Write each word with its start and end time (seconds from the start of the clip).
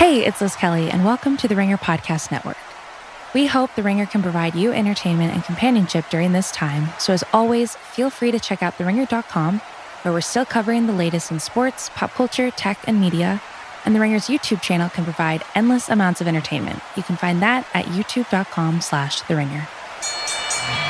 Hey, 0.00 0.24
it's 0.24 0.40
Liz 0.40 0.56
Kelly, 0.56 0.90
and 0.90 1.04
welcome 1.04 1.36
to 1.36 1.46
the 1.46 1.54
Ringer 1.54 1.76
Podcast 1.76 2.30
Network. 2.30 2.56
We 3.34 3.44
hope 3.44 3.74
the 3.74 3.82
Ringer 3.82 4.06
can 4.06 4.22
provide 4.22 4.54
you 4.54 4.72
entertainment 4.72 5.34
and 5.34 5.44
companionship 5.44 6.06
during 6.08 6.32
this 6.32 6.50
time. 6.50 6.88
So, 6.98 7.12
as 7.12 7.22
always, 7.34 7.76
feel 7.76 8.08
free 8.08 8.30
to 8.30 8.40
check 8.40 8.62
out 8.62 8.78
theringer.com, 8.78 9.58
where 10.00 10.14
we're 10.14 10.22
still 10.22 10.46
covering 10.46 10.86
the 10.86 10.94
latest 10.94 11.30
in 11.30 11.38
sports, 11.38 11.90
pop 11.94 12.14
culture, 12.14 12.50
tech, 12.50 12.78
and 12.86 12.98
media. 12.98 13.42
And 13.84 13.94
the 13.94 14.00
Ringer's 14.00 14.28
YouTube 14.28 14.62
channel 14.62 14.88
can 14.88 15.04
provide 15.04 15.44
endless 15.54 15.90
amounts 15.90 16.22
of 16.22 16.28
entertainment. 16.28 16.80
You 16.96 17.02
can 17.02 17.18
find 17.18 17.42
that 17.42 17.66
at 17.74 17.84
youtube.com/slash 17.84 19.20
the 19.20 19.36
Ringer. 19.36 19.68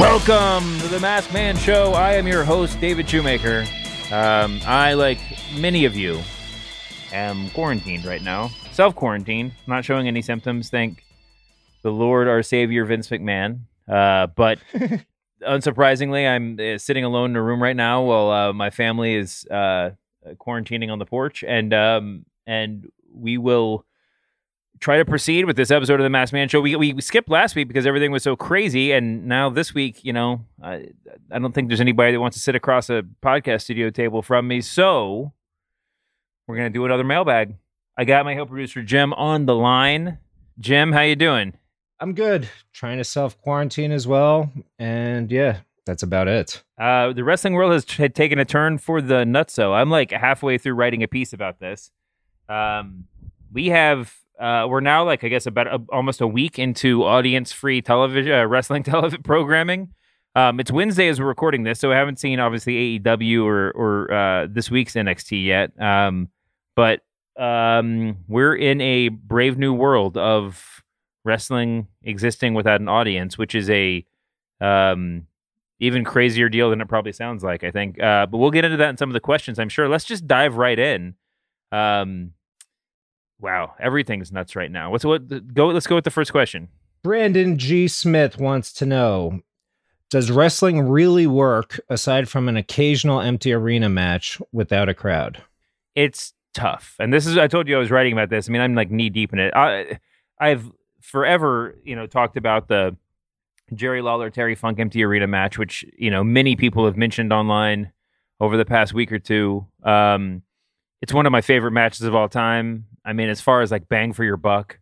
Welcome 0.00 0.78
to 0.78 0.88
the 0.88 0.98
Masked 0.98 1.34
Man 1.34 1.58
Show. 1.58 1.92
I 1.92 2.14
am 2.14 2.26
your 2.26 2.42
host, 2.42 2.80
David 2.80 3.06
Shoemaker. 3.06 3.66
Um, 4.10 4.58
I, 4.64 4.94
like 4.94 5.18
many 5.54 5.84
of 5.84 5.94
you, 5.94 6.22
am 7.12 7.50
quarantined 7.50 8.06
right 8.06 8.22
now. 8.22 8.50
Self 8.72 8.94
quarantined, 8.94 9.52
not 9.66 9.84
showing 9.84 10.08
any 10.08 10.22
symptoms. 10.22 10.70
Thank 10.70 11.04
the 11.82 11.92
Lord, 11.92 12.28
our 12.28 12.42
Savior, 12.42 12.86
Vince 12.86 13.10
McMahon. 13.10 13.60
Uh, 13.86 14.28
but 14.28 14.58
unsurprisingly, 15.46 16.26
I'm 16.26 16.58
uh, 16.58 16.78
sitting 16.78 17.04
alone 17.04 17.32
in 17.32 17.36
a 17.36 17.42
room 17.42 17.62
right 17.62 17.76
now 17.76 18.02
while 18.02 18.30
uh, 18.30 18.52
my 18.54 18.70
family 18.70 19.16
is 19.16 19.46
uh, 19.48 19.90
quarantining 20.38 20.90
on 20.90 20.98
the 20.98 21.06
porch, 21.06 21.44
and 21.46 21.74
um, 21.74 22.24
and 22.46 22.90
we 23.12 23.36
will 23.36 23.84
try 24.80 24.96
to 24.96 25.04
proceed 25.04 25.44
with 25.44 25.56
this 25.56 25.70
episode 25.70 26.00
of 26.00 26.04
the 26.04 26.10
Masked 26.10 26.32
Man 26.32 26.48
Show. 26.48 26.60
We, 26.60 26.74
we 26.74 27.00
skipped 27.00 27.28
last 27.28 27.54
week 27.54 27.68
because 27.68 27.86
everything 27.86 28.10
was 28.10 28.22
so 28.22 28.34
crazy, 28.34 28.92
and 28.92 29.26
now 29.26 29.50
this 29.50 29.74
week, 29.74 30.04
you 30.04 30.12
know, 30.12 30.44
I, 30.62 30.88
I 31.30 31.38
don't 31.38 31.52
think 31.52 31.68
there's 31.68 31.80
anybody 31.80 32.12
that 32.12 32.20
wants 32.20 32.36
to 32.36 32.42
sit 32.42 32.54
across 32.54 32.88
a 32.90 33.04
podcast 33.22 33.62
studio 33.62 33.90
table 33.90 34.22
from 34.22 34.48
me. 34.48 34.60
So 34.62 35.32
we're 36.46 36.56
gonna 36.56 36.70
do 36.70 36.84
another 36.84 37.04
mailbag. 37.04 37.54
I 37.96 38.04
got 38.04 38.24
my 38.24 38.34
help 38.34 38.48
producer 38.48 38.82
Jim 38.82 39.12
on 39.12 39.46
the 39.46 39.54
line. 39.54 40.18
Jim, 40.58 40.92
how 40.92 41.02
you 41.02 41.16
doing? 41.16 41.52
I'm 42.00 42.14
good. 42.14 42.48
Trying 42.72 42.98
to 42.98 43.04
self 43.04 43.38
quarantine 43.42 43.92
as 43.92 44.06
well, 44.06 44.50
and 44.78 45.30
yeah, 45.30 45.58
that's 45.84 46.02
about 46.02 46.26
it. 46.26 46.62
Uh, 46.78 47.12
the 47.12 47.24
wrestling 47.24 47.52
world 47.52 47.72
has 47.72 47.84
t- 47.84 48.08
taken 48.08 48.38
a 48.38 48.46
turn 48.46 48.78
for 48.78 49.02
the 49.02 49.24
nutso. 49.24 49.74
I'm 49.74 49.90
like 49.90 50.10
halfway 50.10 50.56
through 50.56 50.74
writing 50.74 51.02
a 51.02 51.08
piece 51.08 51.34
about 51.34 51.60
this. 51.60 51.90
Um, 52.48 53.04
we 53.52 53.66
have 53.66 54.14
uh, 54.40 54.66
we're 54.66 54.80
now 54.80 55.04
like 55.04 55.22
I 55.22 55.28
guess 55.28 55.46
about 55.46 55.66
a, 55.66 55.80
almost 55.92 56.20
a 56.20 56.26
week 56.26 56.58
into 56.58 57.04
audience-free 57.04 57.82
television 57.82 58.32
uh, 58.32 58.44
wrestling 58.46 58.82
television 58.84 59.22
programming. 59.22 59.90
Um, 60.34 60.60
it's 60.60 60.70
Wednesday 60.70 61.08
as 61.08 61.20
we're 61.20 61.26
recording 61.26 61.64
this, 61.64 61.78
so 61.78 61.92
I 61.92 61.96
haven't 61.96 62.18
seen 62.18 62.40
obviously 62.40 62.98
AEW 63.00 63.44
or 63.44 63.70
or 63.72 64.12
uh, 64.12 64.46
this 64.50 64.70
week's 64.70 64.94
NXT 64.94 65.44
yet. 65.44 65.78
Um, 65.80 66.28
but 66.74 67.00
um, 67.38 68.18
we're 68.28 68.54
in 68.54 68.80
a 68.80 69.08
brave 69.08 69.58
new 69.58 69.74
world 69.74 70.16
of 70.16 70.82
wrestling 71.24 71.88
existing 72.02 72.54
without 72.54 72.80
an 72.80 72.88
audience, 72.88 73.36
which 73.36 73.54
is 73.54 73.68
a 73.68 74.06
um, 74.60 75.26
even 75.80 76.04
crazier 76.04 76.48
deal 76.48 76.70
than 76.70 76.80
it 76.80 76.88
probably 76.88 77.12
sounds 77.12 77.42
like. 77.44 77.62
I 77.62 77.70
think, 77.70 78.00
uh, 78.00 78.26
but 78.26 78.38
we'll 78.38 78.50
get 78.50 78.64
into 78.64 78.76
that 78.78 78.88
in 78.90 78.96
some 78.96 79.10
of 79.10 79.14
the 79.14 79.20
questions. 79.20 79.58
I'm 79.58 79.68
sure. 79.68 79.88
Let's 79.88 80.04
just 80.04 80.26
dive 80.26 80.56
right 80.56 80.78
in. 80.78 81.14
Um, 81.72 82.32
Wow, 83.40 83.74
everything's 83.80 84.30
nuts 84.30 84.54
right 84.54 84.70
now. 84.70 84.90
What's 84.90 85.04
what? 85.04 85.54
Go. 85.54 85.68
Let's 85.68 85.86
go 85.86 85.94
with 85.94 86.04
the 86.04 86.10
first 86.10 86.30
question. 86.30 86.68
Brandon 87.02 87.56
G. 87.56 87.88
Smith 87.88 88.38
wants 88.38 88.72
to 88.74 88.84
know 88.86 89.40
Does 90.10 90.30
wrestling 90.30 90.88
really 90.88 91.28
work 91.28 91.80
aside 91.88 92.28
from 92.28 92.48
an 92.48 92.56
occasional 92.56 93.20
empty 93.20 93.52
arena 93.52 93.88
match 93.88 94.42
without 94.52 94.88
a 94.88 94.94
crowd? 94.94 95.42
It's 95.94 96.34
tough. 96.52 96.96
And 96.98 97.14
this 97.14 97.26
is, 97.26 97.38
I 97.38 97.46
told 97.46 97.68
you 97.68 97.76
I 97.76 97.78
was 97.78 97.92
writing 97.92 98.12
about 98.12 98.28
this. 98.28 98.48
I 98.48 98.52
mean, 98.52 98.60
I'm 98.60 98.74
like 98.74 98.90
knee 98.90 99.08
deep 99.08 99.32
in 99.32 99.38
it. 99.38 99.54
I, 99.54 100.00
I've 100.40 100.70
forever, 101.00 101.76
you 101.84 101.94
know, 101.94 102.06
talked 102.08 102.36
about 102.36 102.66
the 102.66 102.96
Jerry 103.72 104.02
Lawler 104.02 104.30
Terry 104.30 104.56
Funk 104.56 104.80
empty 104.80 105.04
arena 105.04 105.28
match, 105.28 105.58
which, 105.58 105.84
you 105.96 106.10
know, 106.10 106.24
many 106.24 106.56
people 106.56 106.84
have 106.86 106.96
mentioned 106.96 107.32
online 107.32 107.92
over 108.40 108.56
the 108.56 108.64
past 108.64 108.92
week 108.92 109.12
or 109.12 109.20
two. 109.20 109.64
Um, 109.84 110.42
it's 111.00 111.14
one 111.14 111.24
of 111.24 111.30
my 111.30 111.40
favorite 111.40 111.70
matches 111.70 112.02
of 112.02 112.16
all 112.16 112.28
time. 112.28 112.86
I 113.04 113.12
mean, 113.12 113.28
as 113.28 113.40
far 113.40 113.62
as 113.62 113.70
like 113.70 113.88
bang 113.88 114.12
for 114.12 114.24
your 114.24 114.36
buck, 114.36 114.78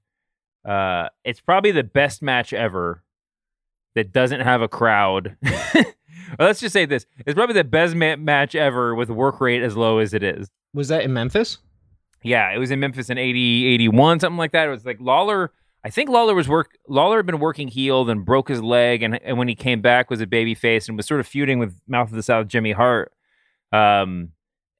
uh, 0.65 1.09
it's 1.25 1.41
probably 1.41 1.71
the 1.71 1.84
best 1.84 2.23
match 2.23 2.53
ever 2.53 3.03
that 3.95 4.12
doesn't 4.12 4.41
have 4.41 4.62
a 4.62 4.69
crowd. 4.69 5.37
let's 6.39 6.61
just 6.61 6.73
say 6.73 6.84
this: 6.84 7.06
it's 7.27 7.34
probably 7.34 7.55
the 7.55 7.65
best 7.65 7.95
ma- 7.95 8.17
match 8.17 8.55
ever 8.55 8.95
with 8.95 9.11
work 9.11 9.41
rate 9.41 9.62
as 9.62 9.77
low 9.77 9.99
as 9.99 10.15
it 10.15 10.23
is. 10.23 10.49
Was 10.75 10.89
that 10.89 11.03
in 11.03 11.12
Memphis? 11.12 11.59
Yeah, 12.23 12.53
it 12.53 12.59
was 12.59 12.71
in 12.71 12.81
Memphis 12.81 13.11
in 13.11 13.19
80, 13.19 13.67
81, 13.67 14.21
something 14.21 14.37
like 14.37 14.53
that. 14.53 14.67
It 14.67 14.71
was 14.71 14.85
like 14.85 14.99
Lawler. 15.00 15.53
I 15.85 15.91
think 15.91 16.11
Lawler 16.11 16.35
was 16.35 16.49
work. 16.49 16.77
Lawler 16.89 17.19
had 17.19 17.27
been 17.27 17.39
working 17.39 17.69
heel, 17.69 18.05
then 18.05 18.21
broke 18.21 18.49
his 18.49 18.62
leg, 18.62 19.03
and 19.03 19.23
and 19.23 19.39
when 19.39 19.49
he 19.49 19.55
came 19.55 19.81
back 19.81 20.11
was 20.11 20.21
a 20.21 20.27
baby 20.27 20.55
face 20.55 20.89
and 20.89 20.97
was 20.97 21.06
sort 21.06 21.21
of 21.21 21.27
feuding 21.27 21.59
with 21.59 21.81
Mouth 21.87 22.11
of 22.11 22.17
the 22.17 22.23
South 22.23 22.49
Jimmy 22.49 22.73
Hart. 22.73 23.12
Um, 23.73 24.33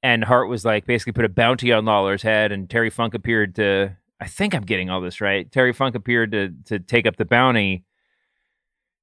and 0.03 0.23
Hart 0.23 0.49
was 0.49 0.63
like 0.65 0.85
basically 0.85 1.13
put 1.13 1.25
a 1.25 1.29
bounty 1.29 1.71
on 1.71 1.85
Lawler's 1.85 2.21
head, 2.21 2.51
and 2.51 2.69
Terry 2.69 2.89
Funk 2.89 3.13
appeared 3.13 3.55
to. 3.55 3.95
I 4.21 4.27
think 4.27 4.53
I'm 4.53 4.63
getting 4.63 4.89
all 4.89 4.99
this 5.01 5.21
right. 5.21 5.49
Terry 5.51 5.71
Funk 5.73 5.95
appeared 5.95 6.31
to 6.33 6.53
to 6.65 6.79
take 6.79 7.05
up 7.07 7.15
the 7.17 7.25
bounty, 7.25 7.85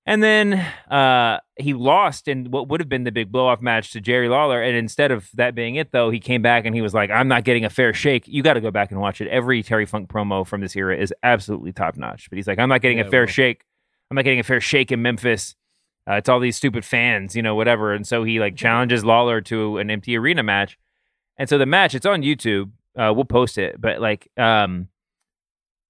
and 0.04 0.22
then 0.22 0.54
uh, 0.90 1.40
he 1.58 1.72
lost 1.72 2.28
in 2.28 2.50
what 2.50 2.68
would 2.68 2.80
have 2.80 2.88
been 2.88 3.04
the 3.04 3.10
big 3.12 3.32
blow 3.32 3.46
off 3.48 3.60
match 3.60 3.90
to 3.92 4.00
Jerry 4.00 4.28
Lawler. 4.28 4.62
And 4.62 4.76
instead 4.76 5.10
of 5.10 5.28
that 5.34 5.54
being 5.54 5.74
it, 5.76 5.90
though, 5.90 6.10
he 6.10 6.20
came 6.20 6.42
back 6.42 6.64
and 6.64 6.74
he 6.74 6.82
was 6.82 6.94
like, 6.94 7.10
"I'm 7.10 7.28
not 7.28 7.44
getting 7.44 7.64
a 7.64 7.70
fair 7.70 7.92
shake." 7.94 8.28
You 8.28 8.42
got 8.42 8.54
to 8.54 8.60
go 8.60 8.70
back 8.70 8.90
and 8.90 9.00
watch 9.00 9.20
it. 9.20 9.28
Every 9.28 9.62
Terry 9.62 9.86
Funk 9.86 10.08
promo 10.08 10.46
from 10.46 10.60
this 10.60 10.76
era 10.76 10.96
is 10.96 11.12
absolutely 11.22 11.72
top 11.72 11.96
notch. 11.96 12.28
But 12.30 12.36
he's 12.36 12.46
like, 12.46 12.58
"I'm 12.58 12.68
not 12.68 12.82
getting 12.82 12.98
Yeah, 12.98 13.04
a 13.06 13.10
fair 13.10 13.22
well. 13.22 13.26
shake. 13.32 13.64
I'm 14.10 14.14
not 14.14 14.24
getting 14.24 14.40
a 14.40 14.44
fair 14.44 14.60
shake 14.60 14.92
in 14.92 15.02
Memphis." 15.02 15.54
Uh, 16.08 16.14
it's 16.14 16.28
all 16.28 16.38
these 16.38 16.56
stupid 16.56 16.84
fans, 16.84 17.34
you 17.34 17.42
know, 17.42 17.56
whatever. 17.56 17.92
And 17.92 18.06
so 18.06 18.22
he 18.22 18.38
like 18.38 18.54
challenges 18.54 19.04
Lawler 19.04 19.40
to 19.40 19.78
an 19.78 19.90
empty 19.90 20.16
arena 20.16 20.44
match. 20.44 20.78
And 21.38 21.48
so 21.48 21.58
the 21.58 21.66
match, 21.66 21.94
it's 21.94 22.06
on 22.06 22.22
YouTube. 22.22 22.70
Uh, 22.96 23.12
we'll 23.14 23.24
post 23.26 23.58
it, 23.58 23.78
but 23.80 24.00
like, 24.00 24.28
um, 24.38 24.88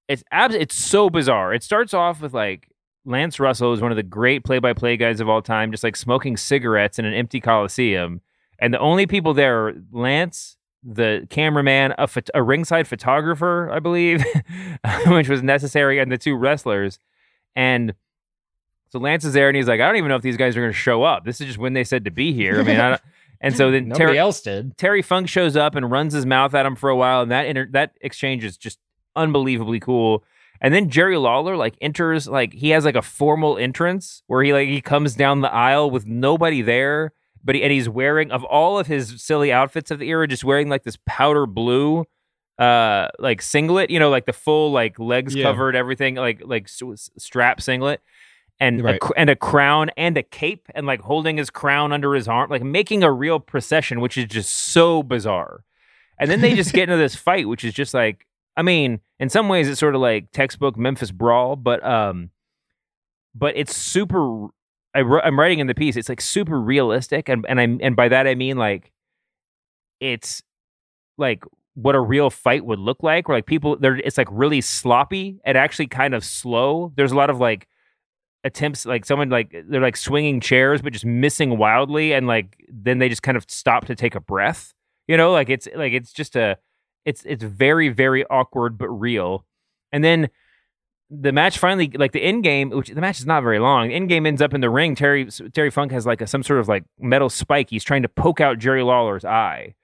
it's 0.09 0.25
abs- 0.33 0.55
it's 0.57 0.75
so 0.75 1.09
bizarre. 1.09 1.55
It 1.55 1.63
starts 1.63 1.95
off 1.95 2.21
with 2.21 2.35
like 2.35 2.69
Lance 3.05 3.39
Russell 3.39 3.73
is 3.73 3.81
one 3.81 3.93
of 3.93 3.97
the 3.97 4.03
great 4.03 4.43
play-by-play 4.45 4.97
guys 4.97 5.21
of 5.21 5.29
all 5.29 5.41
time, 5.43 5.71
just 5.71 5.85
like 5.85 5.95
smoking 5.95 6.37
cigarettes 6.37 6.99
in 6.99 7.05
an 7.05 7.15
empty 7.15 7.41
coliseum, 7.41 8.21
and 8.59 8.75
the 8.75 8.81
only 8.81 9.07
people 9.07 9.35
there 9.35 9.67
are 9.69 9.75
Lance, 9.93 10.57
the 10.83 11.27
cameraman, 11.31 11.93
a, 11.99 12.07
phot- 12.09 12.31
a 12.35 12.43
ringside 12.43 12.89
photographer, 12.89 13.71
I 13.71 13.79
believe, 13.79 14.25
which 15.07 15.29
was 15.29 15.43
necessary, 15.45 15.99
and 16.01 16.11
the 16.11 16.19
two 16.19 16.35
wrestlers, 16.37 16.99
and. 17.55 17.95
So 18.91 19.01
Lance 19.01 19.25
is 19.25 19.33
there, 19.33 19.49
and 19.49 19.57
he's 19.57 19.67
like, 19.67 19.81
"I 19.81 19.87
don't 19.87 19.97
even 19.97 20.09
know 20.09 20.15
if 20.15 20.23
these 20.23 20.37
guys 20.37 20.57
are 20.57 20.61
going 20.61 20.73
to 20.73 20.79
show 20.79 21.03
up. 21.03 21.25
This 21.25 21.41
is 21.41 21.49
just 21.49 21.59
when 21.59 21.73
they 21.73 21.83
said 21.83 22.05
to 22.05 22.13
be 22.13 22.33
here. 22.33 22.61
I 22.61 22.63
mean, 22.63 22.79
I 22.79 22.89
don't, 22.91 23.01
and 23.41 23.57
so 23.57 23.71
then 23.71 23.89
Nobody 23.89 23.99
Terry, 24.07 24.19
else 24.19 24.41
did. 24.41 24.77
Terry 24.79 25.03
Funk 25.03 25.29
shows 25.29 25.57
up 25.57 25.75
and 25.75 25.91
runs 25.91 26.13
his 26.13 26.25
mouth 26.27 26.55
at 26.55 26.65
him 26.67 26.77
for 26.77 26.89
a 26.91 26.97
while, 26.97 27.23
and 27.23 27.31
that 27.31 27.47
inter- 27.47 27.69
that 27.73 27.97
exchange 28.01 28.45
is 28.45 28.57
just 28.57 28.79
unbelievably 29.15 29.81
cool. 29.81 30.25
And 30.61 30.73
then 30.73 30.89
Jerry 30.89 31.19
Lawler 31.19 31.57
like 31.57 31.77
enters, 31.81 32.27
like 32.27 32.53
he 32.55 32.71
has 32.71 32.85
like 32.85 32.97
a 32.97 33.03
formal 33.03 33.59
entrance 33.59 34.23
where 34.27 34.43
he 34.43 34.53
like 34.53 34.69
he 34.69 34.81
comes 34.81 35.15
down 35.15 35.41
the 35.43 35.53
aisle 35.53 35.91
with 35.91 36.07
nobody 36.07 36.63
there, 36.63 37.13
but 37.45 37.55
he, 37.55 37.63
and 37.63 37.71
he's 37.73 37.89
wearing 37.89 38.31
of 38.31 38.43
all 38.45 38.79
of 38.79 38.87
his 38.87 39.23
silly 39.23 39.53
outfits 39.53 39.91
of 39.91 39.99
the 39.99 40.09
era, 40.09 40.27
just 40.27 40.45
wearing 40.45 40.69
like 40.71 40.83
this 40.85 40.97
powder 41.05 41.45
blue, 41.47 42.05
uh, 42.59 43.09
like 43.19 43.43
singlet, 43.43 43.91
you 43.91 43.99
know, 43.99 44.09
like 44.09 44.25
the 44.25 44.33
full 44.33 44.73
like 44.73 44.99
legs 44.99 45.35
Yeah. 45.35 45.45
covered, 45.45 45.77
everything 45.77 46.15
like 46.15 46.41
like 46.45 46.65
s- 46.65 47.11
strap 47.19 47.61
singlet. 47.61 48.01
And 48.59 48.83
Right. 48.83 48.99
a, 49.03 49.19
and 49.19 49.29
a 49.31 49.37
crown 49.37 49.91
and 49.97 50.17
a 50.17 50.23
cape 50.23 50.69
and 50.75 50.87
like 50.87 51.01
holding 51.03 51.37
his 51.37 51.51
crown 51.51 51.93
under 51.93 52.15
his 52.15 52.27
arm, 52.29 52.51
like 52.51 52.63
making 52.63 53.03
a 53.03 53.13
real 53.13 53.39
procession, 53.41 54.01
which 54.01 54.17
is 54.17 54.25
just 54.27 54.51
so 54.53 55.03
bizarre. 55.03 55.63
And 56.19 56.31
then 56.31 56.41
they 56.41 56.55
just 56.55 56.73
get 56.73 56.85
into 56.85 56.97
this 56.97 57.15
fight, 57.27 57.47
which 57.49 57.65
is 57.65 57.75
just 57.75 57.93
like, 57.93 58.27
I 58.57 58.63
mean, 58.63 59.01
in 59.21 59.29
some 59.29 59.49
ways 59.51 59.69
it's 59.69 59.79
sort 59.81 59.95
of 59.95 60.01
like 60.01 60.33
textbook 60.33 60.77
Memphis 60.79 61.11
brawl, 61.11 61.57
but 61.57 61.85
um, 61.85 62.31
but 63.35 63.55
it's 63.57 63.77
super. 63.77 64.47
I, 64.95 65.01
I'm 65.01 65.39
writing 65.39 65.59
in 65.59 65.67
the 65.67 65.75
piece. 65.75 65.95
It's 65.97 66.09
like 66.09 66.23
super 66.23 66.59
realistic, 66.59 67.29
and 67.29 67.45
and 67.49 67.61
I 67.61 67.65
and 67.65 67.95
by 67.95 68.09
that 68.09 68.27
I 68.27 68.35
mean 68.35 68.57
like, 68.57 68.93
it's 70.01 70.43
like 71.19 71.45
what 71.75 71.95
a 71.95 72.01
real 72.01 72.31
fight 72.31 72.65
would 72.65 72.79
look 72.79 73.03
like. 73.03 73.29
Where 73.29 73.37
like 73.37 73.45
people, 73.47 73.77
they're 73.77 73.97
it's 73.97 74.17
like 74.17 74.29
really 74.31 74.63
sloppy 74.63 75.39
and 75.45 75.59
actually 75.59 75.89
kind 75.89 76.15
of 76.15 76.25
slow. 76.25 76.93
There's 76.97 77.13
a 77.13 77.17
lot 77.17 77.29
of 77.29 77.39
like 77.39 77.69
attempts, 78.45 78.87
like 78.87 79.05
someone 79.05 79.29
like 79.29 79.55
they're 79.69 79.81
like 79.81 79.97
swinging 79.97 80.41
chairs, 80.41 80.83
but 80.83 80.93
just 80.93 81.05
missing 81.05 81.59
wildly, 81.59 82.13
and 82.13 82.27
like 82.27 82.65
then 82.69 82.99
they 82.99 83.09
just 83.09 83.23
kind 83.23 83.37
of 83.37 83.45
stop 83.49 83.87
to 83.87 83.95
take 83.95 84.15
a 84.15 84.21
breath. 84.21 84.73
You 85.09 85.17
know, 85.17 85.33
like 85.33 85.49
it's 85.49 85.69
like 85.75 85.93
it's 85.93 86.13
just 86.13 86.37
a, 86.37 86.59
it's 87.05 87.23
it's 87.25 87.45
very 87.45 87.89
very 87.89 88.25
awkward 88.27 88.79
but 88.79 88.89
real. 88.89 89.45
And 89.93 90.03
then 90.03 90.29
the 91.11 91.33
match 91.33 91.59
finally, 91.59 91.91
like 91.95 92.13
the 92.13 92.23
end 92.23 92.43
game, 92.43 92.71
which 92.71 92.89
the 92.89 93.01
match 93.01 93.19
is 93.19 93.27
not 93.27 93.43
very 93.43 93.59
long. 93.59 93.93
End 93.93 94.09
game 94.09 94.27
ends 94.27 94.43
up 94.43 94.55
in 94.55 94.61
the 94.61 94.71
ring. 94.71 94.95
Terry 94.95 95.29
Terry 95.53 95.71
Funk 95.71 95.93
has 95.93 96.07
like 96.07 96.21
a, 96.21 96.27
some 96.27 96.43
sort 96.43 96.61
of 96.61 96.69
like 96.69 96.85
metal 96.99 97.31
spike. 97.31 97.71
He's 97.71 97.85
trying 97.85 98.03
to 98.03 98.09
poke 98.09 98.41
out 98.41 98.59
Jerry 98.59 98.83
Lawler's 98.83 99.25
eye. 99.25 99.75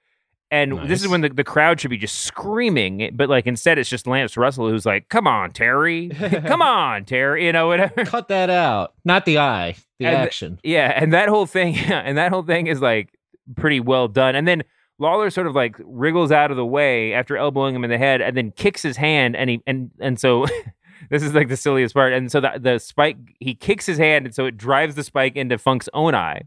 And 0.53 0.87
this 0.89 1.01
is 1.01 1.07
when 1.07 1.21
the, 1.21 1.29
the 1.29 1.43
crowd 1.43 1.79
should 1.81 1.89
be 1.89 1.97
just 1.97 2.19
screaming, 2.21 3.09
but 3.15 3.27
like 3.27 3.47
instead 3.47 3.79
it's 3.79 3.89
just 3.89 4.05
Lance 4.05 4.37
Russell 4.37 4.69
who's 4.69 4.85
like, 4.85 5.09
"Come 5.09 5.25
on, 5.27 5.51
Terry, 5.51 6.09
come 6.45 6.61
on, 6.61 7.05
Terry," 7.05 7.45
you 7.45 7.51
know, 7.51 7.67
whatever. 7.67 8.05
Cut 8.05 8.27
that 8.27 8.49
out. 8.49 8.93
Not 9.03 9.25
the 9.25 9.39
eye, 9.39 9.75
the 9.99 10.05
And- 10.05 10.15
action. 10.15 10.59
Yeah, 10.63 10.93
and 10.95 11.11
that 11.13 11.27
whole 11.29 11.45
thing, 11.47 11.75
and 11.91 12.17
that 12.17 12.31
whole 12.31 12.43
thing 12.43 12.67
is 12.67 12.81
like 12.81 13.09
pretty 13.55 13.79
well 13.79 14.07
done. 14.07 14.35
And 14.35 14.47
then 14.47 14.63
Lawler 14.99 15.29
sort 15.31 15.47
of 15.47 15.55
like 15.55 15.75
wriggles 15.79 16.31
out 16.31 16.51
of 16.51 16.57
the 16.57 16.65
way 16.65 17.13
after 17.13 17.35
elbowing 17.35 17.73
him 17.75 17.83
in 17.83 17.89
the 17.89 17.97
head, 17.97 18.21
and 18.21 18.37
then 18.37 18.51
kicks 18.51 18.83
his 18.83 18.95
hand, 18.95 19.35
and 19.35 19.49
he 19.49 19.61
and 19.65 19.89
and 19.99 20.19
so 20.19 20.45
this 21.09 21.23
is 21.23 21.33
like 21.33 21.49
the 21.49 21.57
silliest 21.57 21.95
part. 21.95 22.13
And 22.13 22.31
so 22.31 22.39
the 22.39 22.51
the 22.59 22.77
spike, 22.77 23.17
he 23.39 23.55
kicks 23.55 23.87
his 23.87 23.97
hand, 23.97 24.27
and 24.27 24.35
so 24.35 24.45
it 24.45 24.55
drives 24.55 24.93
the 24.93 25.03
spike 25.03 25.35
into 25.35 25.57
Funk's 25.57 25.89
own 25.95 26.13
eye, 26.13 26.43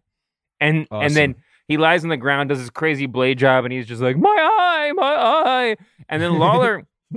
and 0.61 0.87
and 0.93 1.15
then 1.17 1.31
Awesome. 1.33 1.43
He 1.69 1.77
lies 1.77 2.03
on 2.05 2.11
the 2.11 2.17
ground, 2.17 2.49
does 2.49 2.59
his 2.61 2.71
crazy 2.71 3.07
blade 3.07 3.39
job, 3.39 3.65
and 3.65 3.73
he's 3.73 3.87
just 3.87 4.03
like 4.03 4.17
my 4.17 4.29
eye, 4.39 4.93
my 4.95 5.15
eye, 5.15 5.77
and 6.09 6.23
then 6.23 6.39
Lawler. 6.39 6.87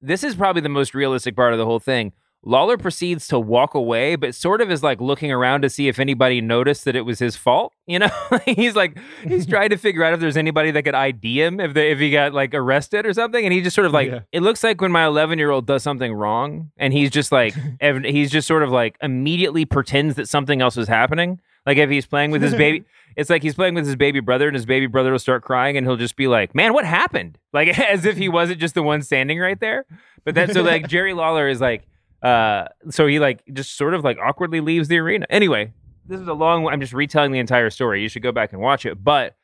this 0.00 0.22
is 0.22 0.34
probably 0.34 0.62
the 0.62 0.68
most 0.68 0.94
realistic 0.94 1.34
part 1.36 1.52
of 1.52 1.58
the 1.58 1.64
whole 1.66 1.80
thing. 1.80 2.12
Lawler 2.44 2.78
proceeds 2.78 3.26
to 3.28 3.38
walk 3.38 3.74
away, 3.74 4.14
but 4.14 4.32
sort 4.32 4.60
of 4.60 4.70
is 4.70 4.80
like 4.80 5.00
looking 5.00 5.32
around 5.32 5.62
to 5.62 5.68
see 5.68 5.88
if 5.88 5.98
anybody 5.98 6.40
noticed 6.40 6.84
that 6.84 6.94
it 6.94 7.00
was 7.02 7.18
his 7.18 7.36
fault. 7.36 7.72
You 7.88 7.98
know, 8.00 8.10
he's 8.44 8.76
like 8.76 8.98
he's 9.26 9.46
trying 9.54 9.70
to 9.70 9.78
figure 9.78 10.04
out 10.04 10.12
if 10.12 10.20
there's 10.20 10.36
anybody 10.36 10.70
that 10.72 10.82
could 10.82 10.94
ID 10.94 11.42
him 11.42 11.58
if 11.58 11.72
they, 11.72 11.90
if 11.90 11.98
he 11.98 12.10
got 12.10 12.34
like 12.34 12.52
arrested 12.54 13.06
or 13.06 13.14
something. 13.14 13.42
And 13.42 13.52
he 13.52 13.62
just 13.62 13.74
sort 13.74 13.86
of 13.86 13.92
like 13.94 14.08
Yeah. 14.08 14.20
it 14.30 14.42
looks 14.42 14.62
like 14.62 14.80
when 14.82 14.92
my 14.92 15.06
11 15.06 15.38
year 15.38 15.50
old 15.50 15.66
does 15.66 15.82
something 15.82 16.12
wrong, 16.12 16.70
and 16.76 16.92
he's 16.92 17.10
just 17.10 17.32
like 17.32 17.54
ev- 17.80 18.04
he's 18.04 18.30
just 18.30 18.46
sort 18.46 18.62
of 18.62 18.70
like 18.70 18.96
immediately 19.02 19.64
pretends 19.64 20.16
that 20.16 20.28
something 20.28 20.60
else 20.60 20.76
is 20.76 20.86
happening. 20.86 21.40
Like 21.64 21.78
if 21.78 21.88
he's 21.90 22.04
playing 22.06 22.30
with 22.30 22.42
his 22.42 22.54
baby, 22.54 22.84
it's 23.18 23.28
like 23.28 23.42
he's 23.42 23.54
playing 23.54 23.74
with 23.74 23.84
his 23.84 23.96
baby 23.96 24.20
brother, 24.20 24.46
and 24.46 24.54
his 24.54 24.64
baby 24.64 24.86
brother 24.86 25.10
will 25.12 25.18
start 25.18 25.42
crying, 25.42 25.76
and 25.76 25.84
he'll 25.86 25.96
just 25.96 26.14
be 26.16 26.28
like, 26.28 26.54
"Man, 26.54 26.72
what 26.72 26.84
happened?" 26.86 27.36
Like 27.52 27.76
as 27.78 28.04
if 28.06 28.16
he 28.16 28.28
wasn't 28.28 28.60
just 28.60 28.74
the 28.74 28.82
one 28.82 29.02
standing 29.02 29.38
right 29.40 29.58
there. 29.58 29.84
But 30.24 30.34
that's 30.34 30.52
so 30.54 30.62
like 30.62 30.86
Jerry 30.88 31.12
Lawler 31.14 31.48
is 31.48 31.60
like, 31.60 31.86
uh, 32.22 32.68
so 32.90 33.06
he 33.06 33.18
like 33.18 33.42
just 33.52 33.76
sort 33.76 33.94
of 33.94 34.04
like 34.04 34.18
awkwardly 34.18 34.60
leaves 34.60 34.88
the 34.88 34.98
arena. 34.98 35.26
Anyway, 35.30 35.72
this 36.06 36.20
is 36.20 36.28
a 36.28 36.32
long. 36.32 36.68
I'm 36.68 36.80
just 36.80 36.92
retelling 36.92 37.32
the 37.32 37.38
entire 37.40 37.70
story. 37.70 38.02
You 38.02 38.08
should 38.08 38.22
go 38.22 38.30
back 38.32 38.52
and 38.52 38.62
watch 38.62 38.86
it. 38.86 39.02
But 39.02 39.34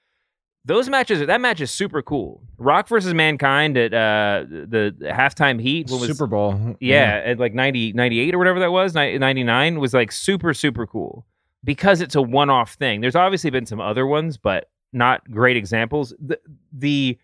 those 0.65 0.89
matches, 0.89 1.27
that 1.27 1.41
match 1.41 1.61
is 1.61 1.71
super 1.71 2.01
cool. 2.01 2.43
Rock 2.57 2.89
versus 2.89 3.13
Mankind 3.13 3.77
at 3.77 3.93
uh, 3.93 4.45
the 4.49 4.95
the 4.99 5.07
halftime 5.09 5.61
heat. 5.61 5.91
was- 5.91 6.07
Super 6.07 6.27
Bowl. 6.27 6.77
yeah, 6.81 7.21
at 7.25 7.39
like 7.39 7.53
90, 7.55 7.93
98 7.93 8.35
or 8.35 8.39
whatever 8.39 8.61
that 8.61 8.71
was, 8.73 8.95
ni- 8.95 9.19
99 9.19 9.79
was 9.81 9.93
like 9.93 10.11
super, 10.13 10.55
super 10.55 10.87
cool 10.87 11.27
because 11.65 12.01
it's 12.01 12.15
a 12.15 12.23
one 12.23 12.51
off 12.51 12.75
thing. 12.75 13.01
There's 13.01 13.17
obviously 13.17 13.51
been 13.51 13.67
some 13.67 13.81
other 13.81 14.07
ones, 14.07 14.37
but 14.37 14.69
not 14.93 15.29
great 15.31 15.57
examples. 15.57 16.15
The, 16.21 16.39
the 16.73 17.19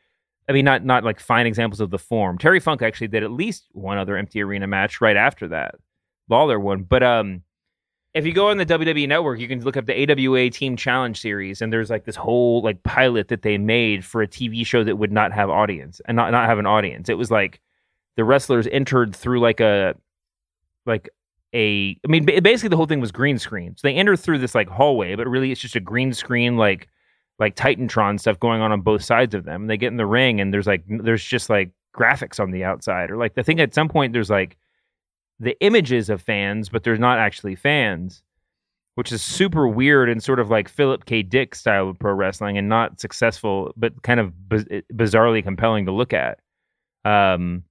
I 0.49 0.53
mean, 0.53 0.65
not 0.65 0.85
not 0.85 1.05
like 1.05 1.21
fine 1.21 1.47
examples 1.47 1.81
of 1.81 1.91
the 1.91 1.99
form. 1.99 2.39
Terry 2.39 2.59
Funk 2.59 2.83
actually 2.83 3.09
did 3.09 3.23
at 3.23 3.31
least 3.31 3.69
one 3.73 3.99
other 3.99 4.17
empty 4.17 4.43
arena 4.43 4.67
match 4.67 5.01
right 5.01 5.17
after 5.17 5.47
that. 5.49 5.77
Lawler 6.29 6.59
one. 6.59 6.83
But 6.83 7.03
um 7.03 7.43
if 8.13 8.27
you 8.27 8.33
go 8.33 8.49
on 8.49 8.57
the 8.57 8.67
WWE 8.67 9.07
network, 9.07 9.39
you 9.39 9.47
can 9.47 9.63
look 9.63 9.77
up 9.77 9.87
the 9.87 10.11
AWA 10.11 10.51
Team 10.51 10.77
Challenge 10.77 11.19
series, 11.19 11.63
and 11.63 11.73
there's 11.73 11.91
like 11.91 12.05
this 12.05 12.17
whole 12.17 12.61
like 12.63 12.83
pilot 12.83 13.29
that 13.29 13.43
they 13.43 13.57
made 13.57 14.05
for 14.05 14.21
a 14.21 14.27
TV 14.27 14.67
show 14.67 14.83
that 14.83 14.97
would 14.97 15.13
not 15.13 15.33
have 15.33 15.49
audience 15.49 16.01
and 16.07 16.17
not 16.17 16.33
not 16.33 16.47
have 16.47 16.59
an 16.59 16.67
audience. 16.67 17.09
It 17.09 17.19
was 17.19 17.31
like 17.31 17.61
the 18.17 18.25
wrestlers 18.25 18.67
entered 18.73 19.15
through 19.15 19.41
like 19.41 19.61
a 19.61 19.95
like 20.87 21.09
a 21.55 21.97
I 22.05 22.09
mean 22.09 22.25
basically 22.25 22.69
the 22.69 22.77
whole 22.77 22.87
thing 22.87 23.01
was 23.01 23.13
green 23.13 23.39
screen. 23.39 23.77
So 23.77 23.89
they 23.89 23.95
enter 23.95 24.17
through 24.17 24.39
this 24.39 24.55
like 24.55 24.69
hallway, 24.69 25.15
but 25.15 25.27
really 25.27 25.53
it's 25.53 25.61
just 25.61 25.77
a 25.77 25.81
green 25.81 26.13
screen 26.13 26.57
like 26.57 26.89
like 27.39 27.57
Titantron 27.57 28.21
stuff 28.21 28.39
going 28.39 28.61
on 28.61 28.71
on 28.73 28.83
both 28.83 29.03
sides 29.03 29.35
of 29.35 29.45
them. 29.45 29.63
And 29.63 29.71
they 29.71 29.77
get 29.77 29.89
in 29.89 29.97
the 29.97 30.07
ring 30.07 30.41
and 30.41 30.53
there's 30.53 30.67
like 30.67 30.85
there's 30.87 31.25
just 31.25 31.51
like 31.51 31.71
graphics 31.97 32.39
on 32.39 32.51
the 32.51 32.65
outside 32.65 33.11
or 33.11 33.17
like 33.17 33.35
the 33.35 33.43
thing 33.43 33.61
at 33.61 33.75
some 33.75 33.89
point 33.89 34.13
there's 34.13 34.31
like 34.31 34.57
the 35.41 35.59
images 35.65 36.11
of 36.11 36.23
fans, 36.23 36.69
but 36.69 36.85
there's 36.85 36.99
not 36.99 37.19
actually 37.19 37.57
fans, 37.57 38.23
which 38.95 39.11
is 39.11 39.23
super 39.23 39.67
weird 39.67 40.09
and 40.11 40.23
sort 40.23 40.39
of 40.39 40.51
like 40.51 40.69
Philip 40.69 41.07
K. 41.07 41.23
Dick 41.23 41.55
style 41.55 41.89
of 41.89 41.99
pro 41.99 42.13
wrestling 42.13 42.59
and 42.59 42.69
not 42.69 43.01
successful, 43.01 43.73
but 43.77 44.03
kind 44.03 44.21
of 44.21 44.49
biz- 44.49 44.67
bizarrely 44.93 45.43
compelling 45.43 45.87
to 45.87 45.93
look 45.93 46.13
at. 46.13 46.39
Um, 47.07 47.65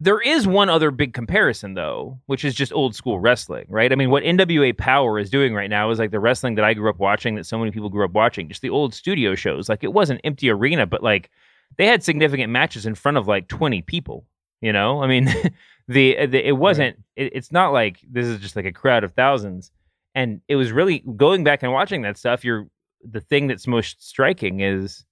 there 0.00 0.20
is 0.20 0.46
one 0.46 0.68
other 0.68 0.90
big 0.90 1.12
comparison 1.12 1.74
though, 1.74 2.18
which 2.26 2.44
is 2.44 2.54
just 2.54 2.72
old 2.72 2.94
school 2.94 3.18
wrestling, 3.18 3.66
right? 3.68 3.92
I 3.92 3.96
mean, 3.96 4.10
what 4.10 4.22
NWA 4.22 4.76
Power 4.76 5.18
is 5.18 5.28
doing 5.28 5.54
right 5.54 5.70
now 5.70 5.90
is 5.90 5.98
like 5.98 6.12
the 6.12 6.20
wrestling 6.20 6.54
that 6.54 6.64
I 6.64 6.74
grew 6.74 6.88
up 6.88 6.98
watching, 6.98 7.34
that 7.34 7.46
so 7.46 7.58
many 7.58 7.72
people 7.72 7.88
grew 7.88 8.04
up 8.04 8.12
watching, 8.12 8.48
just 8.48 8.62
the 8.62 8.70
old 8.70 8.94
studio 8.94 9.34
shows. 9.34 9.68
Like 9.68 9.82
it 9.82 9.92
was 9.92 10.10
an 10.10 10.20
empty 10.22 10.50
arena, 10.50 10.86
but 10.86 11.02
like 11.02 11.30
they 11.76 11.86
had 11.86 12.04
significant 12.04 12.50
matches 12.50 12.86
in 12.86 12.94
front 12.94 13.16
of 13.16 13.26
like 13.26 13.48
20 13.48 13.82
people, 13.82 14.24
you 14.60 14.72
know? 14.72 15.02
I 15.02 15.08
mean, 15.08 15.24
the, 15.88 16.18
uh, 16.18 16.26
the 16.26 16.46
it 16.46 16.56
wasn't 16.56 16.96
it, 17.16 17.32
it's 17.34 17.50
not 17.50 17.72
like 17.72 17.98
this 18.08 18.26
is 18.26 18.38
just 18.38 18.54
like 18.54 18.66
a 18.66 18.72
crowd 18.72 19.02
of 19.02 19.12
thousands. 19.12 19.72
And 20.14 20.40
it 20.46 20.56
was 20.56 20.70
really 20.70 21.00
going 21.16 21.42
back 21.42 21.62
and 21.62 21.72
watching 21.72 22.02
that 22.02 22.16
stuff, 22.16 22.44
you're 22.44 22.68
the 23.02 23.20
thing 23.20 23.48
that's 23.48 23.66
most 23.66 24.06
striking 24.06 24.60
is 24.60 25.04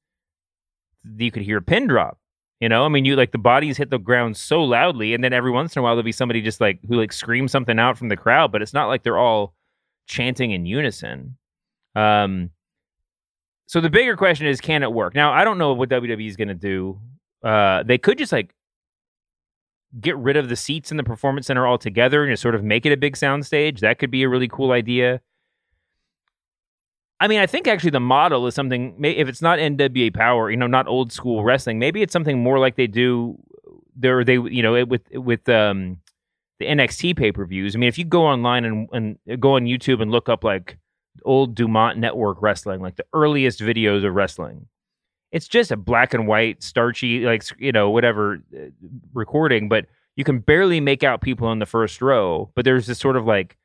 you 1.16 1.32
could 1.32 1.42
hear 1.42 1.58
a 1.58 1.62
pin 1.62 1.88
drop. 1.88 2.18
You 2.60 2.70
know, 2.70 2.84
I 2.84 2.88
mean, 2.88 3.04
you 3.04 3.16
like 3.16 3.32
the 3.32 3.38
bodies 3.38 3.76
hit 3.76 3.90
the 3.90 3.98
ground 3.98 4.36
so 4.36 4.64
loudly, 4.64 5.12
and 5.12 5.22
then 5.22 5.32
every 5.32 5.50
once 5.50 5.76
in 5.76 5.80
a 5.80 5.82
while 5.82 5.94
there'll 5.94 6.04
be 6.04 6.12
somebody 6.12 6.40
just 6.40 6.60
like 6.60 6.80
who 6.88 6.96
like 6.96 7.12
screams 7.12 7.52
something 7.52 7.78
out 7.78 7.98
from 7.98 8.08
the 8.08 8.16
crowd, 8.16 8.50
but 8.50 8.62
it's 8.62 8.72
not 8.72 8.88
like 8.88 9.02
they're 9.02 9.18
all 9.18 9.54
chanting 10.06 10.52
in 10.52 10.64
unison. 10.64 11.36
Um, 11.94 12.50
so 13.66 13.80
the 13.80 13.90
bigger 13.90 14.16
question 14.16 14.46
is, 14.46 14.60
can 14.60 14.82
it 14.82 14.92
work? 14.92 15.14
Now, 15.14 15.32
I 15.32 15.44
don't 15.44 15.58
know 15.58 15.72
what 15.74 15.90
WWE 15.90 16.26
is 16.26 16.36
going 16.36 16.48
to 16.48 16.54
do. 16.54 17.00
Uh, 17.42 17.82
they 17.82 17.98
could 17.98 18.16
just 18.16 18.32
like 18.32 18.54
get 20.00 20.16
rid 20.16 20.36
of 20.36 20.48
the 20.48 20.56
seats 20.56 20.90
in 20.90 20.96
the 20.96 21.04
performance 21.04 21.46
center 21.46 21.66
altogether 21.66 22.22
and 22.22 22.32
just 22.32 22.42
sort 22.42 22.54
of 22.54 22.62
make 22.62 22.86
it 22.86 22.92
a 22.92 22.96
big 22.96 23.16
sound 23.16 23.44
stage. 23.44 23.80
That 23.80 23.98
could 23.98 24.10
be 24.10 24.22
a 24.22 24.28
really 24.28 24.48
cool 24.48 24.72
idea. 24.72 25.20
I 27.18 27.28
mean, 27.28 27.40
I 27.40 27.46
think 27.46 27.66
actually 27.66 27.90
the 27.90 28.00
model 28.00 28.46
is 28.46 28.54
something. 28.54 29.02
If 29.02 29.28
it's 29.28 29.40
not 29.40 29.58
NWA 29.58 30.12
Power, 30.12 30.50
you 30.50 30.56
know, 30.56 30.66
not 30.66 30.86
old 30.86 31.12
school 31.12 31.44
wrestling, 31.44 31.78
maybe 31.78 32.02
it's 32.02 32.12
something 32.12 32.42
more 32.42 32.58
like 32.58 32.76
they 32.76 32.86
do. 32.86 33.38
There, 33.94 34.22
they, 34.22 34.34
you 34.34 34.62
know, 34.62 34.76
it, 34.76 34.88
with 34.88 35.02
with 35.12 35.48
um, 35.48 35.98
the 36.58 36.66
NXT 36.66 37.16
pay 37.16 37.32
per 37.32 37.46
views. 37.46 37.74
I 37.74 37.78
mean, 37.78 37.88
if 37.88 37.96
you 37.96 38.04
go 38.04 38.26
online 38.26 38.64
and 38.66 38.88
and 38.92 39.40
go 39.40 39.56
on 39.56 39.64
YouTube 39.64 40.02
and 40.02 40.10
look 40.10 40.28
up 40.28 40.44
like 40.44 40.78
old 41.24 41.54
Dumont 41.54 41.98
Network 41.98 42.42
wrestling, 42.42 42.80
like 42.80 42.96
the 42.96 43.06
earliest 43.14 43.60
videos 43.60 44.04
of 44.04 44.14
wrestling, 44.14 44.66
it's 45.32 45.48
just 45.48 45.70
a 45.70 45.76
black 45.76 46.12
and 46.12 46.26
white, 46.26 46.62
starchy, 46.62 47.20
like 47.20 47.44
you 47.58 47.72
know, 47.72 47.88
whatever 47.88 48.42
uh, 48.54 48.66
recording, 49.14 49.70
but 49.70 49.86
you 50.16 50.24
can 50.24 50.40
barely 50.40 50.80
make 50.80 51.02
out 51.02 51.22
people 51.22 51.50
in 51.50 51.60
the 51.60 51.66
first 51.66 52.02
row. 52.02 52.50
But 52.54 52.66
there's 52.66 52.86
this 52.86 52.98
sort 52.98 53.16
of 53.16 53.24
like 53.24 53.56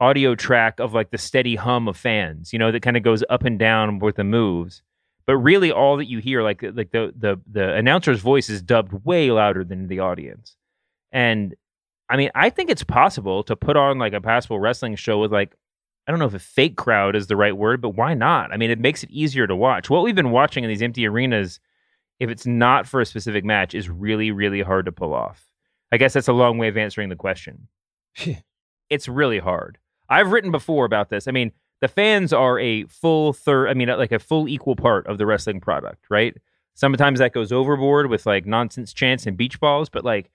audio 0.00 0.34
track 0.34 0.78
of 0.80 0.92
like 0.92 1.10
the 1.10 1.18
steady 1.18 1.56
hum 1.56 1.88
of 1.88 1.96
fans, 1.96 2.52
you 2.52 2.58
know, 2.58 2.70
that 2.72 2.82
kind 2.82 2.96
of 2.96 3.02
goes 3.02 3.24
up 3.30 3.44
and 3.44 3.58
down 3.58 3.98
with 3.98 4.16
the 4.16 4.24
moves. 4.24 4.82
But 5.26 5.38
really, 5.38 5.72
all 5.72 5.96
that 5.96 6.06
you 6.06 6.20
hear, 6.20 6.42
like 6.42 6.62
like 6.62 6.92
the 6.92 7.12
the 7.16 7.40
the 7.50 7.74
announcer's 7.74 8.20
voice, 8.20 8.48
is 8.48 8.62
dubbed 8.62 9.04
way 9.04 9.30
louder 9.30 9.64
than 9.64 9.88
the 9.88 10.00
audience. 10.00 10.56
And 11.10 11.54
I 12.08 12.16
mean, 12.16 12.30
I 12.34 12.50
think 12.50 12.70
it's 12.70 12.84
possible 12.84 13.42
to 13.44 13.56
put 13.56 13.76
on 13.76 13.98
like 13.98 14.12
a 14.12 14.20
passable 14.20 14.60
wrestling 14.60 14.94
show 14.94 15.18
with 15.18 15.32
like 15.32 15.56
I 16.06 16.12
don't 16.12 16.20
know 16.20 16.26
if 16.26 16.34
a 16.34 16.38
fake 16.38 16.76
crowd 16.76 17.16
is 17.16 17.26
the 17.26 17.34
right 17.34 17.56
word, 17.56 17.80
but 17.80 17.96
why 17.96 18.14
not? 18.14 18.52
I 18.52 18.56
mean, 18.56 18.70
it 18.70 18.78
makes 18.78 19.02
it 19.02 19.10
easier 19.10 19.48
to 19.48 19.56
watch. 19.56 19.90
What 19.90 20.04
we've 20.04 20.14
been 20.14 20.30
watching 20.30 20.62
in 20.62 20.68
these 20.68 20.82
empty 20.82 21.04
arenas, 21.08 21.58
if 22.20 22.30
it's 22.30 22.46
not 22.46 22.86
for 22.86 23.00
a 23.00 23.06
specific 23.06 23.44
match, 23.44 23.74
is 23.74 23.88
really 23.88 24.30
really 24.30 24.62
hard 24.62 24.86
to 24.86 24.92
pull 24.92 25.12
off. 25.12 25.44
I 25.90 25.96
guess 25.96 26.12
that's 26.12 26.28
a 26.28 26.32
long 26.32 26.58
way 26.58 26.68
of 26.68 26.76
answering 26.76 27.08
the 27.08 27.16
question. 27.16 27.66
it's 28.90 29.08
really 29.08 29.40
hard. 29.40 29.78
I've 30.08 30.32
written 30.32 30.50
before 30.50 30.84
about 30.84 31.10
this. 31.10 31.28
I 31.28 31.32
mean, 31.32 31.52
the 31.80 31.88
fans 31.88 32.32
are 32.32 32.58
a 32.58 32.84
full 32.84 33.32
third. 33.32 33.68
I 33.68 33.74
mean, 33.74 33.88
like 33.88 34.12
a 34.12 34.18
full 34.18 34.48
equal 34.48 34.76
part 34.76 35.06
of 35.06 35.18
the 35.18 35.26
wrestling 35.26 35.60
product, 35.60 36.06
right? 36.10 36.36
Sometimes 36.74 37.18
that 37.18 37.32
goes 37.32 37.52
overboard 37.52 38.08
with 38.08 38.26
like 38.26 38.46
nonsense 38.46 38.92
chants 38.92 39.26
and 39.26 39.36
beach 39.36 39.60
balls, 39.60 39.88
but 39.88 40.04
like 40.04 40.30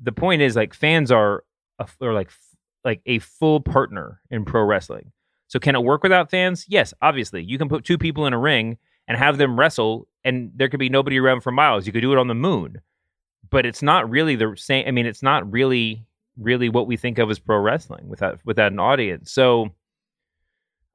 the 0.00 0.12
point 0.12 0.42
is 0.42 0.56
like 0.56 0.74
fans 0.74 1.10
are 1.10 1.44
a, 1.78 1.88
are 2.00 2.12
like 2.12 2.30
like 2.84 3.00
a 3.06 3.18
full 3.20 3.60
partner 3.60 4.20
in 4.30 4.44
pro 4.44 4.64
wrestling. 4.64 5.12
So 5.48 5.58
can 5.58 5.74
it 5.74 5.84
work 5.84 6.02
without 6.02 6.30
fans? 6.30 6.64
Yes, 6.68 6.94
obviously. 7.02 7.42
You 7.42 7.58
can 7.58 7.68
put 7.68 7.84
two 7.84 7.98
people 7.98 8.26
in 8.26 8.32
a 8.32 8.38
ring 8.38 8.78
and 9.06 9.18
have 9.18 9.38
them 9.38 9.58
wrestle 9.58 10.08
and 10.24 10.50
there 10.54 10.68
could 10.68 10.80
be 10.80 10.88
nobody 10.88 11.18
around 11.18 11.42
for 11.42 11.52
miles. 11.52 11.86
You 11.86 11.92
could 11.92 12.00
do 12.00 12.12
it 12.12 12.18
on 12.18 12.28
the 12.28 12.34
moon. 12.34 12.80
But 13.50 13.66
it's 13.66 13.82
not 13.82 14.08
really 14.08 14.34
the 14.34 14.54
same 14.56 14.86
I 14.86 14.90
mean 14.90 15.06
it's 15.06 15.22
not 15.22 15.50
really 15.50 16.06
really 16.38 16.68
what 16.68 16.86
we 16.86 16.96
think 16.96 17.18
of 17.18 17.30
as 17.30 17.38
pro 17.38 17.58
wrestling 17.58 18.08
without 18.08 18.40
without 18.44 18.72
an 18.72 18.78
audience. 18.78 19.32
So 19.32 19.70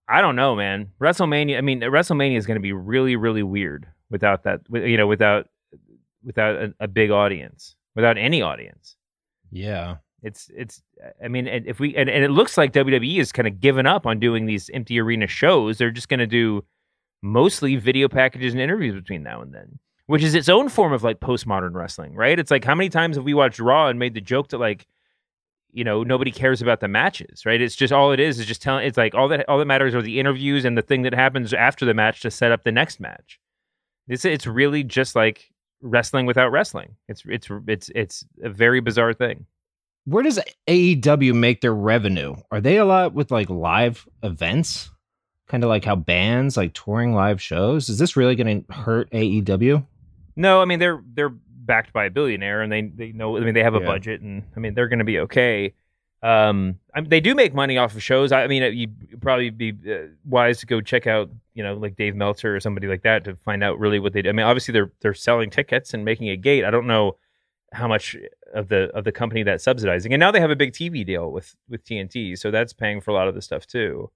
I 0.08 0.22
don't 0.22 0.36
know, 0.36 0.56
man. 0.56 0.92
WrestleMania. 1.02 1.58
I 1.58 1.62
mean, 1.62 1.82
WrestleMania 1.82 2.38
is 2.38 2.46
going 2.46 2.56
to 2.56 2.62
be 2.62 2.74
really, 2.74 3.16
really 3.16 3.44
weird 3.44 3.88
without 4.10 4.44
that. 4.44 4.62
You 4.72 4.98
know, 4.98 5.08
without 5.08 5.48
without 6.24 6.56
a, 6.56 6.74
a, 6.80 6.88
big 6.88 7.12
audience, 7.12 7.76
without 7.96 8.18
any 8.18 8.42
audience. 8.42 8.96
Yeah, 9.52 9.98
it's 10.24 10.50
it's. 10.56 10.82
I 11.24 11.28
mean, 11.28 11.48
if 11.48 11.80
we 11.80 11.96
and, 11.96 12.10
and 12.10 12.24
it 12.24 12.32
looks 12.32 12.58
like 12.58 12.72
WWE 12.72 13.20
is 13.20 13.32
kind 13.32 13.48
of 13.48 13.60
given 13.60 13.86
up 13.86 14.06
on 14.06 14.20
doing 14.20 14.46
these 14.46 14.70
empty 14.74 15.00
arena 15.00 15.28
shows. 15.28 15.78
They're 15.78 15.92
just 15.92 16.10
going 16.10 16.20
to 16.20 16.28
do 16.28 16.64
mostly 17.22 17.76
video 17.76 18.08
packages 18.08 18.54
and 18.54 18.62
interviews 18.62 18.96
between 18.96 19.24
now 19.24 19.42
and 19.42 19.54
then, 19.54 19.80
which 20.06 20.24
is 20.24 20.36
its 20.36 20.48
own 20.48 20.70
form 20.70 20.94
of 20.94 21.04
like 21.04 21.20
postmodern 21.20 21.74
wrestling, 21.74 22.14
right? 22.16 22.40
It's 22.40 22.52
like 22.52 22.64
how 22.64 22.76
many 22.76 22.90
times 22.90 23.18
have 23.18 23.26
we 23.26 23.34
watched 23.34 23.60
Raw 23.60 23.88
and 23.88 24.00
made 24.00 24.14
the 24.14 24.22
joke 24.22 24.50
that 24.50 24.60
like 24.60 24.88
you 25.72 25.84
know 25.84 26.04
nobody 26.04 26.32
cares 26.32 26.62
about 26.62 26.80
the 26.80 26.88
matches 26.88 27.46
right? 27.46 27.62
It's 27.62 27.76
just 27.76 27.94
all 27.94 28.12
it 28.12 28.20
is 28.20 28.40
is 28.40 28.46
just 28.46 28.62
telling 28.62 28.86
it's 28.86 28.98
like 28.98 29.14
all 29.16 29.28
that 29.30 29.48
all 29.48 29.60
that 29.60 29.66
matters 29.66 29.94
are 29.96 30.02
the 30.02 30.20
interviews 30.20 30.66
and 30.66 30.78
the 30.78 30.82
thing 30.82 31.04
that 31.04 31.14
happens 31.14 31.54
after 31.54 31.86
the 31.86 31.94
match 31.94 32.22
to 32.22 32.32
set 32.32 32.52
up 32.52 32.64
the 32.64 32.72
next 32.72 33.00
match. 33.00 33.40
It's 34.08 34.26
it's 34.26 34.48
really 34.48 34.84
just 34.84 35.16
like 35.16 35.52
wrestling 35.82 36.26
without 36.26 36.52
wrestling. 36.52 36.96
It's 37.08 37.24
it's 37.26 37.48
it's 37.68 37.90
it's 37.94 38.26
a 38.44 38.50
very 38.50 38.80
bizarre 38.80 39.14
thing. 39.14 39.46
Where 40.06 40.24
does 40.24 40.40
AEW 40.68 41.34
make 41.34 41.60
their 41.60 41.74
revenue? 41.74 42.36
Are 42.50 42.62
they 42.62 42.78
a 42.78 42.86
lot 42.86 43.14
with 43.14 43.30
like 43.30 43.50
live 43.50 44.08
events? 44.24 44.90
Kind 45.50 45.64
of 45.64 45.70
like 45.70 45.84
how 45.84 45.98
bands 45.98 46.56
like 46.56 46.74
touring 46.74 47.14
live 47.14 47.42
shows? 47.42 47.90
Is 47.90 47.98
this 47.98 48.16
really 48.16 48.36
going 48.36 48.64
to 48.64 48.74
hurt 48.74 49.12
AEW 49.12 49.86
no 50.38 50.62
i 50.62 50.66
mean 50.66 50.80
they're 50.80 51.04
they're 51.14 51.34
backed 51.68 51.94
by 51.94 52.06
a 52.06 52.10
billionaire, 52.10 52.64
and 52.64 52.72
they 52.72 52.82
they 52.82 53.12
know. 53.12 53.38
I 53.38 53.42
mean, 53.42 53.54
they 53.54 53.64
have 53.64 53.76
a 53.76 53.80
yeah. 53.80 53.86
budget, 53.86 54.22
and 54.22 54.44
I 54.56 54.60
mean, 54.60 54.74
they're 54.74 54.88
going 54.88 55.00
to 55.00 55.06
be 55.06 55.20
okay. 55.20 55.74
Um, 56.24 56.80
I 56.96 57.02
mean, 57.02 57.10
they 57.10 57.20
do 57.20 57.36
make 57.36 57.54
money 57.54 57.78
off 57.78 57.96
of 57.96 58.02
shows. 58.02 58.32
I, 58.32 58.48
mean, 58.48 58.64
you'd 58.76 59.22
probably 59.22 59.52
be 59.52 59.74
uh, 59.88 60.08
wise 60.26 60.60
to 60.62 60.66
go 60.66 60.82
check 60.82 61.06
out, 61.06 61.30
you 61.54 61.64
know, 61.64 61.76
like 61.76 61.96
Dave 61.96 62.16
Meltzer 62.16 62.56
or 62.56 62.60
somebody 62.60 62.88
like 62.88 63.04
that 63.04 63.24
to 63.26 63.36
find 63.36 63.64
out 63.64 63.78
really 63.78 64.00
what 64.00 64.14
they 64.14 64.24
do. 64.24 64.30
I 64.30 64.32
mean, 64.32 64.46
obviously 64.46 64.72
they're 64.72 64.92
they're 65.02 65.14
selling 65.14 65.50
tickets 65.50 65.94
and 65.94 66.04
making 66.04 66.30
a 66.30 66.36
gate. 66.36 66.66
I 66.66 66.72
don't 66.72 66.88
know 66.88 67.18
how 67.72 67.88
much 67.88 68.16
of 68.54 68.70
the 68.70 68.90
of 68.96 69.04
the 69.04 69.12
company 69.12 69.44
that's 69.44 69.64
subsidizing, 69.64 70.12
and 70.12 70.20
now 70.20 70.32
they 70.32 70.40
have 70.40 70.52
a 70.52 70.56
big 70.56 70.74
TV 70.74 71.06
deal 71.06 71.32
with 71.32 71.56
with 71.70 71.84
TNT, 71.84 72.38
so 72.38 72.50
that's 72.50 72.74
paying 72.74 73.00
for 73.00 73.12
a 73.12 73.14
lot 73.14 73.28
of 73.28 73.36
the 73.36 73.42
stuff 73.42 73.68
too. 73.68 74.10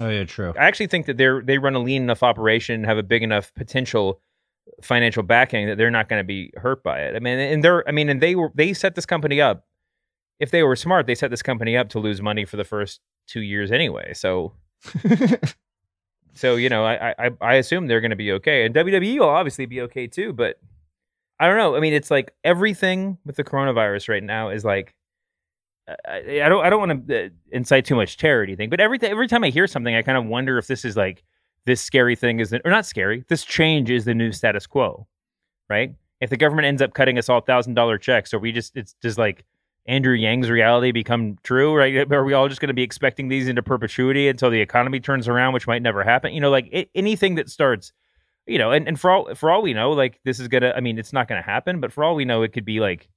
Oh 0.00 0.08
yeah, 0.08 0.24
true. 0.24 0.52
I 0.58 0.64
actually 0.64 0.88
think 0.88 1.06
that 1.06 1.16
they're 1.16 1.42
they 1.42 1.58
run 1.58 1.74
a 1.74 1.78
lean 1.78 2.02
enough 2.02 2.22
operation, 2.22 2.84
have 2.84 2.98
a 2.98 3.02
big 3.02 3.22
enough 3.22 3.54
potential 3.54 4.20
financial 4.82 5.22
backing 5.22 5.66
that 5.66 5.78
they're 5.78 5.90
not 5.90 6.08
going 6.08 6.20
to 6.20 6.24
be 6.24 6.52
hurt 6.56 6.82
by 6.82 7.00
it. 7.00 7.16
I 7.16 7.18
mean, 7.18 7.38
and 7.38 7.64
they're, 7.64 7.86
I 7.88 7.92
mean, 7.92 8.08
and 8.08 8.20
they 8.20 8.34
were, 8.34 8.52
they 8.54 8.72
set 8.72 8.94
this 8.94 9.06
company 9.06 9.40
up. 9.40 9.64
If 10.38 10.50
they 10.50 10.62
were 10.62 10.76
smart, 10.76 11.06
they 11.06 11.14
set 11.14 11.30
this 11.30 11.42
company 11.42 11.76
up 11.76 11.88
to 11.90 11.98
lose 11.98 12.20
money 12.20 12.44
for 12.44 12.56
the 12.56 12.64
first 12.64 13.00
two 13.26 13.40
years 13.40 13.72
anyway. 13.72 14.12
So, 14.14 14.52
so 16.34 16.56
you 16.56 16.68
know, 16.68 16.84
I, 16.84 17.14
I, 17.18 17.30
I 17.40 17.54
assume 17.54 17.86
they're 17.86 18.02
going 18.02 18.10
to 18.10 18.16
be 18.16 18.32
okay, 18.32 18.66
and 18.66 18.74
WWE 18.74 19.18
will 19.18 19.28
obviously 19.28 19.66
be 19.66 19.80
okay 19.82 20.06
too. 20.06 20.34
But 20.34 20.56
I 21.40 21.46
don't 21.46 21.56
know. 21.56 21.74
I 21.74 21.80
mean, 21.80 21.94
it's 21.94 22.10
like 22.10 22.34
everything 22.44 23.16
with 23.24 23.36
the 23.36 23.44
coronavirus 23.44 24.08
right 24.08 24.22
now 24.22 24.50
is 24.50 24.64
like. 24.64 24.94
I, 25.88 26.42
I 26.44 26.48
don't. 26.48 26.64
I 26.64 26.68
don't 26.68 26.80
want 26.80 27.06
to 27.06 27.26
uh, 27.26 27.28
incite 27.52 27.84
too 27.84 27.94
much 27.94 28.16
terror 28.16 28.40
or 28.40 28.42
anything, 28.42 28.68
but 28.68 28.80
every 28.80 28.98
every 29.02 29.28
time 29.28 29.44
I 29.44 29.50
hear 29.50 29.68
something, 29.68 29.94
I 29.94 30.02
kind 30.02 30.18
of 30.18 30.26
wonder 30.26 30.58
if 30.58 30.66
this 30.66 30.84
is 30.84 30.96
like 30.96 31.22
this 31.66 31.82
scary 31.82 32.16
thing 32.16 32.40
is, 32.40 32.52
or 32.52 32.70
not 32.70 32.86
scary, 32.86 33.24
this 33.28 33.44
change 33.44 33.90
is 33.90 34.04
the 34.04 34.14
new 34.14 34.32
status 34.32 34.66
quo, 34.66 35.06
right? 35.68 35.94
If 36.20 36.30
the 36.30 36.36
government 36.36 36.66
ends 36.66 36.80
up 36.80 36.94
cutting 36.94 37.18
us 37.18 37.28
all 37.28 37.40
thousand 37.40 37.74
dollar 37.74 37.98
checks, 37.98 38.32
or 38.32 38.38
we 38.38 38.52
just, 38.52 38.76
it's 38.76 38.94
just 39.02 39.18
like 39.18 39.44
Andrew 39.86 40.14
Yang's 40.14 40.48
reality 40.48 40.92
become 40.92 41.36
true, 41.42 41.74
right? 41.74 42.10
Are 42.12 42.24
we 42.24 42.32
all 42.32 42.48
just 42.48 42.60
going 42.60 42.68
to 42.68 42.74
be 42.74 42.82
expecting 42.82 43.28
these 43.28 43.48
into 43.48 43.62
perpetuity 43.62 44.28
until 44.28 44.50
the 44.50 44.60
economy 44.60 45.00
turns 45.00 45.28
around, 45.28 45.52
which 45.52 45.66
might 45.66 45.82
never 45.82 46.02
happen? 46.02 46.32
You 46.32 46.40
know, 46.40 46.50
like 46.50 46.68
it, 46.72 46.88
anything 46.94 47.34
that 47.34 47.50
starts, 47.50 47.92
you 48.46 48.58
know, 48.58 48.70
and, 48.70 48.86
and 48.88 48.98
for 48.98 49.10
all 49.10 49.34
for 49.34 49.50
all 49.50 49.60
we 49.60 49.74
know, 49.74 49.90
like 49.90 50.20
this 50.24 50.40
is 50.40 50.48
gonna, 50.48 50.72
I 50.76 50.80
mean, 50.80 50.98
it's 50.98 51.12
not 51.12 51.28
gonna 51.28 51.42
happen, 51.42 51.80
but 51.80 51.92
for 51.92 52.04
all 52.04 52.14
we 52.14 52.24
know, 52.24 52.42
it 52.42 52.52
could 52.52 52.64
be 52.64 52.80
like 52.80 53.08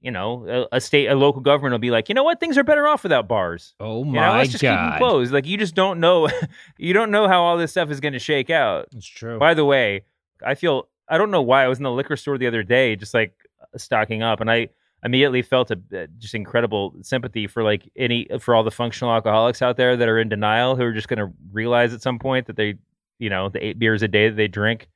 you 0.00 0.10
know, 0.10 0.66
a, 0.72 0.76
a, 0.76 0.80
state, 0.80 1.06
a 1.06 1.14
local 1.14 1.40
government 1.40 1.72
will 1.72 1.78
be 1.78 1.90
like, 1.90 2.08
you 2.08 2.14
know 2.14 2.22
what, 2.22 2.38
things 2.38 2.56
are 2.56 2.64
better 2.64 2.86
off 2.86 3.02
without 3.02 3.26
bars. 3.26 3.74
Oh 3.80 4.04
my 4.04 4.08
you 4.08 4.20
know, 4.20 4.38
let's 4.38 4.50
just 4.52 4.62
god, 4.62 4.70
keep 4.70 4.90
them 4.92 4.98
closed. 4.98 5.32
Like 5.32 5.46
you 5.46 5.56
just 5.56 5.74
don't 5.74 6.00
know, 6.00 6.28
you 6.78 6.92
don't 6.92 7.10
know 7.10 7.26
how 7.26 7.42
all 7.42 7.56
this 7.56 7.72
stuff 7.72 7.90
is 7.90 8.00
going 8.00 8.12
to 8.12 8.18
shake 8.18 8.50
out. 8.50 8.88
It's 8.94 9.06
true. 9.06 9.38
By 9.38 9.54
the 9.54 9.64
way, 9.64 10.04
I 10.44 10.54
feel 10.54 10.88
I 11.08 11.18
don't 11.18 11.30
know 11.30 11.42
why 11.42 11.64
I 11.64 11.68
was 11.68 11.78
in 11.78 11.84
the 11.84 11.90
liquor 11.90 12.16
store 12.16 12.38
the 12.38 12.46
other 12.46 12.62
day, 12.62 12.94
just 12.94 13.14
like 13.14 13.34
stocking 13.76 14.22
up, 14.22 14.40
and 14.40 14.50
I 14.50 14.68
immediately 15.04 15.42
felt 15.42 15.70
a, 15.70 15.80
a 15.92 16.06
just 16.18 16.34
incredible 16.34 16.94
sympathy 17.02 17.46
for 17.46 17.62
like 17.62 17.90
any 17.96 18.28
for 18.40 18.54
all 18.54 18.62
the 18.62 18.70
functional 18.70 19.12
alcoholics 19.12 19.62
out 19.62 19.76
there 19.76 19.96
that 19.96 20.08
are 20.08 20.18
in 20.18 20.28
denial 20.28 20.76
who 20.76 20.82
are 20.82 20.92
just 20.92 21.08
going 21.08 21.18
to 21.18 21.32
realize 21.52 21.92
at 21.92 22.02
some 22.02 22.18
point 22.18 22.46
that 22.46 22.56
they, 22.56 22.74
you 23.18 23.30
know, 23.30 23.48
the 23.48 23.64
eight 23.64 23.78
beers 23.78 24.02
a 24.02 24.08
day 24.08 24.28
that 24.28 24.36
they 24.36 24.48
drink 24.48 24.88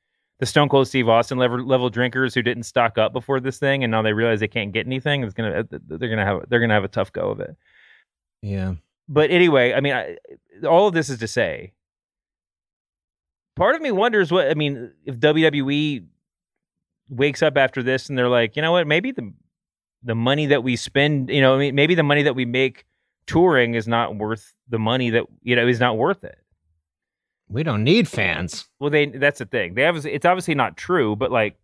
the 0.43 0.47
Stone 0.47 0.67
Cold 0.67 0.89
Steve 0.89 1.07
Austin 1.07 1.37
level, 1.37 1.65
level 1.65 1.89
drinkers 1.89 2.33
who 2.33 2.41
didn't 2.41 2.63
stock 2.63 2.97
up 2.97 3.13
before 3.13 3.39
this 3.39 3.59
thing, 3.59 3.81
and 3.81 3.91
now 3.91 4.01
they 4.01 4.11
realize 4.11 4.41
they 4.41 4.47
can't 4.49 4.73
get 4.73 4.85
anything. 4.85 5.23
It's 5.23 5.33
gonna 5.33 5.65
they're 5.69 6.09
gonna 6.09 6.25
have 6.25 6.49
they're 6.49 6.59
gonna 6.59 6.73
have 6.73 6.83
a 6.83 6.89
tough 6.89 7.13
go 7.13 7.29
of 7.29 7.39
it. 7.39 7.55
Yeah. 8.41 8.73
But 9.07 9.31
anyway, 9.31 9.71
I 9.73 9.79
mean, 9.79 9.93
I, 9.93 10.17
all 10.67 10.87
of 10.87 10.93
this 10.93 11.09
is 11.09 11.19
to 11.19 11.29
say, 11.29 11.71
part 13.55 13.75
of 13.75 13.81
me 13.81 13.91
wonders 13.91 14.33
what 14.33 14.49
I 14.49 14.53
mean 14.53 14.91
if 15.05 15.17
WWE 15.17 16.07
wakes 17.07 17.41
up 17.41 17.55
after 17.55 17.81
this 17.81 18.09
and 18.09 18.17
they're 18.17 18.27
like, 18.27 18.57
you 18.57 18.61
know 18.61 18.73
what, 18.73 18.85
maybe 18.85 19.11
the 19.11 19.31
the 20.03 20.15
money 20.15 20.47
that 20.47 20.61
we 20.61 20.75
spend, 20.75 21.29
you 21.29 21.39
know, 21.39 21.55
I 21.55 21.57
mean, 21.57 21.73
maybe 21.73 21.95
the 21.95 22.03
money 22.03 22.23
that 22.23 22.35
we 22.35 22.43
make 22.43 22.85
touring 23.27 23.75
is 23.75 23.87
not 23.87 24.17
worth 24.17 24.53
the 24.67 24.79
money 24.79 25.09
that 25.11 25.23
you 25.41 25.55
know 25.55 25.65
is 25.65 25.79
not 25.79 25.97
worth 25.97 26.25
it. 26.25 26.42
We 27.53 27.61
don't 27.61 27.83
need 27.83 28.07
fans. 28.07 28.67
Well, 28.79 28.89
they 28.89 29.05
that's 29.05 29.37
the 29.37 29.45
thing. 29.45 29.75
They 29.75 29.83
have 29.83 30.03
it's 30.05 30.25
obviously 30.25 30.55
not 30.55 30.75
true, 30.75 31.15
but 31.15 31.31
like 31.31 31.55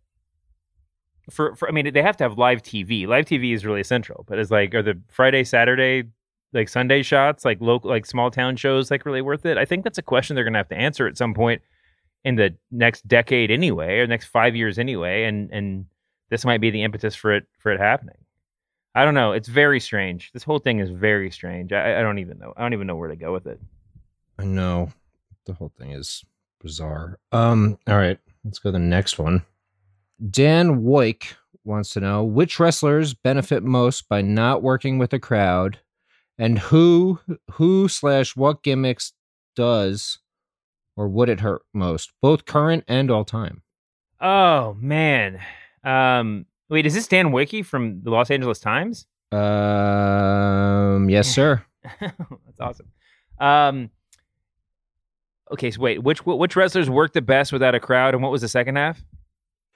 for, 1.28 1.56
for 1.56 1.68
I 1.68 1.72
mean 1.72 1.92
they 1.92 2.02
have 2.02 2.16
to 2.18 2.24
have 2.24 2.38
live 2.38 2.62
TV. 2.62 3.08
Live 3.08 3.24
TV 3.24 3.52
is 3.52 3.66
really 3.66 3.80
essential. 3.80 4.24
But 4.28 4.38
it's 4.38 4.52
like 4.52 4.72
are 4.74 4.82
the 4.82 5.00
Friday, 5.08 5.42
Saturday, 5.42 6.04
like 6.52 6.68
Sunday 6.68 7.02
shots, 7.02 7.44
like 7.44 7.60
local 7.60 7.90
like 7.90 8.06
small 8.06 8.30
town 8.30 8.54
shows 8.54 8.88
like 8.88 9.04
really 9.04 9.20
worth 9.20 9.44
it? 9.44 9.58
I 9.58 9.64
think 9.64 9.82
that's 9.82 9.98
a 9.98 10.02
question 10.02 10.36
they're 10.36 10.44
gonna 10.44 10.58
have 10.58 10.68
to 10.68 10.78
answer 10.78 11.08
at 11.08 11.18
some 11.18 11.34
point 11.34 11.60
in 12.24 12.36
the 12.36 12.54
next 12.70 13.08
decade 13.08 13.50
anyway, 13.50 13.98
or 13.98 14.06
next 14.06 14.26
five 14.26 14.54
years 14.54 14.78
anyway, 14.78 15.24
and 15.24 15.50
and 15.52 15.86
this 16.28 16.44
might 16.44 16.60
be 16.60 16.70
the 16.70 16.84
impetus 16.84 17.16
for 17.16 17.34
it 17.34 17.46
for 17.58 17.72
it 17.72 17.80
happening. 17.80 18.16
I 18.94 19.04
don't 19.04 19.14
know. 19.14 19.32
It's 19.32 19.48
very 19.48 19.80
strange. 19.80 20.30
This 20.32 20.44
whole 20.44 20.60
thing 20.60 20.78
is 20.78 20.90
very 20.90 21.32
strange. 21.32 21.72
I, 21.72 21.98
I 21.98 22.02
don't 22.02 22.20
even 22.20 22.38
know. 22.38 22.52
I 22.56 22.62
don't 22.62 22.74
even 22.74 22.86
know 22.86 22.96
where 22.96 23.08
to 23.08 23.16
go 23.16 23.32
with 23.32 23.48
it. 23.48 23.60
I 24.38 24.44
know 24.44 24.92
the 25.50 25.56
whole 25.56 25.72
thing 25.76 25.92
is 25.92 26.24
bizarre. 26.60 27.18
Um, 27.32 27.78
all 27.86 27.96
right, 27.96 28.18
let's 28.44 28.58
go 28.58 28.68
to 28.68 28.72
the 28.72 28.78
next 28.78 29.18
one. 29.18 29.42
Dan 30.30 30.82
Woike 30.82 31.34
wants 31.64 31.92
to 31.94 32.00
know 32.00 32.24
which 32.24 32.60
wrestlers 32.60 33.14
benefit 33.14 33.62
most 33.62 34.08
by 34.08 34.22
not 34.22 34.62
working 34.62 34.98
with 34.98 35.12
a 35.12 35.18
crowd, 35.18 35.78
and 36.38 36.58
who 36.58 37.20
who 37.52 37.88
slash 37.88 38.36
what 38.36 38.62
gimmicks 38.62 39.12
does 39.56 40.18
or 40.96 41.08
would 41.08 41.28
it 41.28 41.40
hurt 41.40 41.62
most, 41.72 42.12
both 42.20 42.44
current 42.44 42.84
and 42.86 43.10
all 43.10 43.24
time. 43.24 43.62
Oh 44.20 44.76
man, 44.78 45.40
um, 45.82 46.46
wait, 46.68 46.86
is 46.86 46.94
this 46.94 47.08
Dan 47.08 47.30
Woike 47.30 47.64
from 47.64 48.02
the 48.02 48.10
Los 48.10 48.30
Angeles 48.30 48.58
Times? 48.58 49.06
Um, 49.32 51.08
yes, 51.08 51.28
sir. 51.28 51.64
That's 52.00 52.60
awesome. 52.60 52.88
Um, 53.38 53.90
Okay, 55.52 55.70
so 55.70 55.80
wait, 55.80 56.02
which 56.02 56.24
which 56.24 56.56
wrestlers 56.56 56.88
worked 56.88 57.14
the 57.14 57.22
best 57.22 57.52
without 57.52 57.74
a 57.74 57.80
crowd, 57.80 58.14
and 58.14 58.22
what 58.22 58.30
was 58.32 58.40
the 58.40 58.48
second 58.48 58.76
half? 58.76 59.02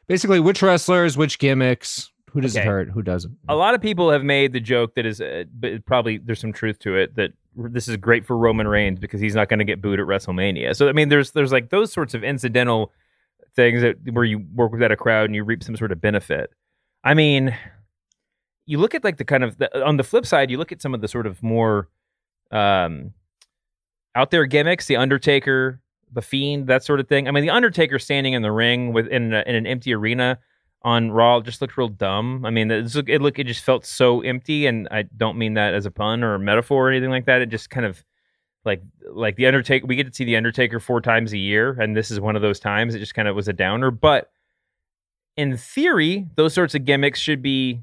Basically, 0.06 0.38
which 0.38 0.62
wrestlers, 0.62 1.16
which 1.16 1.38
gimmicks, 1.38 2.12
who 2.30 2.40
does 2.40 2.56
okay. 2.56 2.64
it 2.64 2.68
hurt, 2.68 2.90
who 2.90 3.02
doesn't? 3.02 3.36
A 3.48 3.56
lot 3.56 3.74
of 3.74 3.80
people 3.80 4.10
have 4.10 4.22
made 4.22 4.52
the 4.52 4.60
joke 4.60 4.94
that 4.96 5.06
is, 5.06 5.20
uh, 5.20 5.44
probably 5.86 6.18
there's 6.18 6.40
some 6.40 6.52
truth 6.52 6.78
to 6.80 6.96
it 6.96 7.14
that 7.16 7.32
this 7.56 7.88
is 7.88 7.96
great 7.96 8.26
for 8.26 8.36
Roman 8.36 8.68
Reigns 8.68 8.98
because 8.98 9.20
he's 9.20 9.34
not 9.34 9.48
going 9.48 9.60
to 9.60 9.64
get 9.64 9.80
booed 9.80 10.00
at 10.00 10.06
WrestleMania. 10.06 10.74
So 10.76 10.88
I 10.88 10.92
mean, 10.92 11.08
there's 11.08 11.30
there's 11.30 11.52
like 11.52 11.70
those 11.70 11.92
sorts 11.92 12.12
of 12.14 12.22
incidental 12.22 12.92
things 13.54 13.82
that 13.82 13.96
where 14.12 14.24
you 14.24 14.44
work 14.54 14.72
without 14.72 14.92
a 14.92 14.96
crowd 14.96 15.26
and 15.26 15.34
you 15.34 15.44
reap 15.44 15.62
some 15.62 15.76
sort 15.76 15.92
of 15.92 16.00
benefit. 16.00 16.50
I 17.02 17.14
mean, 17.14 17.56
you 18.66 18.78
look 18.78 18.94
at 18.94 19.04
like 19.04 19.16
the 19.16 19.24
kind 19.24 19.44
of 19.44 19.58
the, 19.58 19.84
on 19.84 19.96
the 19.96 20.04
flip 20.04 20.26
side, 20.26 20.50
you 20.50 20.58
look 20.58 20.72
at 20.72 20.82
some 20.82 20.94
of 20.94 21.00
the 21.00 21.08
sort 21.08 21.26
of 21.26 21.42
more 21.42 21.88
um 22.50 23.12
out 24.14 24.30
there 24.30 24.46
gimmicks, 24.46 24.86
the 24.86 24.96
Undertaker, 24.96 25.80
the 26.12 26.22
Fiend, 26.22 26.66
that 26.68 26.84
sort 26.84 27.00
of 27.00 27.08
thing. 27.08 27.28
I 27.28 27.30
mean, 27.30 27.42
the 27.42 27.50
Undertaker 27.50 27.98
standing 27.98 28.32
in 28.32 28.42
the 28.42 28.52
ring 28.52 28.92
with 28.92 29.06
in, 29.08 29.32
a, 29.34 29.42
in 29.46 29.54
an 29.54 29.66
empty 29.66 29.92
arena 29.94 30.38
on 30.82 31.10
Raw 31.10 31.40
just 31.40 31.60
looked 31.60 31.76
real 31.76 31.88
dumb. 31.88 32.44
I 32.44 32.50
mean, 32.50 32.70
it 32.70 32.94
look 32.94 33.08
it 33.08 33.22
look 33.22 33.38
it 33.38 33.46
just 33.46 33.64
felt 33.64 33.86
so 33.86 34.20
empty, 34.20 34.66
and 34.66 34.86
I 34.90 35.02
don't 35.02 35.38
mean 35.38 35.54
that 35.54 35.74
as 35.74 35.86
a 35.86 35.90
pun 35.90 36.22
or 36.22 36.34
a 36.34 36.38
metaphor 36.38 36.88
or 36.88 36.90
anything 36.90 37.10
like 37.10 37.24
that. 37.26 37.40
It 37.40 37.48
just 37.48 37.70
kind 37.70 37.86
of 37.86 38.04
like 38.64 38.82
like 39.10 39.36
the 39.36 39.46
Undertaker. 39.46 39.86
We 39.86 39.96
get 39.96 40.06
to 40.06 40.14
see 40.14 40.24
the 40.24 40.36
Undertaker 40.36 40.78
four 40.78 41.00
times 41.00 41.32
a 41.32 41.38
year, 41.38 41.72
and 41.80 41.96
this 41.96 42.10
is 42.10 42.20
one 42.20 42.36
of 42.36 42.42
those 42.42 42.60
times. 42.60 42.94
It 42.94 42.98
just 42.98 43.14
kind 43.14 43.28
of 43.28 43.34
was 43.34 43.48
a 43.48 43.52
downer, 43.52 43.90
but 43.90 44.30
in 45.36 45.56
theory, 45.56 46.26
those 46.36 46.54
sorts 46.54 46.74
of 46.74 46.84
gimmicks 46.84 47.18
should 47.18 47.42
be 47.42 47.80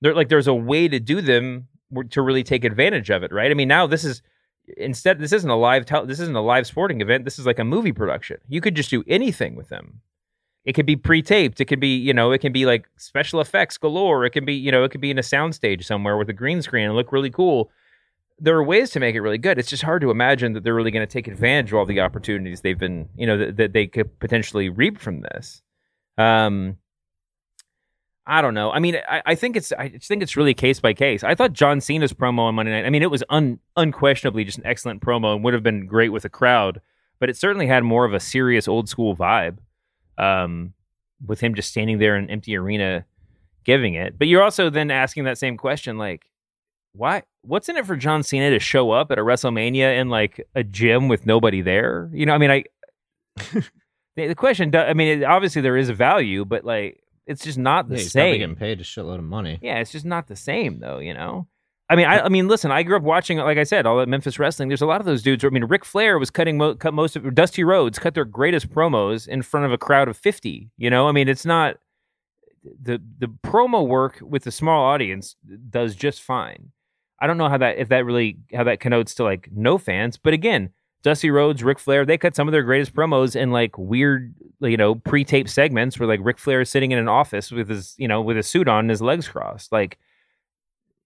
there. 0.00 0.14
Like 0.14 0.30
there's 0.30 0.48
a 0.48 0.54
way 0.54 0.88
to 0.88 0.98
do 0.98 1.20
them 1.20 1.68
to 2.10 2.22
really 2.22 2.42
take 2.42 2.64
advantage 2.64 3.10
of 3.10 3.22
it, 3.22 3.32
right? 3.32 3.50
I 3.50 3.54
mean, 3.54 3.68
now 3.68 3.86
this 3.86 4.04
is 4.04 4.22
instead 4.76 5.18
this 5.18 5.32
isn't 5.32 5.50
a 5.50 5.56
live 5.56 5.86
tel- 5.86 6.06
this 6.06 6.20
isn't 6.20 6.36
a 6.36 6.40
live 6.40 6.66
sporting 6.66 7.00
event. 7.00 7.24
This 7.24 7.38
is 7.38 7.46
like 7.46 7.58
a 7.58 7.64
movie 7.64 7.92
production. 7.92 8.38
You 8.48 8.60
could 8.60 8.74
just 8.74 8.90
do 8.90 9.04
anything 9.06 9.56
with 9.56 9.68
them. 9.68 10.00
It 10.64 10.74
could 10.74 10.86
be 10.86 10.96
pre-taped. 10.96 11.60
It 11.60 11.64
could 11.66 11.80
be, 11.80 11.96
you 11.96 12.12
know, 12.12 12.32
it 12.32 12.40
can 12.40 12.52
be 12.52 12.66
like 12.66 12.86
special 12.96 13.40
effects 13.40 13.78
galore. 13.78 14.24
It 14.24 14.30
can 14.30 14.44
be, 14.44 14.54
you 14.54 14.70
know, 14.70 14.84
it 14.84 14.90
could 14.90 15.00
be 15.00 15.10
in 15.10 15.18
a 15.18 15.22
soundstage 15.22 15.84
somewhere 15.84 16.16
with 16.16 16.28
a 16.28 16.34
green 16.34 16.60
screen 16.60 16.84
and 16.84 16.94
look 16.94 17.12
really 17.12 17.30
cool. 17.30 17.70
There 18.38 18.56
are 18.56 18.64
ways 18.64 18.90
to 18.90 19.00
make 19.00 19.14
it 19.14 19.20
really 19.20 19.38
good. 19.38 19.58
It's 19.58 19.70
just 19.70 19.82
hard 19.82 20.02
to 20.02 20.10
imagine 20.10 20.52
that 20.52 20.62
they're 20.62 20.74
really 20.74 20.90
going 20.90 21.06
to 21.06 21.12
take 21.12 21.28
advantage 21.28 21.72
of 21.72 21.78
all 21.78 21.86
the 21.86 22.00
opportunities 22.00 22.60
they've 22.60 22.78
been, 22.78 23.08
you 23.16 23.26
know, 23.26 23.38
that, 23.38 23.56
that 23.56 23.72
they 23.72 23.86
could 23.86 24.18
potentially 24.18 24.68
reap 24.68 24.98
from 24.98 25.22
this. 25.22 25.62
Um, 26.18 26.76
I 28.30 28.42
don't 28.42 28.54
know. 28.54 28.70
I 28.70 28.78
mean, 28.78 28.96
I, 29.08 29.22
I, 29.26 29.34
think 29.34 29.56
it's 29.56 29.72
I 29.72 29.88
think 29.88 30.22
it's 30.22 30.36
really 30.36 30.54
case 30.54 30.78
by 30.78 30.94
case. 30.94 31.24
I 31.24 31.34
thought 31.34 31.52
John 31.52 31.80
Cena's 31.80 32.12
promo 32.12 32.40
on 32.40 32.54
Monday 32.54 32.70
night. 32.70 32.86
I 32.86 32.90
mean, 32.90 33.02
it 33.02 33.10
was 33.10 33.24
un, 33.28 33.58
unquestionably 33.76 34.44
just 34.44 34.58
an 34.58 34.66
excellent 34.66 35.02
promo 35.02 35.34
and 35.34 35.42
would 35.42 35.52
have 35.52 35.64
been 35.64 35.86
great 35.86 36.10
with 36.10 36.24
a 36.24 36.28
crowd, 36.28 36.80
but 37.18 37.28
it 37.28 37.36
certainly 37.36 37.66
had 37.66 37.82
more 37.82 38.04
of 38.04 38.14
a 38.14 38.20
serious 38.20 38.68
old 38.68 38.88
school 38.88 39.16
vibe. 39.16 39.58
Um, 40.16 40.74
with 41.26 41.40
him 41.40 41.54
just 41.54 41.70
standing 41.70 41.98
there 41.98 42.16
in 42.16 42.24
an 42.24 42.30
empty 42.30 42.56
arena 42.56 43.04
giving 43.64 43.94
it. 43.94 44.18
But 44.18 44.28
you're 44.28 44.42
also 44.42 44.70
then 44.70 44.90
asking 44.90 45.24
that 45.24 45.38
same 45.38 45.56
question, 45.56 45.98
like, 45.98 46.30
why? 46.92 47.22
What's 47.42 47.68
in 47.68 47.76
it 47.76 47.86
for 47.86 47.96
John 47.96 48.22
Cena 48.22 48.50
to 48.50 48.58
show 48.58 48.90
up 48.90 49.10
at 49.10 49.18
a 49.18 49.22
WrestleMania 49.22 49.98
in 49.98 50.08
like 50.08 50.46
a 50.54 50.64
gym 50.64 51.08
with 51.08 51.26
nobody 51.26 51.62
there? 51.62 52.10
You 52.12 52.26
know, 52.26 52.34
I 52.34 52.38
mean, 52.38 52.50
I. 52.50 52.64
the 54.16 54.34
question, 54.34 54.74
I 54.74 54.92
mean, 54.94 55.24
obviously 55.24 55.62
there 55.62 55.76
is 55.76 55.88
a 55.88 55.94
value, 55.94 56.44
but 56.44 56.64
like 56.64 57.02
it's 57.30 57.44
just 57.44 57.58
not 57.58 57.88
the 57.88 57.94
yeah, 57.94 58.02
he's 58.02 58.12
same. 58.12 58.38
Getting 58.38 58.56
paid 58.56 58.80
a 58.80 58.84
shitload 58.84 59.18
of 59.18 59.24
money. 59.24 59.58
Yeah, 59.62 59.78
it's 59.78 59.92
just 59.92 60.04
not 60.04 60.26
the 60.26 60.36
same 60.36 60.80
though. 60.80 60.98
You 60.98 61.14
know. 61.14 61.46
I 61.88 61.96
mean, 61.96 62.06
I, 62.06 62.20
I, 62.20 62.28
mean, 62.28 62.46
listen. 62.46 62.70
I 62.70 62.84
grew 62.84 62.96
up 62.96 63.02
watching, 63.02 63.38
like 63.38 63.58
I 63.58 63.64
said, 63.64 63.84
all 63.84 63.98
that 63.98 64.08
Memphis 64.08 64.38
wrestling. 64.38 64.68
There's 64.68 64.80
a 64.80 64.86
lot 64.86 65.00
of 65.00 65.06
those 65.06 65.24
dudes. 65.24 65.44
I 65.44 65.48
mean, 65.48 65.64
Ric 65.64 65.84
Flair 65.84 66.20
was 66.20 66.30
cutting 66.30 66.56
mo- 66.56 66.76
cut 66.76 66.94
most 66.94 67.16
of 67.16 67.34
Dusty 67.34 67.64
Rhodes 67.64 67.98
cut 67.98 68.14
their 68.14 68.24
greatest 68.24 68.70
promos 68.70 69.26
in 69.26 69.42
front 69.42 69.66
of 69.66 69.72
a 69.72 69.78
crowd 69.78 70.06
of 70.08 70.16
fifty. 70.16 70.70
You 70.76 70.90
know, 70.90 71.08
I 71.08 71.12
mean, 71.12 71.28
it's 71.28 71.44
not 71.44 71.78
the 72.62 73.02
the 73.18 73.26
promo 73.26 73.86
work 73.86 74.18
with 74.20 74.44
the 74.44 74.52
small 74.52 74.84
audience 74.84 75.36
does 75.68 75.94
just 75.96 76.22
fine. 76.22 76.70
I 77.20 77.26
don't 77.26 77.38
know 77.38 77.48
how 77.48 77.58
that 77.58 77.78
if 77.78 77.88
that 77.88 78.04
really 78.04 78.38
how 78.54 78.64
that 78.64 78.80
connotes 78.80 79.14
to 79.16 79.24
like 79.24 79.48
no 79.52 79.76
fans, 79.76 80.16
but 80.16 80.32
again, 80.32 80.70
Dusty 81.02 81.30
Rhodes, 81.30 81.64
Ric 81.64 81.78
Flair, 81.78 82.04
they 82.04 82.18
cut 82.18 82.36
some 82.36 82.46
of 82.46 82.52
their 82.52 82.62
greatest 82.62 82.94
promos 82.94 83.34
in 83.34 83.50
like 83.50 83.76
weird, 83.78 84.34
you 84.60 84.76
know, 84.76 84.94
pre-tape 84.94 85.48
segments 85.48 85.98
where 85.98 86.06
like 86.06 86.20
Ric 86.22 86.38
Flair 86.38 86.60
is 86.60 86.70
sitting 86.70 86.90
in 86.92 86.98
an 86.98 87.08
office 87.08 87.50
with 87.50 87.68
his, 87.68 87.94
you 87.96 88.06
know, 88.06 88.20
with 88.20 88.36
a 88.36 88.42
suit 88.42 88.68
on 88.68 88.80
and 88.80 88.90
his 88.90 89.00
legs 89.00 89.26
crossed. 89.26 89.72
Like 89.72 89.98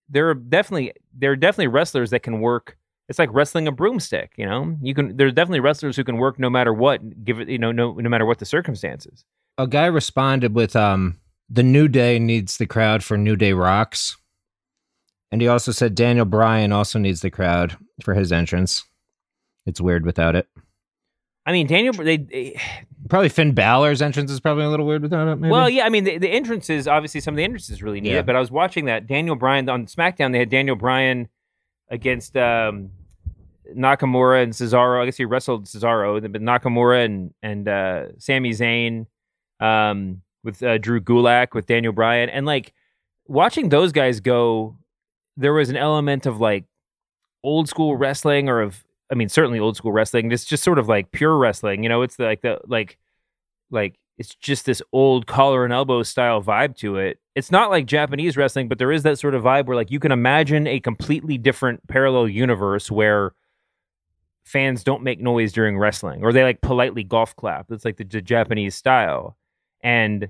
there 0.09 0.29
are 0.29 0.35
definitely 0.35 0.93
there 1.17 1.31
are 1.31 1.37
definitely 1.37 1.69
wrestlers 1.69 2.11
that 2.11 2.23
can 2.23 2.41
work. 2.41 2.77
It's 3.09 3.19
like 3.19 3.29
wrestling 3.33 3.69
a 3.69 3.73
broomstick, 3.73 4.33
you 4.37 4.47
know. 4.47 4.77
You 4.83 4.95
can 4.95 5.17
there's 5.17 5.35
definitely 5.35 5.61
wrestlers 5.61 5.97
who 5.97 6.05
can 6.05 6.17
work 6.17 6.39
no 6.39 6.51
matter 6.51 6.73
what, 6.73 7.25
give 7.25 7.39
it, 7.39 7.49
you 7.49 7.59
know, 7.59 7.71
no 7.71 7.93
no 7.93 8.09
matter 8.09 8.27
what 8.27 8.39
the 8.39 8.47
circumstances. 8.47 9.25
A 9.59 9.67
guy 9.69 9.87
responded 9.87 10.55
with 10.55 10.75
um 10.75 11.21
the 11.49 11.63
New 11.63 11.87
Day 11.87 12.19
needs 12.19 12.57
the 12.57 12.67
crowd 12.67 13.05
for 13.05 13.17
New 13.17 13.37
Day 13.37 13.53
rocks. 13.53 14.17
And 15.31 15.41
he 15.41 15.49
also 15.49 15.73
said 15.73 15.95
Daniel 15.95 16.25
Bryan 16.25 16.73
also 16.73 16.99
needs 16.99 17.21
the 17.21 17.31
crowd 17.31 17.77
for 18.03 18.15
his 18.15 18.33
entrance. 18.33 18.85
It's 19.67 19.81
weird 19.81 20.05
without 20.05 20.37
it. 20.37 20.49
I 21.47 21.53
mean, 21.53 21.67
Daniel, 21.67 21.93
they, 21.93 22.17
they, 22.17 22.61
probably 23.09 23.29
Finn 23.29 23.55
Balor's 23.55 24.01
entrance 24.01 24.31
is 24.31 24.41
probably 24.41 24.65
a 24.65 24.71
little 24.71 24.87
weird 24.87 25.03
without 25.03 25.29
it. 25.29 25.37
Maybe? 25.37 25.53
Well, 25.53 25.69
yeah, 25.69 25.85
I 25.85 25.91
mean, 25.91 26.05
the, 26.05 26.17
the 26.17 26.31
entrances 26.31 26.89
obviously 26.89 27.21
some 27.21 27.35
of 27.35 27.37
the 27.37 27.45
entrances 27.45 27.83
really 27.83 28.01
need 28.01 28.13
yeah. 28.13 28.21
it, 28.21 28.27
but 28.27 28.35
I 28.35 28.41
was 28.41 28.51
watching 28.51 28.87
that 28.87 29.07
Daniel 29.07 29.37
Bryan 29.37 29.69
on 29.69 29.87
SmackDown. 29.87 30.33
They 30.33 30.39
had 30.39 30.49
Daniel 30.49 30.77
Bryan 30.77 31.29
against 31.91 32.37
um, 32.37 32.91
Nakamura 33.77 34.43
and 34.43 34.53
Cesaro. 34.53 35.03
I 35.03 35.05
guess 35.05 35.17
he 35.17 35.25
wrestled 35.25 35.67
Cesaro, 35.67 36.21
but 36.21 36.43
Nakamura 36.43 37.05
and 37.05 37.35
and 37.43 37.69
uh, 37.69 38.07
Sami 38.19 38.51
Zayn 38.51 39.07
um, 39.61 40.23
with 40.43 40.63
uh, 40.63 40.79
Drew 40.79 41.01
Gulak 41.01 41.55
with 41.55 41.67
Daniel 41.67 41.93
Bryan, 41.93 42.31
and 42.31 42.47
like 42.47 42.73
watching 43.27 43.69
those 43.69 43.93
guys 43.93 44.21
go, 44.21 44.77
there 45.37 45.53
was 45.53 45.71
an 45.71 45.77
element 45.77 46.27
of 46.27 46.41
like 46.41 46.65
old 47.43 47.69
school 47.69 47.97
wrestling 47.97 48.49
or 48.49 48.61
of 48.61 48.84
I 49.11 49.15
mean, 49.15 49.29
certainly 49.29 49.59
old 49.59 49.77
school 49.77 49.93
wrestling. 49.93 50.33
It's 50.33 50.45
just 50.45 50.63
sort 50.63 50.79
of 50.79 50.89
like 50.89 51.13
pure 51.13 51.37
wrestling. 51.37 51.83
You 51.83 51.89
know, 51.89 52.03
it's 52.03 52.19
like 52.19 52.43
the 52.43 52.61
like 52.67 52.99
like 53.71 53.99
it's 54.19 54.35
just 54.37 54.67
this 54.67 54.81
old 54.93 55.27
collar 55.27 55.65
and 55.65 55.73
elbow 55.73 56.03
style 56.03 56.43
vibe 56.43 56.77
to 56.77 56.97
it. 56.97 57.19
It's 57.35 57.51
not 57.51 57.71
like 57.71 57.87
Japanese 57.87 58.37
wrestling, 58.37 58.69
but 58.69 58.79
there 58.79 58.93
is 58.93 59.03
that 59.03 59.19
sort 59.19 59.35
of 59.35 59.43
vibe 59.43 59.67
where 59.67 59.77
like 59.77 59.91
you 59.91 60.01
can 60.01 60.13
imagine 60.13 60.67
a 60.67 60.81
completely 60.81 61.37
different 61.37 61.87
parallel 61.89 62.29
universe 62.29 62.91
where 62.91 63.33
fans 64.45 64.85
don't 64.85 65.03
make 65.03 65.21
noise 65.21 65.53
during 65.53 65.79
wrestling 65.79 66.23
or 66.23 66.33
they 66.33 66.43
like 66.43 66.61
politely 66.61 67.03
golf 67.03 67.35
clap. 67.35 67.71
It's 67.71 67.85
like 67.85 67.97
the, 67.97 68.05
the 68.05 68.21
Japanese 68.21 68.75
style 68.75 69.37
and 69.83 70.29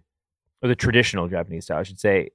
or 0.62 0.68
the 0.68 0.76
traditional 0.76 1.28
Japanese 1.28 1.64
style, 1.64 1.78
I 1.78 1.82
should 1.82 2.00
say. 2.00 2.30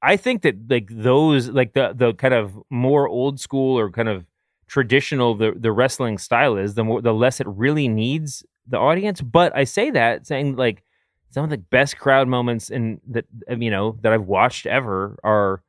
I 0.00 0.16
think 0.16 0.42
that 0.42 0.70
like 0.70 0.88
those 0.90 1.48
like 1.48 1.72
the 1.72 1.92
the 1.94 2.14
kind 2.14 2.34
of 2.34 2.56
more 2.70 3.08
old 3.08 3.40
school 3.40 3.76
or 3.78 3.90
kind 3.90 4.08
of 4.08 4.24
traditional 4.68 5.34
the, 5.34 5.52
the 5.56 5.72
wrestling 5.72 6.18
style 6.18 6.56
is, 6.56 6.74
the 6.74 6.84
more 6.84 7.02
the 7.02 7.14
less 7.14 7.40
it 7.40 7.46
really 7.48 7.88
needs 7.88 8.44
the 8.66 8.78
audience. 8.78 9.20
But 9.20 9.56
I 9.56 9.64
say 9.64 9.90
that 9.90 10.26
saying 10.26 10.56
like 10.56 10.84
some 11.30 11.44
of 11.44 11.50
the 11.50 11.58
best 11.58 11.98
crowd 11.98 12.28
moments 12.28 12.70
in 12.70 13.00
that 13.08 13.24
um, 13.48 13.62
you 13.62 13.70
know 13.70 13.98
that 14.02 14.12
I've 14.12 14.26
watched 14.26 14.66
ever 14.66 15.18
are 15.24 15.62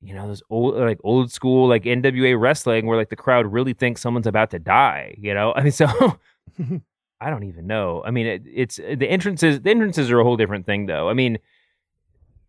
you 0.00 0.14
know 0.14 0.26
those 0.28 0.42
old 0.50 0.76
like 0.76 1.00
old 1.04 1.32
school 1.32 1.68
like 1.68 1.84
NWA 1.84 2.38
wrestling 2.38 2.86
where 2.86 2.96
like 2.96 3.10
the 3.10 3.16
crowd 3.16 3.46
really 3.46 3.72
thinks 3.72 4.00
someone's 4.00 4.26
about 4.26 4.50
to 4.50 4.58
die. 4.58 5.14
You 5.18 5.34
know, 5.34 5.52
I 5.56 5.62
mean, 5.62 5.72
so 5.72 5.86
I 7.20 7.28
don't 7.28 7.44
even 7.44 7.66
know. 7.66 8.02
I 8.04 8.10
mean, 8.10 8.26
it, 8.26 8.42
it's 8.46 8.76
the 8.76 9.08
entrances. 9.08 9.60
The 9.60 9.70
entrances 9.70 10.10
are 10.10 10.20
a 10.20 10.24
whole 10.24 10.36
different 10.36 10.66
thing, 10.66 10.86
though. 10.86 11.08
I 11.08 11.14
mean, 11.14 11.38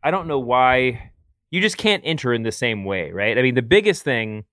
I 0.03 0.11
don't 0.11 0.27
know 0.27 0.39
why 0.39 1.11
you 1.49 1.59
just 1.59 1.77
can't 1.77 2.01
enter 2.05 2.33
in 2.33 2.43
the 2.43 2.51
same 2.51 2.85
way, 2.85 3.11
right? 3.11 3.37
I 3.37 3.41
mean, 3.41 3.55
the 3.55 3.61
biggest 3.61 4.03
thing 4.03 4.45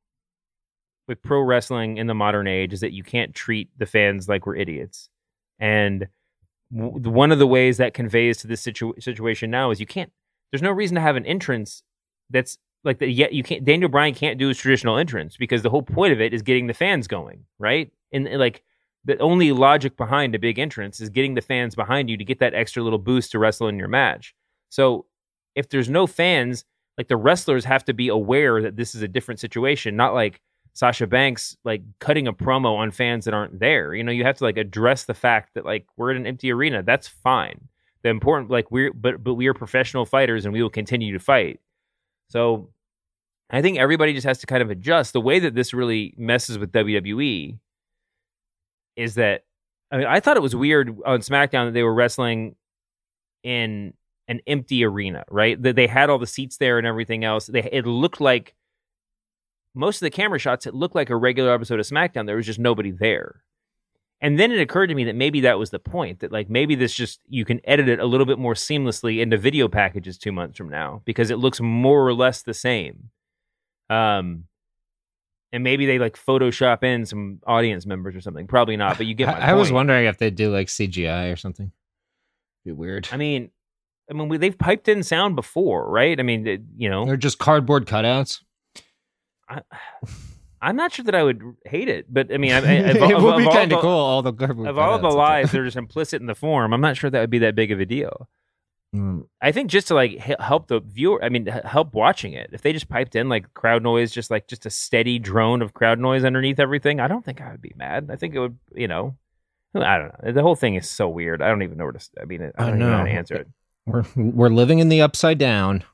with 1.08 1.22
pro 1.22 1.40
wrestling 1.40 1.96
in 1.96 2.06
the 2.06 2.14
modern 2.14 2.46
age 2.46 2.72
is 2.72 2.80
that 2.80 2.92
you 2.92 3.02
can't 3.02 3.34
treat 3.34 3.70
the 3.78 3.86
fans 3.86 4.28
like 4.28 4.46
we're 4.46 4.56
idiots. 4.56 5.08
And 5.58 6.08
w- 6.74 7.10
one 7.10 7.32
of 7.32 7.38
the 7.38 7.46
ways 7.46 7.78
that 7.78 7.94
conveys 7.94 8.38
to 8.38 8.46
this 8.46 8.60
situ- 8.60 8.94
situation 9.00 9.50
now 9.50 9.70
is 9.70 9.80
you 9.80 9.86
can't. 9.86 10.12
There's 10.52 10.62
no 10.62 10.70
reason 10.70 10.94
to 10.94 11.00
have 11.00 11.16
an 11.16 11.26
entrance 11.26 11.82
that's 12.30 12.58
like 12.84 12.98
the 12.98 13.08
yet 13.08 13.32
you 13.32 13.42
can't. 13.42 13.64
Daniel 13.64 13.88
Bryan 13.88 14.14
can't 14.14 14.38
do 14.38 14.48
his 14.48 14.58
traditional 14.58 14.98
entrance 14.98 15.36
because 15.36 15.62
the 15.62 15.70
whole 15.70 15.82
point 15.82 16.12
of 16.12 16.20
it 16.20 16.32
is 16.32 16.42
getting 16.42 16.66
the 16.66 16.74
fans 16.74 17.08
going, 17.08 17.44
right? 17.58 17.90
And, 18.12 18.28
and 18.28 18.38
like 18.38 18.62
the 19.04 19.18
only 19.18 19.52
logic 19.52 19.96
behind 19.96 20.34
a 20.34 20.38
big 20.38 20.58
entrance 20.58 21.00
is 21.00 21.08
getting 21.08 21.34
the 21.34 21.40
fans 21.40 21.74
behind 21.74 22.10
you 22.10 22.16
to 22.16 22.24
get 22.24 22.40
that 22.40 22.54
extra 22.54 22.82
little 22.82 22.98
boost 22.98 23.32
to 23.32 23.38
wrestle 23.38 23.68
in 23.68 23.78
your 23.78 23.88
match. 23.88 24.34
So 24.68 25.06
if 25.54 25.68
there's 25.70 25.88
no 25.88 26.06
fans, 26.06 26.64
like 26.98 27.08
the 27.08 27.16
wrestlers 27.16 27.64
have 27.64 27.84
to 27.86 27.94
be 27.94 28.08
aware 28.08 28.60
that 28.62 28.76
this 28.76 28.94
is 28.94 29.02
a 29.02 29.08
different 29.08 29.40
situation, 29.40 29.96
not 29.96 30.14
like 30.14 30.40
Sasha 30.78 31.08
Banks 31.08 31.56
like 31.64 31.82
cutting 31.98 32.28
a 32.28 32.32
promo 32.32 32.76
on 32.76 32.92
fans 32.92 33.24
that 33.24 33.34
aren't 33.34 33.58
there. 33.58 33.96
You 33.96 34.04
know, 34.04 34.12
you 34.12 34.22
have 34.22 34.38
to 34.38 34.44
like 34.44 34.56
address 34.56 35.06
the 35.06 35.12
fact 35.12 35.54
that 35.54 35.64
like 35.64 35.88
we're 35.96 36.12
in 36.12 36.18
an 36.18 36.24
empty 36.24 36.52
arena. 36.52 36.84
That's 36.84 37.08
fine. 37.08 37.66
The 38.04 38.10
important 38.10 38.48
like 38.48 38.70
we're 38.70 38.92
but 38.92 39.24
but 39.24 39.34
we 39.34 39.48
are 39.48 39.54
professional 39.54 40.06
fighters 40.06 40.44
and 40.44 40.54
we 40.54 40.62
will 40.62 40.70
continue 40.70 41.12
to 41.12 41.18
fight. 41.18 41.58
So 42.28 42.70
I 43.50 43.60
think 43.60 43.76
everybody 43.76 44.12
just 44.12 44.24
has 44.24 44.38
to 44.38 44.46
kind 44.46 44.62
of 44.62 44.70
adjust. 44.70 45.14
The 45.14 45.20
way 45.20 45.40
that 45.40 45.56
this 45.56 45.74
really 45.74 46.14
messes 46.16 46.58
with 46.58 46.70
WWE 46.70 47.58
is 48.94 49.16
that 49.16 49.46
I 49.90 49.96
mean 49.96 50.06
I 50.06 50.20
thought 50.20 50.36
it 50.36 50.44
was 50.44 50.54
weird 50.54 50.96
on 51.04 51.22
SmackDown 51.22 51.66
that 51.66 51.74
they 51.74 51.82
were 51.82 51.92
wrestling 51.94 52.54
in 53.42 53.94
an 54.28 54.40
empty 54.46 54.84
arena, 54.84 55.24
right? 55.28 55.60
That 55.60 55.74
they 55.74 55.88
had 55.88 56.08
all 56.08 56.18
the 56.20 56.26
seats 56.28 56.58
there 56.58 56.78
and 56.78 56.86
everything 56.86 57.24
else. 57.24 57.46
They 57.46 57.64
it 57.64 57.84
looked 57.84 58.20
like 58.20 58.54
most 59.78 59.96
of 59.96 60.06
the 60.06 60.10
camera 60.10 60.38
shots, 60.38 60.66
it 60.66 60.74
looked 60.74 60.94
like 60.94 61.08
a 61.10 61.16
regular 61.16 61.52
episode 61.54 61.80
of 61.80 61.86
SmackDown. 61.86 62.26
There 62.26 62.36
was 62.36 62.46
just 62.46 62.58
nobody 62.58 62.90
there. 62.90 63.42
And 64.20 64.38
then 64.38 64.50
it 64.50 64.60
occurred 64.60 64.88
to 64.88 64.94
me 64.96 65.04
that 65.04 65.14
maybe 65.14 65.40
that 65.42 65.58
was 65.60 65.70
the 65.70 65.78
point 65.78 66.20
that 66.20 66.32
like 66.32 66.50
maybe 66.50 66.74
this 66.74 66.92
just 66.92 67.20
you 67.28 67.44
can 67.44 67.60
edit 67.64 67.88
it 67.88 68.00
a 68.00 68.04
little 68.06 68.26
bit 68.26 68.38
more 68.38 68.54
seamlessly 68.54 69.20
into 69.20 69.38
video 69.38 69.68
packages 69.68 70.18
two 70.18 70.32
months 70.32 70.58
from 70.58 70.68
now 70.68 71.02
because 71.04 71.30
it 71.30 71.36
looks 71.38 71.60
more 71.60 72.04
or 72.06 72.12
less 72.12 72.42
the 72.42 72.52
same. 72.54 73.10
Um, 73.88 74.44
and 75.52 75.62
maybe 75.64 75.86
they 75.86 75.98
like 76.00 76.16
Photoshop 76.16 76.82
in 76.82 77.06
some 77.06 77.38
audience 77.46 77.86
members 77.86 78.16
or 78.16 78.20
something. 78.20 78.46
Probably 78.48 78.76
not, 78.76 78.96
but 78.98 79.06
you 79.06 79.14
get 79.14 79.28
my 79.28 79.38
I, 79.38 79.50
I 79.50 79.54
was 79.54 79.70
wondering 79.72 80.06
if 80.06 80.18
they 80.18 80.30
do 80.30 80.50
like 80.52 80.66
CGI 80.66 81.32
or 81.32 81.36
something. 81.36 81.70
Be 82.64 82.72
weird. 82.72 83.08
I 83.12 83.16
mean, 83.16 83.50
I 84.10 84.14
mean, 84.14 84.28
we, 84.28 84.36
they've 84.36 84.58
piped 84.58 84.88
in 84.88 85.02
sound 85.04 85.36
before, 85.36 85.88
right? 85.88 86.18
I 86.18 86.22
mean, 86.22 86.46
it- 86.46 86.62
you 86.76 86.90
know, 86.90 87.06
They're 87.06 87.16
just 87.16 87.38
cardboard 87.38 87.86
cutouts. 87.86 88.40
I, 89.48 89.62
I'm 90.60 90.76
not 90.76 90.92
sure 90.92 91.04
that 91.04 91.14
I 91.14 91.22
would 91.22 91.42
hate 91.64 91.88
it, 91.88 92.06
but 92.12 92.32
I 92.32 92.36
mean, 92.36 92.52
I, 92.52 92.58
I, 92.58 92.60
it 92.90 93.12
of- 93.12 93.22
would 93.22 93.38
be 93.38 93.46
of 93.46 93.52
kind 93.52 93.72
of 93.72 93.80
cool. 93.80 93.90
All 93.90 94.22
the 94.22 94.32
Of 94.32 94.78
all 94.78 94.94
of 94.94 95.02
the 95.02 95.10
lies, 95.10 95.52
they're 95.52 95.64
just 95.66 95.76
implicit 95.76 96.20
in 96.20 96.26
the 96.26 96.34
form. 96.34 96.72
I'm 96.72 96.80
not 96.80 96.96
sure 96.96 97.10
that 97.10 97.20
would 97.20 97.30
be 97.30 97.38
that 97.38 97.54
big 97.54 97.70
of 97.72 97.80
a 97.80 97.86
deal. 97.86 98.28
Mm, 98.94 99.26
I 99.42 99.52
think 99.52 99.70
just 99.70 99.88
to 99.88 99.94
like 99.94 100.16
help 100.16 100.68
the 100.68 100.80
viewer, 100.80 101.22
I 101.22 101.28
mean, 101.28 101.46
help 101.46 101.92
watching 101.92 102.32
it. 102.32 102.50
If 102.52 102.62
they 102.62 102.72
just 102.72 102.88
piped 102.88 103.14
in 103.14 103.28
like 103.28 103.52
crowd 103.52 103.82
noise, 103.82 104.10
just 104.12 104.30
like 104.30 104.48
just 104.48 104.64
a 104.64 104.70
steady 104.70 105.18
drone 105.18 105.60
of 105.60 105.74
crowd 105.74 105.98
noise 105.98 106.24
underneath 106.24 106.58
everything, 106.58 106.98
I 106.98 107.06
don't 107.06 107.24
think 107.24 107.40
I 107.42 107.50
would 107.50 107.60
be 107.60 107.74
mad. 107.76 108.08
I 108.10 108.16
think 108.16 108.34
it 108.34 108.40
would, 108.40 108.58
you 108.74 108.88
know, 108.88 109.16
I 109.74 109.98
don't 109.98 110.24
know. 110.24 110.32
The 110.32 110.42
whole 110.42 110.56
thing 110.56 110.74
is 110.74 110.88
so 110.88 111.06
weird. 111.08 111.42
I 111.42 111.48
don't 111.48 111.62
even 111.62 111.76
know 111.76 111.84
where 111.84 111.92
to. 111.92 112.08
I 112.20 112.24
mean, 112.24 112.42
I 112.42 112.62
I 112.62 112.66
don't 112.66 112.78
even 112.80 112.90
know 112.90 112.96
how 112.96 113.04
to 113.04 113.10
answer 113.10 113.34
it. 113.34 113.48
We're 113.84 114.04
we're 114.16 114.48
living 114.48 114.78
in 114.78 114.88
the 114.88 115.02
upside 115.02 115.36
down. 115.38 115.84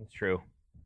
It's 0.00 0.12
true. 0.12 0.42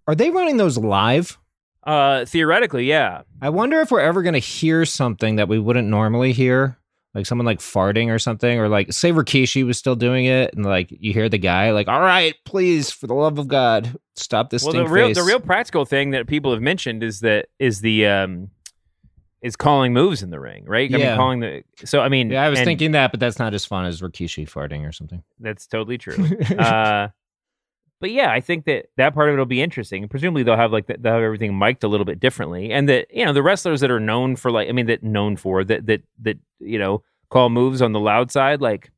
Are 0.09 0.16
they 0.16 0.31
running 0.31 0.57
those 0.57 0.76
live? 0.79 1.38
Uh, 1.85 2.25
theoretically, 2.27 2.85
yeah. 2.87 3.23
I 3.40 3.49
wonder 3.49 3.81
if 3.81 3.90
we're 3.90 4.01
ever 4.01 4.23
going 4.23 4.35
to 4.35 4.38
hear 4.38 4.85
something 4.85 5.37
that 5.37 5.49
we 5.49 5.59
wouldn't 5.59 5.88
normally 5.88 6.33
hear, 6.33 6.79
like 7.14 7.25
someone 7.27 7.47
like 7.47 7.59
farting 7.59 8.09
or 8.11 8.19
something, 8.19 8.59
or 8.59 8.69
like 8.69 8.93
say 8.93 9.12
Rikishi 9.12 9.64
was 9.64 9.79
still 9.79 9.97
doing 9.97 10.27
it, 10.27 10.55
and 10.55 10.64
like 10.64 10.88
you 10.90 11.12
hear 11.12 11.29
the 11.29 11.38
guy 11.38 11.71
like, 11.73 11.88
"All 11.88 12.01
right, 12.01 12.35
please, 12.45 12.90
for 12.90 13.07
the 13.07 13.14
love 13.14 13.38
of 13.38 13.49
God, 13.49 13.97
stop 14.16 14.51
this." 14.51 14.62
well, 14.62 14.73
the 14.75 14.87
real 14.87 15.09
face." 15.09 15.16
the 15.16 15.25
real 15.25 15.40
practical 15.40 15.85
thing 15.87 16.11
that 16.11 16.27
people 16.27 16.53
have 16.53 16.62
mentioned 16.62 17.03
is 17.03 17.21
that 17.21 17.47
is 17.59 17.81
the 17.81 18.07
um 18.07 18.51
is 19.43 19.57
calling 19.57 19.95
moves 19.95 20.23
in 20.23 20.29
the 20.29 20.38
ring, 20.38 20.64
right? 20.66 20.93
I 20.95 20.99
Yeah. 20.99 21.09
mean, 21.09 21.16
calling 21.16 21.40
the. 21.40 21.62
So 21.87 22.01
I 22.01 22.11
mean, 22.11 22.31
Yeah, 22.31 22.43
I 22.45 22.51
was 22.51 22.59
and 22.59 22.66
thinking 22.66 22.90
that, 22.93 23.11
but 23.11 23.21
that's 23.21 23.38
not 23.38 23.55
as 23.55 23.64
fun 23.64 23.87
as 23.87 24.03
Rikishi 24.03 24.47
farting 24.49 24.87
or 24.87 24.93
something. 24.93 25.23
that's 25.38 25.66
totally 25.66 25.97
true. 25.97 26.23
uh, 26.59 27.09
but 28.00 28.10
yeah, 28.10 28.32
I 28.32 28.40
think 28.40 28.64
that 28.64 28.86
that 28.96 29.14
part 29.14 29.28
of 29.28 29.34
it 29.34 29.38
will 29.38 29.44
be 29.44 29.60
interesting. 29.60 30.08
Presumably, 30.08 30.42
they'll 30.42 30.56
have 30.56 30.72
like 30.72 30.86
the, 30.86 30.96
they'll 30.98 31.12
have 31.12 31.22
everything 31.22 31.56
mic'd 31.56 31.84
a 31.84 31.88
little 31.88 32.06
bit 32.06 32.18
differently, 32.18 32.72
and 32.72 32.88
that 32.88 33.06
you 33.14 33.24
know 33.24 33.34
the 33.34 33.42
wrestlers 33.42 33.80
that 33.80 33.90
are 33.90 34.00
known 34.00 34.36
for 34.36 34.50
like 34.50 34.68
I 34.68 34.72
mean 34.72 34.86
that 34.86 35.02
known 35.02 35.36
for 35.36 35.62
that 35.64 35.86
that 35.86 36.02
that 36.22 36.38
you 36.58 36.78
know 36.78 37.02
call 37.28 37.50
moves 37.50 37.82
on 37.82 37.92
the 37.92 38.00
loud 38.00 38.30
side 38.30 38.60
like. 38.60 38.90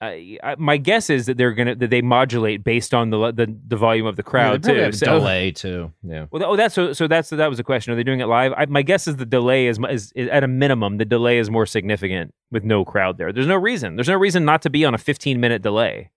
I, 0.00 0.38
I, 0.42 0.56
my 0.58 0.76
guess 0.76 1.08
is 1.08 1.26
that 1.26 1.38
they're 1.38 1.52
gonna 1.52 1.76
that 1.76 1.88
they 1.88 2.02
modulate 2.02 2.62
based 2.62 2.92
on 2.92 3.08
the 3.08 3.32
the, 3.32 3.56
the 3.68 3.76
volume 3.76 4.06
of 4.06 4.16
the 4.16 4.22
crowd 4.22 4.62
probably 4.62 4.80
too. 4.80 4.84
have 4.84 4.96
So 4.96 5.18
delay 5.18 5.50
too. 5.50 5.92
Yeah. 6.02 6.26
well, 6.30 6.44
oh, 6.44 6.56
that's 6.56 6.74
so. 6.74 6.92
So 6.92 7.06
that's 7.06 7.30
that 7.30 7.48
was 7.48 7.58
a 7.58 7.64
question. 7.64 7.90
Are 7.92 7.96
they 7.96 8.02
doing 8.02 8.20
it 8.20 8.26
live? 8.26 8.52
I, 8.54 8.66
my 8.66 8.82
guess 8.82 9.08
is 9.08 9.16
the 9.16 9.24
delay 9.24 9.66
is, 9.66 9.78
is 9.88 10.12
is 10.14 10.28
at 10.28 10.44
a 10.44 10.48
minimum. 10.48 10.98
The 10.98 11.06
delay 11.06 11.38
is 11.38 11.48
more 11.48 11.64
significant 11.64 12.34
with 12.50 12.64
no 12.64 12.84
crowd 12.84 13.16
there. 13.16 13.32
There's 13.32 13.46
no 13.46 13.56
reason. 13.56 13.96
There's 13.96 14.08
no 14.08 14.16
reason 14.16 14.44
not 14.44 14.60
to 14.62 14.68
be 14.68 14.84
on 14.84 14.92
a 14.92 14.98
15 14.98 15.40
minute 15.40 15.62
delay, 15.62 16.10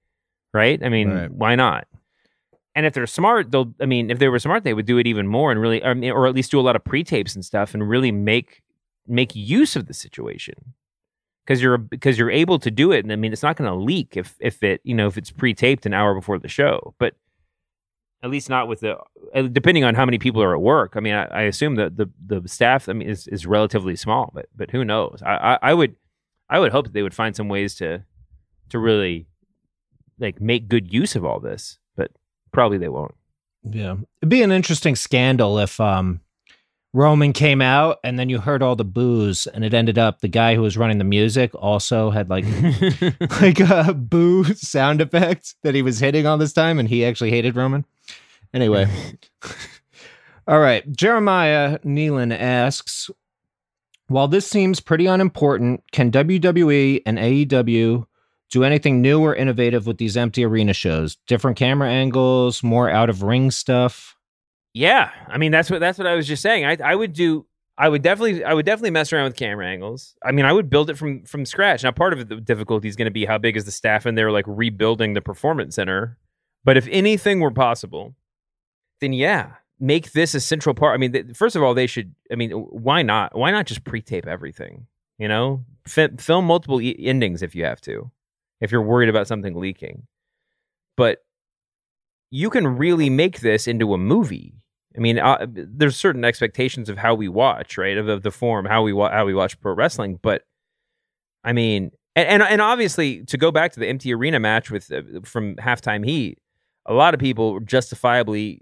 right? 0.58 0.84
I 0.84 0.90
mean, 0.90 1.10
Right. 1.10 1.32
why 1.32 1.56
not? 1.56 1.88
And 2.76 2.86
if 2.86 2.94
they're 2.94 3.08
smart, 3.08 3.52
they'll. 3.52 3.74
I 3.80 3.86
mean, 3.86 4.12
if 4.12 4.20
they 4.20 4.28
were 4.30 4.40
smart, 4.40 4.64
they 4.64 4.74
would 4.74 4.86
do 4.86 4.98
it 5.00 5.08
even 5.08 5.28
more 5.28 5.52
and 5.52 5.60
really, 5.60 5.84
I 5.84 5.94
mean, 5.94 6.12
or 6.12 6.28
at 6.28 6.36
least 6.36 6.52
do 6.52 6.60
a 6.60 6.62
lot 6.68 6.76
of 6.76 6.84
pre 6.84 7.04
tapes 7.04 7.34
and 7.36 7.44
stuff 7.46 7.74
and 7.74 7.88
really 7.90 8.12
make 8.12 8.62
make 9.08 9.36
use 9.36 9.76
of 9.76 9.88
the 9.88 9.94
situation 9.94 10.54
because 11.46 11.62
you're 11.62 11.78
because 11.78 12.20
you're 12.20 12.30
able 12.30 12.60
to 12.60 12.70
do 12.70 12.92
it. 12.92 13.04
And 13.06 13.12
I 13.12 13.16
mean, 13.16 13.34
it's 13.34 13.42
not 13.42 13.56
going 13.56 13.70
to 13.72 13.76
leak 13.76 14.16
if 14.18 14.36
if 14.40 14.62
it 14.64 14.82
you 14.84 14.94
know 14.94 15.08
if 15.08 15.18
it's 15.18 15.32
pre 15.32 15.54
taped 15.56 15.86
an 15.88 15.94
hour 15.94 16.14
before 16.14 16.38
the 16.38 16.48
show, 16.50 16.94
but 17.00 17.16
at 18.24 18.30
least 18.30 18.50
not 18.50 18.68
with 18.68 18.82
the 18.82 18.98
uh, 19.34 19.42
depending 19.44 19.84
on 19.84 19.96
how 19.96 20.06
many 20.06 20.20
people 20.20 20.44
are 20.44 20.54
at 20.54 20.62
work. 20.62 20.94
I 20.96 21.00
mean, 21.00 21.14
I, 21.16 21.26
I 21.26 21.42
assume 21.44 21.76
that 21.76 21.98
the 21.98 22.10
the 22.26 22.48
staff 22.48 22.90
I 22.90 22.94
mean 22.94 23.10
is 23.10 23.28
is 23.28 23.48
relatively 23.48 23.96
small, 23.96 24.32
but 24.36 24.48
but 24.56 24.70
who 24.72 24.84
knows? 24.86 25.22
I, 25.26 25.36
I 25.54 25.60
I 25.70 25.74
would 25.74 25.96
I 26.50 26.60
would 26.60 26.72
hope 26.72 26.86
that 26.86 26.94
they 26.94 27.04
would 27.04 27.16
find 27.16 27.36
some 27.36 27.50
ways 27.50 27.74
to 27.76 28.04
to 28.70 28.78
really 28.78 29.26
like 30.20 30.42
make 30.42 30.68
good 30.68 30.92
use 30.92 31.16
of 31.16 31.26
all 31.26 31.40
this, 31.40 31.80
but 31.96 32.12
probably 32.52 32.78
they 32.78 32.90
won't. 32.90 33.16
Yeah. 33.64 33.96
It'd 34.22 34.30
be 34.30 34.44
an 34.44 34.52
interesting 34.52 34.96
scandal 34.96 35.60
if 35.60 35.80
um 35.80 36.22
Roman 36.94 37.34
came 37.34 37.62
out 37.62 38.00
and 38.04 38.18
then 38.18 38.28
you 38.28 38.40
heard 38.40 38.64
all 38.64 38.76
the 38.76 38.86
boos 38.86 39.46
and 39.46 39.64
it 39.64 39.74
ended 39.74 40.00
up 40.00 40.22
the 40.22 40.28
guy 40.28 40.56
who 40.56 40.62
was 40.62 40.78
running 40.78 40.98
the 40.98 41.04
music 41.04 41.54
also 41.54 42.10
had 42.10 42.30
like 42.30 42.46
like 43.42 43.60
a 43.60 43.94
boo 43.94 44.46
sound 44.56 45.02
effect 45.02 45.56
that 45.64 45.76
he 45.76 45.82
was 45.82 46.00
hitting 46.00 46.26
all 46.26 46.38
this 46.38 46.54
time 46.54 46.80
and 46.80 46.90
he 46.90 47.06
actually 47.06 47.30
hated 47.30 47.56
Roman. 47.56 47.86
Anyway. 48.54 48.88
all 50.48 50.60
right. 50.60 50.90
Jeremiah 50.92 51.78
Nealon 51.80 52.36
asks 52.36 53.12
While 54.08 54.28
this 54.28 54.48
seems 54.48 54.80
pretty 54.80 55.06
unimportant, 55.06 55.84
can 55.92 56.10
WWE 56.10 57.04
and 57.06 57.20
AEW 57.20 58.07
do 58.52 58.64
anything 58.64 59.02
new 59.02 59.22
or 59.22 59.36
innovative 59.36 59.88
with 59.88 59.98
these 59.98 60.18
empty 60.18 60.44
arena 60.46 60.74
shows? 60.74 61.18
Different 61.28 61.58
camera 61.58 61.90
angles, 61.90 62.64
more 62.64 62.90
out 62.90 63.10
of 63.10 63.24
ring 63.24 63.52
stuff? 63.52 64.16
Yeah, 64.74 65.10
I 65.28 65.38
mean 65.38 65.52
that's 65.52 65.70
what 65.72 65.80
that's 65.80 65.98
what 65.98 66.08
I 66.08 66.16
was 66.16 66.28
just 66.28 66.42
saying. 66.42 66.66
I 66.66 66.78
I 66.84 66.96
would 66.96 67.14
do. 67.14 67.46
I 67.80 67.90
would 67.90 68.02
definitely 68.02 68.44
I 68.44 68.54
would 68.54 68.66
definitely 68.66 68.92
mess 68.92 69.14
around 69.14 69.26
with 69.26 69.36
camera 69.36 69.68
angles. 69.68 70.16
I 70.24 70.32
mean, 70.32 70.46
I 70.46 70.54
would 70.54 70.70
build 70.70 70.90
it 70.90 70.98
from 70.98 71.24
from 71.26 71.46
scratch. 71.46 71.84
Now, 71.84 71.92
part 71.92 72.14
of 72.14 72.28
the 72.28 72.36
difficulty 72.38 72.88
is 72.88 72.96
going 72.96 73.06
to 73.06 73.12
be 73.12 73.26
how 73.26 73.38
big 73.38 73.56
is 73.58 73.66
the 73.66 73.72
staff 73.72 74.06
and 74.06 74.18
they're 74.18 74.32
like 74.32 74.46
rebuilding 74.48 75.14
the 75.14 75.22
performance 75.22 75.76
center. 75.76 76.18
But 76.64 76.78
if 76.78 76.88
anything 76.92 77.40
were 77.40 77.52
possible, 77.52 78.16
then 79.00 79.14
yeah, 79.14 79.54
make 79.80 80.12
this 80.12 80.34
a 80.34 80.40
central 80.40 80.76
part. 80.76 80.96
I 80.96 80.98
mean, 80.98 81.14
th- 81.14 81.36
first 81.36 81.56
of 81.56 81.64
all, 81.64 81.74
they 81.74 81.88
should. 81.88 82.14
I 82.32 82.36
mean, 82.36 82.52
why 82.52 83.04
not? 83.04 83.36
Why 83.38 83.52
not 83.52 83.68
just 83.68 83.84
pre-tape 83.84 84.28
everything? 84.28 84.88
You 85.18 85.28
know, 85.28 85.64
Fi- 85.88 86.16
film 86.18 86.46
multiple 86.46 86.82
e- 86.82 86.96
endings 87.00 87.42
if 87.42 87.56
you 87.56 87.64
have 87.66 87.82
to, 87.82 88.12
if 88.62 88.72
you're 88.72 88.82
worried 88.82 89.10
about 89.10 89.28
something 89.28 89.56
leaking. 89.56 90.04
But 90.96 91.20
you 92.32 92.50
can 92.50 92.68
really 92.68 93.10
make 93.10 93.42
this 93.42 93.68
into 93.68 93.94
a 93.94 93.98
movie. 93.98 94.54
I 94.96 95.00
mean, 95.00 95.20
uh, 95.20 95.46
there's 95.50 95.96
certain 95.96 96.26
expectations 96.26 96.90
of 96.90 96.98
how 96.98 97.14
we 97.14 97.30
watch, 97.30 97.78
right? 97.78 97.98
Of, 97.98 98.08
of 98.08 98.24
the 98.24 98.32
form, 98.32 98.66
how 98.66 98.82
we 98.82 98.94
wa- 98.94 99.12
how 99.12 99.26
we 99.26 99.34
watch 99.34 99.60
pro 99.62 99.74
wrestling. 99.74 100.20
But 100.22 100.42
I 101.44 101.54
mean, 101.54 101.92
and, 102.16 102.28
and 102.28 102.42
and 102.42 102.62
obviously, 102.62 103.24
to 103.26 103.38
go 103.38 103.52
back 103.52 103.74
to 103.74 103.80
the 103.80 103.88
empty 103.88 104.14
arena 104.14 104.40
match 104.40 104.72
with 104.72 104.92
uh, 104.92 105.02
from 105.24 105.56
halftime 105.58 106.04
heat, 106.04 106.40
a 106.88 106.94
lot 106.94 107.14
of 107.14 107.20
people 107.20 107.60
justifiably 107.60 108.62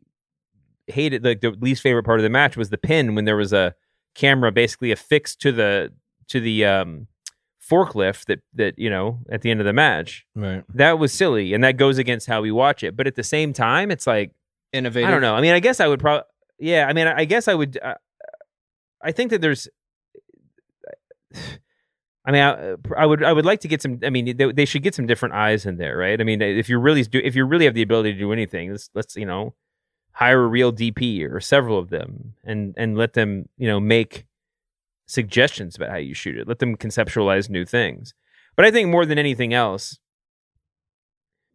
hated 0.87 1.23
like 1.23 1.41
the 1.41 1.51
least 1.51 1.81
favorite 1.81 2.03
part 2.03 2.19
of 2.19 2.23
the 2.23 2.29
match 2.29 2.57
was 2.57 2.69
the 2.69 2.77
pin 2.77 3.15
when 3.15 3.25
there 3.25 3.37
was 3.37 3.53
a 3.53 3.73
camera 4.13 4.51
basically 4.51 4.91
affixed 4.91 5.41
to 5.41 5.51
the 5.51 5.91
to 6.27 6.39
the 6.39 6.65
um 6.65 7.07
forklift 7.69 8.25
that 8.25 8.41
that 8.53 8.77
you 8.77 8.89
know 8.89 9.19
at 9.29 9.41
the 9.41 9.49
end 9.51 9.59
of 9.59 9.65
the 9.65 9.73
match 9.73 10.25
Right. 10.35 10.63
that 10.73 10.99
was 10.99 11.11
silly 11.13 11.53
and 11.53 11.63
that 11.63 11.77
goes 11.77 11.97
against 11.97 12.27
how 12.27 12.41
we 12.41 12.51
watch 12.51 12.83
it 12.83 12.95
but 12.95 13.07
at 13.07 13.15
the 13.15 13.23
same 13.23 13.53
time 13.53 13.89
it's 13.91 14.05
like 14.07 14.31
Innovative. 14.73 15.07
I 15.07 15.11
don't 15.11 15.21
know. 15.21 15.35
I 15.35 15.39
mean, 15.41 15.53
I 15.53 15.61
guess 15.61 15.79
I 15.79 15.87
would 15.87 16.01
probably. 16.01 16.25
Yeah, 16.59 16.85
I 16.85 16.91
mean, 16.91 17.07
I 17.07 17.19
I 17.19 17.25
guess 17.25 17.47
I 17.47 17.53
would. 17.53 17.79
Uh, 17.81 17.93
I 19.01 19.13
think 19.13 19.29
that 19.31 19.39
there's. 19.39 19.69
I 22.27 22.31
mean, 22.31 22.41
I, 22.41 22.75
I 22.97 23.05
would. 23.05 23.23
I 23.23 23.31
would 23.31 23.45
like 23.45 23.59
to 23.61 23.67
get 23.67 23.81
some. 23.81 23.99
I 24.03 24.09
mean, 24.09 24.35
they, 24.35 24.51
they 24.51 24.65
should 24.65 24.81
get 24.83 24.95
some 24.95 25.05
different 25.05 25.35
eyes 25.35 25.65
in 25.65 25.77
there, 25.77 25.95
right? 25.95 26.19
I 26.19 26.23
mean, 26.23 26.41
if 26.41 26.67
you 26.67 26.79
really 26.79 27.03
do, 27.03 27.21
if 27.23 27.35
you 27.35 27.45
really 27.45 27.65
have 27.65 27.73
the 27.75 27.83
ability 27.83 28.13
to 28.13 28.19
do 28.19 28.33
anything, 28.33 28.71
let's 28.71 28.89
let's 28.95 29.15
you 29.15 29.25
know, 29.25 29.53
hire 30.13 30.43
a 30.43 30.47
real 30.47 30.73
DP 30.73 31.29
or 31.31 31.39
several 31.39 31.77
of 31.77 31.89
them, 31.89 32.33
and 32.43 32.73
and 32.77 32.97
let 32.97 33.13
them 33.13 33.47
you 33.57 33.67
know 33.67 33.79
make 33.79 34.25
suggestions 35.05 35.75
about 35.75 35.89
how 35.89 35.97
you 35.97 36.13
shoot 36.13 36.37
it. 36.37 36.47
Let 36.47 36.59
them 36.59 36.75
conceptualize 36.77 37.49
new 37.49 37.65
things. 37.65 38.13
But 38.55 38.65
I 38.65 38.71
think 38.71 38.89
more 38.89 39.05
than 39.05 39.17
anything 39.19 39.53
else, 39.53 39.99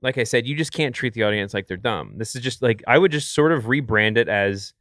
like 0.03 0.19
I 0.19 0.25
said, 0.25 0.47
you 0.47 0.55
just 0.57 0.73
can't 0.73 0.95
treat 0.95 1.15
the 1.15 1.25
audience 1.25 1.53
like 1.53 1.67
they're 1.67 1.77
dumb. 1.77 2.15
This 2.17 2.35
is 2.35 2.43
just 2.43 2.63
like 2.63 2.83
I 2.87 2.97
would 2.99 3.13
just 3.13 3.35
sort 3.35 3.53
of 3.53 3.65
rebrand 3.65 4.17
it 4.17 4.29
as 4.29 4.73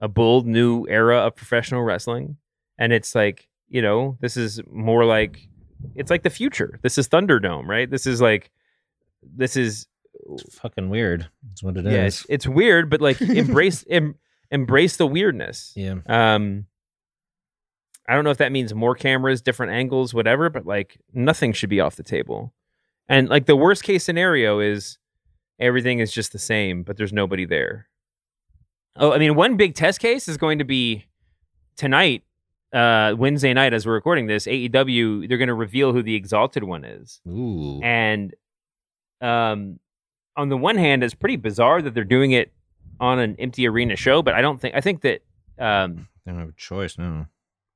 a 0.00 0.08
bold 0.08 0.46
new 0.46 0.86
era 0.88 1.18
of 1.18 1.36
professional 1.36 1.82
wrestling. 1.82 2.36
And 2.78 2.92
it's 2.92 3.14
like, 3.14 3.48
you 3.68 3.80
know, 3.82 4.16
this 4.20 4.36
is 4.36 4.60
more 4.70 5.04
like 5.04 5.48
it's 5.94 6.10
like 6.10 6.22
the 6.22 6.30
future. 6.30 6.78
This 6.82 6.98
is 6.98 7.08
Thunderdome, 7.08 7.66
right? 7.66 7.88
This 7.88 8.06
is 8.06 8.20
like 8.20 8.50
this 9.22 9.56
is 9.56 9.86
It's 10.30 10.58
fucking 10.58 10.90
weird. 10.90 11.28
That's 11.48 11.62
what 11.62 11.76
it 11.76 11.86
is. 11.86 11.92
yeah, 11.92 12.04
it's, 12.04 12.26
it's 12.28 12.46
weird, 12.48 12.90
but 12.90 13.00
like 13.00 13.20
embrace 13.20 13.84
em, 13.88 14.16
embrace 14.50 14.96
the 14.96 15.06
weirdness. 15.06 15.72
yeah. 15.76 15.96
Um 16.08 16.66
I 18.08 18.14
don't 18.14 18.24
know 18.24 18.30
if 18.30 18.38
that 18.38 18.52
means 18.52 18.74
more 18.74 18.94
cameras, 18.94 19.40
different 19.40 19.72
angles, 19.72 20.12
whatever, 20.12 20.50
but 20.50 20.66
like 20.66 20.98
nothing 21.12 21.52
should 21.52 21.70
be 21.70 21.80
off 21.80 21.96
the 21.96 22.02
table. 22.02 22.52
And 23.08 23.28
like 23.28 23.46
the 23.46 23.56
worst 23.56 23.82
case 23.82 24.04
scenario 24.04 24.60
is 24.60 24.98
everything 25.58 25.98
is 26.00 26.12
just 26.12 26.32
the 26.32 26.38
same, 26.38 26.82
but 26.82 26.96
there's 26.96 27.12
nobody 27.12 27.44
there. 27.44 27.88
Oh, 28.96 29.12
I 29.12 29.18
mean, 29.18 29.34
one 29.34 29.56
big 29.56 29.74
test 29.74 30.00
case 30.00 30.28
is 30.28 30.36
going 30.36 30.58
to 30.58 30.64
be 30.64 31.06
tonight 31.76 32.22
uh, 32.74 33.14
Wednesday 33.16 33.54
night 33.54 33.72
as 33.72 33.86
we're 33.86 33.94
recording 33.94 34.26
this, 34.26 34.46
AEW 34.46 35.28
they're 35.28 35.38
going 35.38 35.48
to 35.48 35.54
reveal 35.54 35.92
who 35.92 36.02
the 36.02 36.14
Exalted 36.14 36.64
One 36.64 36.84
is. 36.84 37.20
Ooh. 37.28 37.80
And 37.82 38.34
um, 39.20 39.78
on 40.36 40.48
the 40.48 40.56
one 40.56 40.76
hand, 40.76 41.04
it's 41.04 41.14
pretty 41.14 41.36
bizarre 41.36 41.80
that 41.80 41.94
they're 41.94 42.04
doing 42.04 42.32
it 42.32 42.52
on 43.00 43.20
an 43.20 43.36
empty 43.38 43.66
arena 43.68 43.96
show, 43.96 44.22
but 44.22 44.34
I 44.34 44.42
don't 44.42 44.60
think 44.60 44.74
I 44.74 44.80
think 44.80 45.02
that 45.02 45.22
um, 45.58 46.08
they 46.24 46.32
don't 46.32 46.40
have 46.40 46.48
a 46.48 46.56
choice 46.56 46.98
now. 46.98 47.28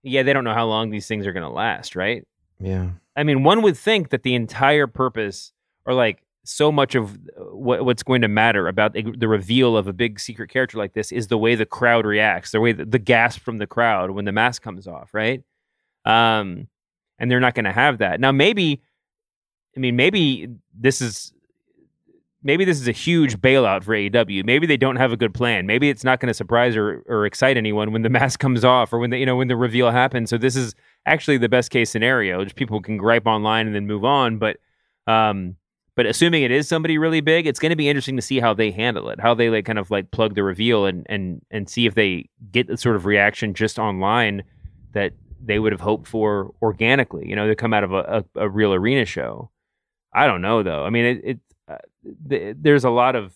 Yeah, 0.03 0.23
they 0.23 0.33
don't 0.33 0.45
know 0.45 0.55
how 0.55 0.67
long 0.67 0.91
these 0.91 1.07
things 1.07 1.27
are 1.27 1.33
going 1.33 1.43
to 1.43 1.49
last, 1.49 1.97
right? 1.97 2.27
Yeah. 2.61 2.91
I 3.17 3.25
mean, 3.25 3.43
one 3.43 3.63
would 3.63 3.77
think 3.77 4.11
that 4.11 4.23
the 4.23 4.35
entire 4.35 4.87
purpose, 4.87 5.53
or 5.85 5.95
like 5.95 6.23
so 6.45 6.73
much 6.73 6.95
of 6.95 7.19
what, 7.37 7.85
what's 7.85 8.03
going 8.03 8.23
to 8.23 8.29
matter 8.29 8.69
about 8.69 8.93
the, 8.95 9.03
the, 9.03 9.29
reveal 9.29 9.77
of 9.77 9.87
a 9.87 9.93
big 9.93 10.19
secret 10.19 10.51
character 10.51 10.79
like 10.79 10.95
this, 10.95 11.13
is 11.13 11.27
the 11.27 11.39
way 11.39 11.55
the 11.55 11.67
crowd 11.67 12.07
reacts, 12.07 12.53
the 12.53 12.61
way 12.61 12.73
the, 12.73 12.85
the 12.85 12.99
gasp 12.99 13.41
from 13.41 13.59
the 13.59 13.67
crowd 13.67 14.13
when 14.13 14.25
the 14.25 14.33
mask 14.33 14.63
comes 14.63 14.87
off, 14.87 15.13
right? 15.13 15.43
Um, 16.05 16.69
and 17.19 17.31
they're 17.31 17.41
not 17.41 17.55
going 17.55 17.65
to 17.65 17.73
have 17.73 17.99
that 17.99 18.21
now. 18.21 18.33
Maybe, 18.33 18.81
I 19.77 19.81
mean, 19.81 19.97
maybe 19.97 20.49
this 20.79 21.01
is 21.01 21.33
maybe 22.43 22.65
this 22.65 22.81
is 22.81 22.89
a 22.89 22.93
huge 22.93 23.39
bailout 23.41 23.85
for 23.85 23.95
AEW. 23.95 24.45
Maybe 24.45 24.67
they 24.67 24.77
don't 24.77 24.97
have 24.97 25.13
a 25.13 25.17
good 25.17 25.35
plan. 25.35 25.67
Maybe 25.67 25.91
it's 25.91 26.05
not 26.05 26.21
going 26.21 26.29
to 26.29 26.35
surprise 26.35 26.77
or, 26.77 27.03
or 27.09 27.27
excite 27.27 27.57
anyone 27.57 27.93
when 27.93 28.03
the 28.03 28.09
mask 28.11 28.41
comes 28.41 28.65
off 28.65 28.93
or 28.93 28.99
when 28.99 29.11
the 29.11 29.19
you 29.19 29.27
know 29.27 29.37
when 29.37 29.49
the 29.49 29.57
reveal 29.57 29.91
happens. 29.91 30.31
So 30.31 30.39
this 30.39 30.57
is 30.57 30.75
actually 31.07 31.39
the 31.39 31.49
best 31.49 31.71
case 31.71 31.91
scenario. 31.91 32.43
Just 32.45 32.57
people 32.57 32.81
can 32.81 32.97
gripe 32.97 33.27
online 33.27 33.67
and 33.67 33.75
then 33.75 33.87
move 33.87 34.05
on. 34.05 34.39
But 34.39 34.59
um, 35.07 35.57
but 35.95 36.07
assuming 36.07 36.45
it 36.45 36.53
is 36.53 36.69
somebody 36.69 36.97
really 36.97 37.21
big, 37.21 37.47
it's 37.47 37.59
going 37.59 37.71
to 37.71 37.77
be 37.77 37.89
interesting 37.89 38.17
to 38.17 38.23
see 38.23 38.39
how 38.39 38.55
they 38.55 38.71
handle 38.71 39.09
it, 39.09 39.19
how 39.19 39.35
they 39.35 39.51
like 39.51 39.65
kind 39.65 39.79
of 39.79 39.91
like 39.91 40.11
plug 40.11 40.35
the 40.35 40.45
reveal 40.45 40.87
and 40.87 41.05
and 41.09 41.43
and 41.51 41.69
see 41.69 41.87
if 41.87 41.95
they 41.95 42.29
get 42.53 42.69
the 42.69 42.77
sort 42.77 42.97
of 42.97 43.05
reaction 43.05 43.55
just 43.55 43.79
online 43.79 44.45
that 44.93 45.13
they 45.45 45.59
would 45.59 45.73
have 45.73 45.81
hoped 45.81 46.07
for 46.07 46.55
organically. 46.63 47.29
You 47.29 47.35
know, 47.35 47.49
to 47.49 47.57
come 47.57 47.75
out 47.75 47.85
of 47.85 47.93
a, 47.93 48.25
a, 48.37 48.43
a 48.43 48.49
real 48.49 48.73
arena 48.73 49.05
show. 49.05 49.51
I 50.13 50.27
don't 50.27 50.41
know 50.41 50.63
though. 50.63 50.85
I 50.85 50.91
mean, 50.91 51.05
it, 51.05 51.21
it 51.25 51.41
th- 52.29 52.57
there's 52.61 52.85
a 52.85 52.91
lot 52.91 53.17
of 53.17 53.35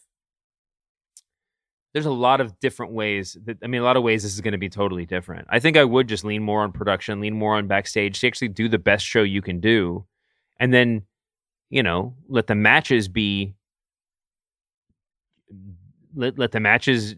there's 1.93 2.07
a 2.07 2.11
lot 2.11 2.41
of 2.41 2.59
different 2.61 2.93
ways 2.93 3.37
that 3.45 3.59
I 3.63 3.67
mean 3.67 3.83
a 3.83 3.85
lot 3.85 3.97
of 3.97 4.03
ways 4.03 4.23
this 4.23 4.33
is 4.33 4.41
going 4.41 4.53
to 4.53 4.59
be 4.59 4.71
totally 4.71 5.07
different. 5.07 5.47
I 5.51 5.59
think 5.59 5.77
I 5.77 5.85
would 5.85 6.09
just 6.09 6.25
lean 6.25 6.43
more 6.43 6.63
on 6.63 6.73
production, 6.73 7.21
lean 7.21 7.35
more 7.35 7.57
on 7.57 7.67
backstage 7.67 8.21
to 8.21 8.27
actually 8.27 8.49
do 8.49 8.69
the 8.69 8.79
best 8.79 9.05
show 9.05 9.23
you 9.23 9.43
can 9.43 9.61
do 9.61 10.05
and 10.59 10.73
then 10.73 11.03
you 11.73 11.83
know, 11.83 12.15
let 12.29 12.47
the 12.49 12.55
matches 12.55 13.09
be 13.09 13.55
let 16.15 16.39
let 16.39 16.53
the 16.53 16.61
matches 16.61 17.17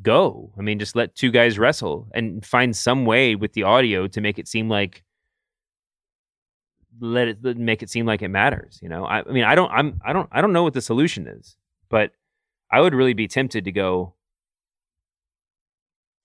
go. 0.00 0.52
I 0.56 0.62
mean, 0.62 0.78
just 0.78 0.94
let 0.94 1.16
two 1.16 1.32
guys 1.32 1.58
wrestle 1.58 2.08
and 2.14 2.46
find 2.46 2.74
some 2.74 3.04
way 3.04 3.34
with 3.34 3.52
the 3.54 3.64
audio 3.64 4.06
to 4.06 4.20
make 4.20 4.38
it 4.38 4.46
seem 4.46 4.68
like 4.68 5.02
let 7.00 7.28
it 7.28 7.42
make 7.56 7.82
it 7.82 7.90
seem 7.90 8.06
like 8.06 8.22
it 8.22 8.28
matters. 8.28 8.78
You 8.82 8.88
know, 8.88 9.04
I, 9.04 9.20
I 9.20 9.32
mean, 9.32 9.44
I 9.44 9.54
don't, 9.54 9.70
I'm, 9.70 10.00
I 10.04 10.12
don't, 10.12 10.28
I 10.32 10.40
don't 10.40 10.52
know 10.52 10.62
what 10.62 10.74
the 10.74 10.80
solution 10.80 11.26
is, 11.26 11.56
but 11.88 12.12
I 12.70 12.80
would 12.80 12.94
really 12.94 13.14
be 13.14 13.28
tempted 13.28 13.64
to 13.64 13.72
go 13.72 14.14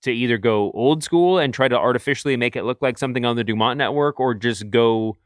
to 0.03 0.11
either 0.11 0.37
go 0.37 0.71
old 0.71 1.03
school 1.03 1.37
and 1.37 1.53
try 1.53 1.67
to 1.67 1.77
artificially 1.77 2.35
make 2.35 2.55
it 2.55 2.63
look 2.63 2.81
like 2.81 2.97
something 2.97 3.25
on 3.25 3.35
the 3.35 3.43
Dumont 3.43 3.77
network, 3.77 4.19
or 4.19 4.33
just 4.33 4.69
go, 4.69 5.17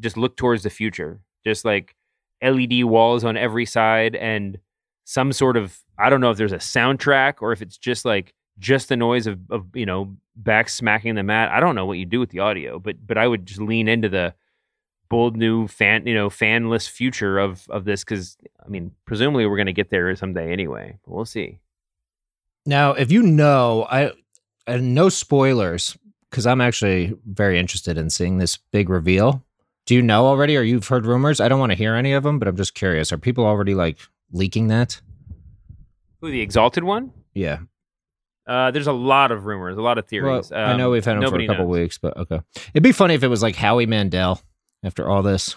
just 0.00 0.16
look 0.16 0.36
towards 0.36 0.62
the 0.62 0.70
future, 0.70 1.20
just 1.44 1.64
like 1.64 1.94
LED 2.42 2.84
walls 2.84 3.24
on 3.24 3.36
every 3.36 3.66
side 3.66 4.16
and 4.16 4.58
some 5.04 5.32
sort 5.32 5.56
of, 5.56 5.78
I 5.98 6.08
don't 6.08 6.20
know 6.20 6.30
if 6.30 6.38
there's 6.38 6.52
a 6.52 6.56
soundtrack 6.56 7.34
or 7.40 7.52
if 7.52 7.60
it's 7.60 7.76
just 7.76 8.04
like 8.04 8.34
just 8.58 8.88
the 8.88 8.96
noise 8.96 9.26
of, 9.26 9.38
of 9.50 9.66
you 9.74 9.86
know 9.86 10.16
back 10.36 10.68
smacking 10.68 11.14
the 11.14 11.22
mat. 11.22 11.50
I 11.50 11.60
don't 11.60 11.74
know 11.74 11.86
what 11.86 11.98
you 11.98 12.06
do 12.06 12.20
with 12.20 12.30
the 12.30 12.40
audio, 12.40 12.78
but 12.78 13.06
but 13.06 13.18
I 13.18 13.26
would 13.26 13.46
just 13.46 13.60
lean 13.60 13.88
into 13.88 14.08
the 14.08 14.34
bold 15.08 15.36
new 15.36 15.68
fan, 15.68 16.06
you 16.06 16.14
know, 16.14 16.28
fanless 16.28 16.88
future 16.88 17.38
of 17.38 17.66
of 17.70 17.84
this 17.84 18.04
because 18.04 18.36
I 18.64 18.68
mean, 18.68 18.92
presumably 19.04 19.46
we're 19.46 19.56
going 19.56 19.66
to 19.66 19.72
get 19.72 19.90
there 19.90 20.14
someday 20.16 20.52
anyway. 20.52 20.98
But 21.04 21.14
we'll 21.14 21.24
see. 21.24 21.58
Now, 22.66 22.92
if 22.92 23.12
you 23.12 23.22
know, 23.22 23.86
I, 23.90 24.12
and 24.66 24.94
no 24.94 25.08
spoilers 25.08 25.96
because 26.30 26.46
I'm 26.46 26.60
actually 26.60 27.14
very 27.26 27.58
interested 27.58 27.98
in 27.98 28.10
seeing 28.10 28.38
this 28.38 28.56
big 28.56 28.88
reveal. 28.88 29.44
Do 29.86 29.94
you 29.94 30.02
know 30.02 30.26
already, 30.26 30.56
or 30.56 30.62
you've 30.62 30.88
heard 30.88 31.04
rumors? 31.04 31.40
I 31.40 31.48
don't 31.48 31.60
want 31.60 31.72
to 31.72 31.76
hear 31.76 31.94
any 31.94 32.14
of 32.14 32.22
them, 32.22 32.38
but 32.38 32.48
I'm 32.48 32.56
just 32.56 32.74
curious. 32.74 33.12
Are 33.12 33.18
people 33.18 33.44
already 33.44 33.74
like 33.74 33.98
leaking 34.32 34.68
that? 34.68 35.00
Who 36.20 36.30
the 36.30 36.40
exalted 36.40 36.84
one? 36.84 37.12
Yeah. 37.34 37.58
Uh, 38.46 38.70
there's 38.70 38.86
a 38.86 38.92
lot 38.92 39.30
of 39.30 39.46
rumors, 39.46 39.76
a 39.76 39.82
lot 39.82 39.98
of 39.98 40.06
theories. 40.06 40.50
Well, 40.50 40.60
um, 40.60 40.70
I 40.70 40.76
know 40.76 40.90
we've 40.90 41.04
had 41.04 41.20
them 41.20 41.30
for 41.30 41.38
a 41.38 41.46
couple 41.46 41.66
knows. 41.66 41.78
weeks, 41.78 41.98
but 41.98 42.16
okay. 42.16 42.40
It'd 42.72 42.82
be 42.82 42.92
funny 42.92 43.14
if 43.14 43.22
it 43.22 43.28
was 43.28 43.42
like 43.42 43.56
Howie 43.56 43.86
Mandel 43.86 44.40
after 44.84 45.08
all 45.08 45.22
this. 45.22 45.56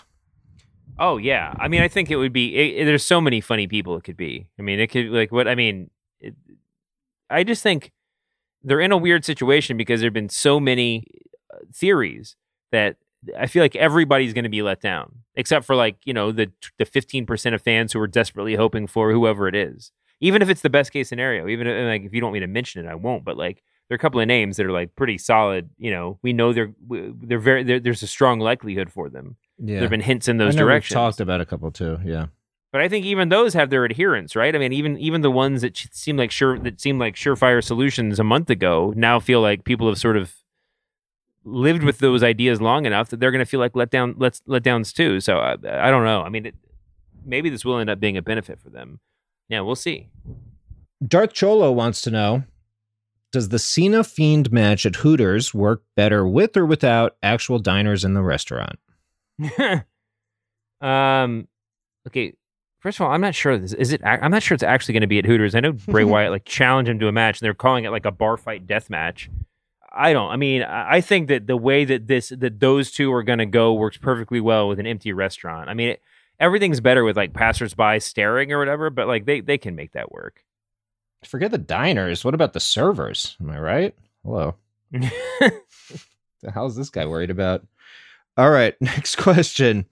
Oh 1.00 1.18
yeah, 1.18 1.54
I 1.60 1.68
mean, 1.68 1.82
I 1.82 1.88
think 1.88 2.10
it 2.10 2.16
would 2.16 2.34
be. 2.34 2.56
It, 2.56 2.82
it, 2.82 2.86
there's 2.86 3.04
so 3.04 3.22
many 3.22 3.40
funny 3.40 3.68
people 3.68 3.96
it 3.98 4.04
could 4.04 4.18
be. 4.18 4.48
I 4.58 4.64
mean, 4.64 4.80
it 4.80 4.88
could 4.88 5.08
like 5.08 5.32
what 5.32 5.48
I 5.48 5.54
mean. 5.54 5.92
It, 6.20 6.34
I 7.30 7.44
just 7.44 7.62
think 7.62 7.92
they're 8.64 8.82
in 8.82 8.92
a 8.92 8.98
weird 8.98 9.24
situation 9.24 9.78
because 9.78 10.02
there've 10.02 10.14
been 10.14 10.30
so 10.30 10.60
many 10.60 11.06
uh, 11.54 11.58
theories 11.72 12.36
that 12.72 12.98
I 13.38 13.48
feel 13.48 13.64
like 13.64 13.76
everybody's 13.76 14.34
going 14.34 14.44
to 14.44 14.50
be 14.50 14.62
let 14.62 14.82
down, 14.82 15.24
except 15.36 15.66
for 15.66 15.76
like 15.76 15.98
you 16.06 16.14
know 16.14 16.32
the 16.32 16.52
the 16.80 16.86
15 16.86 17.26
percent 17.28 17.54
of 17.54 17.62
fans 17.62 17.94
who 17.94 18.00
are 18.00 18.08
desperately 18.08 18.56
hoping 18.56 18.88
for 18.88 19.12
whoever 19.12 19.48
it 19.48 19.56
is. 19.56 19.92
Even 20.20 20.42
if 20.42 20.50
it's 20.50 20.62
the 20.62 20.70
best 20.70 20.92
case 20.92 21.10
scenario, 21.10 21.48
even 21.48 21.68
if, 21.68 21.86
like 21.86 22.02
if 22.04 22.14
you 22.14 22.22
don't 22.22 22.30
want 22.30 22.36
me 22.36 22.40
to 22.40 22.48
mention 22.48 22.84
it, 22.84 22.90
I 22.90 22.96
won't. 22.96 23.24
But 23.24 23.38
like 23.38 23.62
there 23.88 23.96
are 23.96 23.98
a 23.98 24.00
couple 24.00 24.20
of 24.20 24.28
names 24.28 24.58
that 24.58 24.66
are 24.66 24.72
like 24.72 24.96
pretty 24.96 25.18
solid. 25.18 25.70
You 25.78 25.92
know, 25.92 26.20
we 26.22 26.34
know 26.34 26.54
they're 26.54 26.74
they're 26.90 27.40
very 27.40 27.64
they're, 27.64 27.80
there's 27.80 28.04
a 28.04 28.08
strong 28.08 28.40
likelihood 28.40 28.92
for 28.92 29.10
them. 29.10 29.38
Yeah, 29.60 29.76
there 29.76 29.84
have 29.84 29.90
been 29.90 30.02
hints 30.02 30.28
in 30.28 30.38
those 30.38 30.56
directions. 30.56 30.96
We've 30.96 31.02
talked 31.02 31.20
about 31.20 31.42
a 31.42 31.46
couple 31.46 31.72
too. 31.72 32.00
Yeah, 32.04 32.28
but 32.72 32.82
I 32.82 32.90
think 32.90 33.06
even 33.06 33.30
those 33.30 33.54
have 33.54 33.70
their 33.70 33.86
adherents, 33.86 34.36
right? 34.36 34.54
I 34.54 34.60
mean, 34.60 34.74
even 34.74 34.98
even 34.98 35.22
the 35.22 35.32
ones 35.32 35.62
that 35.62 35.78
seem 35.92 36.18
like 36.18 36.32
sure 36.32 36.60
that 36.60 36.82
seem 36.82 37.00
like 37.00 37.16
surefire 37.16 37.64
solutions 37.64 38.20
a 38.20 38.24
month 38.24 38.50
ago 38.50 38.94
now 38.96 39.20
feel 39.20 39.42
like 39.42 39.64
people 39.64 39.88
have 39.88 39.98
sort 39.98 40.18
of 40.18 40.36
lived 41.46 41.82
with 41.82 42.00
those 42.00 42.24
ideas 42.24 42.60
long 42.60 42.86
enough 42.86 43.10
that 43.10 43.22
they're 43.22 43.32
going 43.32 43.44
to 43.44 43.50
feel 43.50 43.62
like 43.62 43.76
let 43.76 43.90
down 43.90 44.16
let's 44.18 44.42
let 44.48 44.64
downs 44.64 44.92
too. 44.92 45.22
So 45.22 45.38
I, 45.38 45.54
I 45.54 45.90
don't 45.90 46.04
know. 46.04 46.22
I 46.22 46.30
mean, 46.30 46.48
it, 46.48 46.56
maybe 47.26 47.50
this 47.50 47.64
will 47.64 47.80
end 47.80 47.90
up 47.90 48.00
being 48.02 48.18
a 48.18 48.22
benefit 48.22 48.60
for 48.60 48.70
them. 48.70 49.00
Yeah, 49.48 49.62
we'll 49.62 49.76
see. 49.76 50.10
Darth 51.06 51.34
Cholo 51.34 51.72
wants 51.72 52.02
to 52.02 52.12
know 52.12 52.44
Does 53.32 53.50
the 53.50 53.60
Cena 53.60 54.04
Fiend 54.04 54.52
match 54.52 54.86
at 54.86 54.96
Hooters 54.98 55.54
work 55.54 55.84
better 55.96 56.28
with 56.28 56.56
or 56.56 56.66
without 56.66 57.18
actual 57.22 57.60
diners 57.60 58.06
in 58.06 58.14
the 58.14 58.24
restaurant? 58.24 58.80
um, 60.82 61.48
okay. 62.08 62.34
First 62.80 63.00
of 63.00 63.06
all, 63.06 63.12
I'm 63.12 63.22
not 63.22 63.36
sure. 63.36 63.58
This, 63.58 63.74
is 63.74 63.92
it? 63.92 64.02
I'm 64.06 64.32
not 64.32 64.44
sure 64.44 64.56
it's 64.56 64.64
actually 64.64 64.94
going 64.94 65.02
to 65.02 65.08
be 65.08 65.20
at 65.20 65.26
Hooters. 65.26 65.56
I 65.56 65.60
know 65.60 65.72
Bray 65.88 66.04
Wyatt 66.04 66.32
like 66.32 66.46
challenged 66.46 66.90
him 66.90 67.00
to 67.00 67.08
a 67.08 67.12
match, 67.12 67.42
and 67.42 67.46
they're 67.46 67.54
calling 67.54 67.84
it 67.84 67.90
like 67.90 68.06
a 68.06 68.12
bar 68.12 68.38
fight 68.38 68.66
death 68.66 68.90
match. 68.90 69.30
I 69.92 70.14
don't. 70.14 70.30
I 70.30 70.36
mean, 70.36 70.62
I 70.64 71.02
think 71.02 71.28
that 71.28 71.48
the 71.48 71.58
way 71.58 71.84
that 71.84 72.08
this 72.08 72.30
that 72.30 72.60
those 72.60 72.92
two 72.92 73.12
are 73.12 73.24
going 73.24 73.40
to 73.40 73.46
go 73.46 73.74
works 73.74 73.98
perfectly 73.98 74.40
well 74.40 74.68
with 74.68 74.80
an 74.80 74.86
empty 74.86 75.12
restaurant. 75.12 75.70
I 75.70 75.74
mean, 75.74 75.90
it, 75.90 76.02
everything's 76.40 76.80
better 76.80 77.04
with 77.04 77.18
like 77.18 77.34
passersby 77.34 78.00
staring 78.00 78.52
or 78.52 78.60
whatever, 78.60 78.90
but 78.90 79.08
like 79.08 79.26
they 79.26 79.42
they 79.42 79.58
can 79.58 79.76
make 79.76 79.94
that 79.94 80.12
work. 80.12 80.44
Forget 81.26 81.52
the 81.52 81.58
diners. 81.58 82.24
What 82.24 82.34
about 82.34 82.54
the 82.54 82.60
servers? 82.60 83.36
Am 83.42 83.50
I 83.50 83.60
right? 83.60 83.96
Hello. 84.24 84.56
the 84.92 86.74
this 86.76 86.90
guy 86.90 87.06
worried 87.06 87.32
about? 87.32 87.66
All 88.38 88.52
right, 88.52 88.76
next 88.82 89.18
question. 89.18 89.86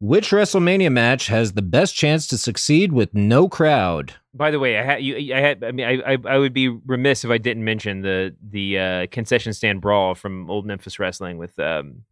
Which 0.00 0.30
WrestleMania 0.30 0.90
match 0.90 1.28
has 1.28 1.52
the 1.52 1.62
best 1.62 1.94
chance 1.94 2.26
to 2.28 2.38
succeed 2.38 2.92
with 2.92 3.14
no 3.14 3.48
crowd? 3.48 4.14
By 4.34 4.50
the 4.50 4.58
way, 4.58 4.78
I 4.78 4.82
had 4.82 5.02
you. 5.02 5.34
I 5.34 5.40
had. 5.40 5.62
I 5.62 5.70
mean, 5.70 5.86
I, 5.86 6.14
I, 6.14 6.18
I 6.26 6.38
would 6.38 6.52
be 6.52 6.68
remiss 6.68 7.24
if 7.24 7.30
I 7.30 7.38
didn't 7.38 7.64
mention 7.64 8.02
the 8.02 8.34
the 8.42 8.78
uh, 8.78 9.06
concession 9.10 9.52
stand 9.52 9.80
brawl 9.80 10.14
from 10.14 10.50
Old 10.50 10.66
Memphis 10.66 10.98
Wrestling 10.98 11.38
with 11.38 11.56
um, 11.60 12.02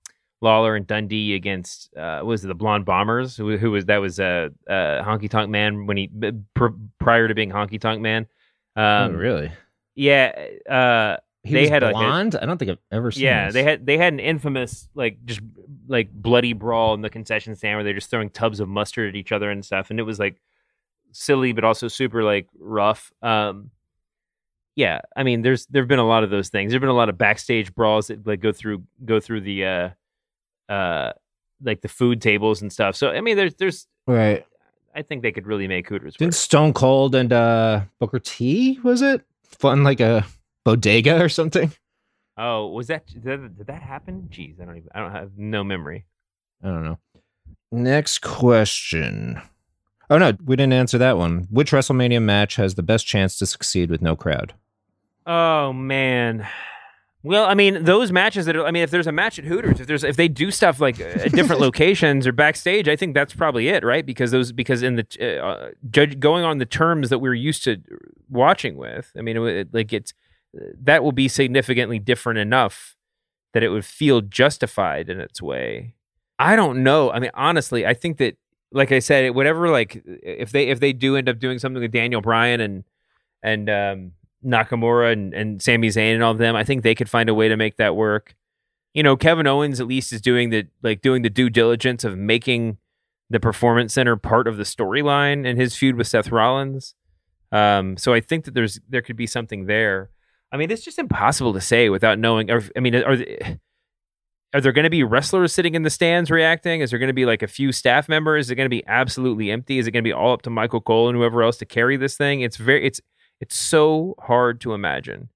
Lawler 0.40 0.76
and 0.76 0.86
Dundee 0.86 1.34
against 1.34 1.94
uh, 1.96 2.20
was 2.24 2.44
it 2.44 2.48
the 2.48 2.54
Blonde 2.54 2.84
Bombers? 2.84 3.36
Who, 3.36 3.56
who 3.56 3.70
was 3.70 3.86
that? 3.86 3.98
Was 3.98 4.20
uh, 4.20 4.48
uh, 4.68 5.02
Honky 5.02 5.28
Tonk 5.28 5.50
Man 5.50 5.86
when 5.86 5.96
he 5.96 6.10
pr- 6.54 6.66
prior 6.98 7.28
to 7.28 7.34
being 7.34 7.50
Honky 7.50 7.80
Tonk 7.80 8.00
Man. 8.00 8.26
Um, 8.76 8.84
oh, 8.84 9.10
really? 9.12 9.52
Yeah. 9.94 10.48
Uh, 10.68 11.16
he 11.44 11.54
they 11.54 11.60
was 11.62 11.70
had 11.70 11.80
blonde. 11.80 12.34
Like 12.34 12.42
I 12.42 12.46
don't 12.46 12.58
think 12.58 12.70
I've 12.70 12.78
ever 12.92 13.10
seen. 13.10 13.24
Yeah, 13.24 13.46
this. 13.46 13.54
they 13.54 13.62
had 13.64 13.84
they 13.84 13.98
had 13.98 14.12
an 14.12 14.20
infamous 14.20 14.88
like 14.94 15.24
just 15.24 15.40
like 15.88 16.10
bloody 16.12 16.52
brawl 16.52 16.94
in 16.94 17.00
the 17.00 17.10
concession 17.10 17.56
stand 17.56 17.76
where 17.76 17.84
they're 17.84 17.94
just 17.94 18.10
throwing 18.10 18.30
tubs 18.30 18.60
of 18.60 18.68
mustard 18.68 19.08
at 19.08 19.16
each 19.16 19.32
other 19.32 19.50
and 19.50 19.64
stuff, 19.64 19.90
and 19.90 19.98
it 19.98 20.04
was 20.04 20.20
like 20.20 20.40
silly 21.10 21.52
but 21.52 21.64
also 21.64 21.88
super 21.88 22.22
like 22.22 22.46
rough. 22.58 23.12
Um, 23.22 23.70
yeah, 24.76 25.00
I 25.16 25.24
mean, 25.24 25.42
there's 25.42 25.66
there've 25.66 25.88
been 25.88 25.98
a 25.98 26.06
lot 26.06 26.22
of 26.22 26.30
those 26.30 26.48
things. 26.48 26.70
There've 26.70 26.80
been 26.80 26.90
a 26.90 26.94
lot 26.94 27.08
of 27.08 27.18
backstage 27.18 27.74
brawls 27.74 28.06
that 28.06 28.24
like 28.24 28.40
go 28.40 28.52
through 28.52 28.84
go 29.04 29.18
through 29.18 29.40
the 29.40 29.64
uh, 29.66 29.88
uh, 30.72 31.12
like 31.60 31.80
the 31.80 31.88
food 31.88 32.22
tables 32.22 32.62
and 32.62 32.72
stuff. 32.72 32.94
So 32.94 33.10
I 33.10 33.20
mean, 33.20 33.36
there's 33.36 33.54
there's 33.56 33.88
right. 34.06 34.46
I 34.94 35.02
think 35.02 35.22
they 35.22 35.32
could 35.32 35.46
really 35.46 35.66
make 35.68 35.88
Hooters. 35.88 36.16
Didn't 36.16 36.34
Stone 36.34 36.74
Cold 36.74 37.14
and 37.14 37.32
uh, 37.32 37.82
Booker 37.98 38.18
T 38.18 38.78
was 38.82 39.02
it 39.02 39.22
fun 39.44 39.84
like 39.84 40.00
a 40.00 40.26
bodega 40.64 41.22
or 41.22 41.28
something? 41.28 41.72
Oh, 42.36 42.68
was 42.68 42.86
that 42.86 43.06
did, 43.06 43.24
that 43.24 43.56
did 43.58 43.66
that 43.66 43.82
happen? 43.82 44.28
Jeez, 44.30 44.60
I 44.60 44.64
don't 44.64 44.76
even 44.76 44.88
I 44.94 45.00
don't 45.00 45.12
have 45.12 45.32
no 45.36 45.64
memory. 45.64 46.04
I 46.62 46.68
don't 46.68 46.84
know. 46.84 46.98
Next 47.70 48.20
question. 48.20 49.40
Oh 50.10 50.18
no, 50.18 50.32
we 50.44 50.56
didn't 50.56 50.74
answer 50.74 50.98
that 50.98 51.16
one. 51.16 51.46
Which 51.50 51.72
WrestleMania 51.72 52.22
match 52.22 52.56
has 52.56 52.74
the 52.74 52.82
best 52.82 53.06
chance 53.06 53.38
to 53.38 53.46
succeed 53.46 53.90
with 53.90 54.02
no 54.02 54.16
crowd? 54.16 54.54
Oh 55.26 55.72
man. 55.72 56.46
Well, 57.24 57.44
I 57.44 57.54
mean, 57.54 57.84
those 57.84 58.10
matches 58.10 58.46
that 58.46 58.56
are, 58.56 58.66
I 58.66 58.72
mean, 58.72 58.82
if 58.82 58.90
there's 58.90 59.06
a 59.06 59.12
match 59.12 59.38
at 59.38 59.44
Hooters, 59.44 59.78
if 59.78 59.86
there's 59.86 60.02
if 60.02 60.16
they 60.16 60.26
do 60.26 60.50
stuff 60.50 60.80
like 60.80 61.00
uh, 61.00 61.04
at 61.04 61.32
different 61.32 61.60
locations 61.68 62.26
or 62.26 62.32
backstage, 62.32 62.88
I 62.88 62.96
think 62.96 63.14
that's 63.14 63.32
probably 63.32 63.68
it, 63.68 63.84
right? 63.84 64.04
Because 64.04 64.32
those 64.32 64.50
because 64.50 64.82
in 64.82 64.96
the 64.96 65.40
uh, 65.40 65.70
judge 65.88 66.18
going 66.18 66.44
on 66.44 66.58
the 66.58 66.66
terms 66.66 67.10
that 67.10 67.20
we're 67.20 67.34
used 67.34 67.62
to 67.64 67.80
watching 68.28 68.76
with, 68.76 69.12
I 69.16 69.22
mean, 69.22 69.36
it, 69.36 69.72
like 69.72 69.92
it's 69.92 70.14
that 70.82 71.04
will 71.04 71.12
be 71.12 71.28
significantly 71.28 72.00
different 72.00 72.40
enough 72.40 72.96
that 73.54 73.62
it 73.62 73.68
would 73.68 73.84
feel 73.84 74.20
justified 74.20 75.08
in 75.08 75.20
its 75.20 75.40
way. 75.40 75.94
I 76.38 76.56
don't 76.56 76.82
know. 76.82 77.12
I 77.12 77.20
mean, 77.20 77.30
honestly, 77.34 77.86
I 77.86 77.94
think 77.94 78.18
that 78.18 78.36
like 78.72 78.90
I 78.90 78.98
said, 78.98 79.32
whatever 79.34 79.68
like 79.70 80.02
if 80.04 80.50
they 80.50 80.68
if 80.68 80.80
they 80.80 80.92
do 80.92 81.16
end 81.16 81.28
up 81.28 81.38
doing 81.38 81.60
something 81.60 81.80
with 81.80 81.92
Daniel 81.92 82.20
Bryan 82.20 82.60
and 82.60 82.84
and 83.44 83.70
um 83.70 84.12
Nakamura 84.44 85.12
and, 85.12 85.34
and 85.34 85.62
Sami 85.62 85.88
Zayn 85.88 86.14
and 86.14 86.22
all 86.22 86.32
of 86.32 86.38
them, 86.38 86.56
I 86.56 86.64
think 86.64 86.82
they 86.82 86.94
could 86.94 87.08
find 87.08 87.28
a 87.28 87.34
way 87.34 87.48
to 87.48 87.56
make 87.56 87.76
that 87.76 87.96
work. 87.96 88.34
You 88.94 89.02
know, 89.02 89.16
Kevin 89.16 89.46
Owens 89.46 89.80
at 89.80 89.86
least 89.86 90.12
is 90.12 90.20
doing 90.20 90.50
the 90.50 90.66
like 90.82 91.00
doing 91.00 91.22
the 91.22 91.30
due 91.30 91.48
diligence 91.48 92.04
of 92.04 92.18
making 92.18 92.78
the 93.30 93.40
performance 93.40 93.94
center 93.94 94.16
part 94.16 94.46
of 94.46 94.58
the 94.58 94.64
storyline 94.64 95.46
in 95.46 95.56
his 95.56 95.74
feud 95.74 95.96
with 95.96 96.06
Seth 96.06 96.30
Rollins. 96.30 96.94
Um, 97.50 97.96
so 97.96 98.12
I 98.12 98.20
think 98.20 98.44
that 98.44 98.54
there's 98.54 98.80
there 98.88 99.02
could 99.02 99.16
be 99.16 99.26
something 99.26 99.66
there. 99.66 100.10
I 100.50 100.58
mean, 100.58 100.70
it's 100.70 100.84
just 100.84 100.98
impossible 100.98 101.54
to 101.54 101.60
say 101.60 101.88
without 101.88 102.18
knowing. 102.18 102.50
Or, 102.50 102.62
I 102.76 102.80
mean, 102.80 102.94
are 102.94 103.16
are 104.54 104.60
there 104.60 104.72
going 104.72 104.84
to 104.84 104.90
be 104.90 105.02
wrestlers 105.02 105.52
sitting 105.52 105.74
in 105.74 105.82
the 105.82 105.90
stands 105.90 106.30
reacting? 106.30 106.82
Is 106.82 106.90
there 106.90 106.98
going 106.98 107.08
to 107.08 107.14
be 107.14 107.24
like 107.24 107.42
a 107.42 107.46
few 107.46 107.72
staff 107.72 108.08
members? 108.08 108.46
Is 108.46 108.50
it 108.50 108.56
going 108.56 108.66
to 108.66 108.70
be 108.70 108.86
absolutely 108.86 109.50
empty? 109.50 109.78
Is 109.78 109.86
it 109.86 109.92
going 109.92 110.04
to 110.04 110.08
be 110.08 110.12
all 110.12 110.32
up 110.32 110.42
to 110.42 110.50
Michael 110.50 110.82
Cole 110.82 111.08
and 111.08 111.16
whoever 111.16 111.42
else 111.42 111.56
to 111.58 111.64
carry 111.64 111.96
this 111.96 112.16
thing? 112.16 112.42
It's 112.42 112.58
very 112.58 112.86
it's 112.86 113.00
it's 113.42 113.56
so 113.56 114.14
hard 114.20 114.60
to 114.60 114.72
imagine. 114.72 115.28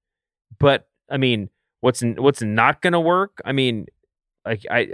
But 0.59 0.87
I 1.11 1.17
mean, 1.17 1.49
what's 1.81 2.01
what's 2.01 2.41
not 2.41 2.81
going 2.81 2.93
to 2.93 3.01
work? 3.01 3.41
I 3.43 3.51
mean, 3.51 3.85
like 4.45 4.65
I 4.71 4.87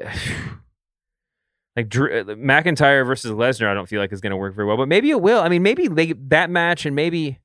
like 1.75 1.89
Drew, 1.89 2.21
uh, 2.21 2.23
McIntyre 2.35 3.05
versus 3.05 3.31
Lesnar. 3.31 3.67
I 3.67 3.75
don't 3.75 3.87
feel 3.87 4.01
like 4.01 4.11
is 4.11 4.19
going 4.19 4.31
to 4.31 4.37
work 4.37 4.55
very 4.55 4.67
well, 4.67 4.77
but 4.77 4.87
maybe 4.87 5.11
it 5.11 5.21
will. 5.21 5.41
I 5.41 5.47
mean, 5.47 5.61
maybe 5.61 5.87
they, 5.87 6.13
that 6.13 6.49
match 6.49 6.87
and 6.87 6.95
maybe. 6.95 7.39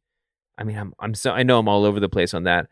I 0.56 0.64
mean, 0.64 0.78
I'm 0.78 0.94
I'm 0.98 1.14
so 1.14 1.32
I 1.32 1.42
know 1.42 1.58
I'm 1.58 1.68
all 1.68 1.84
over 1.84 2.00
the 2.00 2.08
place 2.08 2.32
on 2.32 2.44
that 2.44 2.66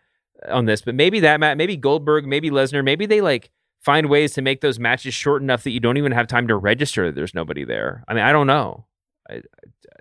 on 0.48 0.64
this, 0.64 0.80
but 0.80 0.94
maybe 0.94 1.20
that 1.20 1.38
match, 1.38 1.58
maybe 1.58 1.76
Goldberg, 1.76 2.26
maybe 2.26 2.50
Lesnar, 2.50 2.82
maybe 2.82 3.04
they 3.04 3.20
like 3.20 3.50
find 3.78 4.08
ways 4.08 4.32
to 4.34 4.42
make 4.42 4.62
those 4.62 4.78
matches 4.80 5.12
short 5.12 5.42
enough 5.42 5.64
that 5.64 5.70
you 5.70 5.80
don't 5.80 5.98
even 5.98 6.12
have 6.12 6.26
time 6.26 6.48
to 6.48 6.56
register. 6.56 7.06
That 7.06 7.14
there's 7.14 7.34
nobody 7.34 7.62
there. 7.62 8.04
I 8.08 8.14
mean, 8.14 8.24
I 8.24 8.32
don't 8.32 8.46
know. 8.46 8.86
I, 9.28 9.42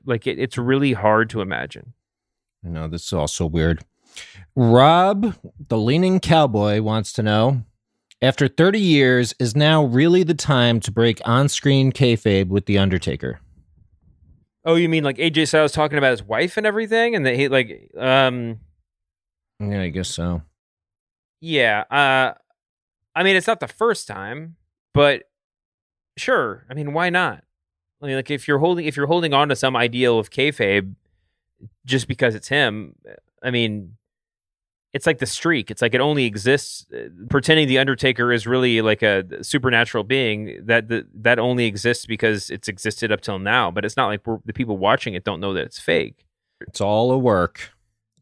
like 0.06 0.26
it, 0.28 0.40
it's 0.40 0.58
really 0.58 0.94
hard 0.94 1.30
to 1.32 1.42
imagine. 1.42 1.94
I 2.66 2.70
know 2.70 2.88
this 2.88 3.06
is 3.06 3.14
also 3.14 3.46
weird. 3.46 3.84
Rob, 4.56 5.36
the 5.68 5.78
leaning 5.78 6.20
cowboy, 6.20 6.82
wants 6.82 7.14
to 7.14 7.24
know 7.24 7.64
after 8.22 8.48
30 8.48 8.80
years, 8.80 9.36
is 9.40 9.56
now 9.56 9.84
really 9.84 10.24
the 10.24 10.34
time 10.34 10.80
to 10.82 10.92
break 10.92 11.22
on 11.26 11.50
screen 11.50 11.92
kayfabe 11.92 12.48
with 12.48 12.66
The 12.66 12.78
Undertaker? 12.78 13.40
Oh, 14.64 14.76
you 14.76 14.90
mean 14.90 15.04
like 15.04 15.18
AJ 15.18 15.50
Styles 15.50 15.74
talking 15.74 15.98
about 15.98 16.12
his 16.12 16.24
wife 16.24 16.58
and 16.58 16.66
everything? 16.66 17.16
And 17.16 17.26
that 17.26 17.36
he, 17.36 17.50
like, 17.50 17.92
um, 17.98 18.60
yeah, 19.60 19.82
I 19.82 19.90
guess 19.90 20.10
so. 20.10 20.42
Yeah. 21.40 21.84
Uh, 21.92 22.34
I 23.16 23.24
mean, 23.24 23.36
it's 23.36 23.48
not 23.48 23.60
the 23.60 23.68
first 23.68 24.08
time, 24.08 24.56
but 24.94 25.24
sure. 26.18 26.66
I 26.70 26.74
mean, 26.74 26.94
why 26.94 27.10
not? 27.10 27.44
I 28.02 28.08
mean, 28.08 28.16
like 28.16 28.32
if 28.32 28.48
you're 28.48 28.60
holding 28.60 28.86
if 28.86 28.98
you're 28.98 29.08
holding 29.08 29.34
on 29.34 29.50
to 29.50 29.56
some 29.56 29.76
ideal 29.76 30.20
of 30.20 30.30
kayfabe, 30.30 30.96
just 31.86 32.08
because 32.08 32.36
it's 32.36 32.48
him. 32.48 32.96
I 33.44 33.52
mean, 33.52 33.98
it's 34.96 35.06
like 35.06 35.20
the 35.20 35.26
streak. 35.26 35.70
It's 35.70 35.82
like 35.82 35.94
it 35.94 36.00
only 36.00 36.24
exists. 36.24 36.86
Uh, 36.94 37.10
pretending 37.30 37.68
the 37.68 37.80
Undertaker 37.80 38.32
is 38.32 38.48
really 38.48 38.82
like 38.82 39.02
a 39.02 39.44
supernatural 39.44 40.06
being 40.06 40.66
that 40.66 40.88
the, 40.88 41.06
that 41.16 41.38
only 41.38 41.66
exists 41.66 42.06
because 42.06 42.50
it's 42.50 42.70
existed 42.70 43.12
up 43.12 43.20
till 43.20 43.38
now. 43.38 43.70
But 43.70 43.84
it's 43.84 43.98
not 43.98 44.08
like 44.08 44.22
the 44.46 44.54
people 44.54 44.78
watching 44.78 45.14
it 45.14 45.26
don't 45.26 45.42
know 45.42 45.54
that 45.54 45.66
it's 45.66 45.80
fake. 45.80 46.26
It's 46.62 46.80
all 46.80 47.12
a 47.12 47.18
work, 47.18 47.72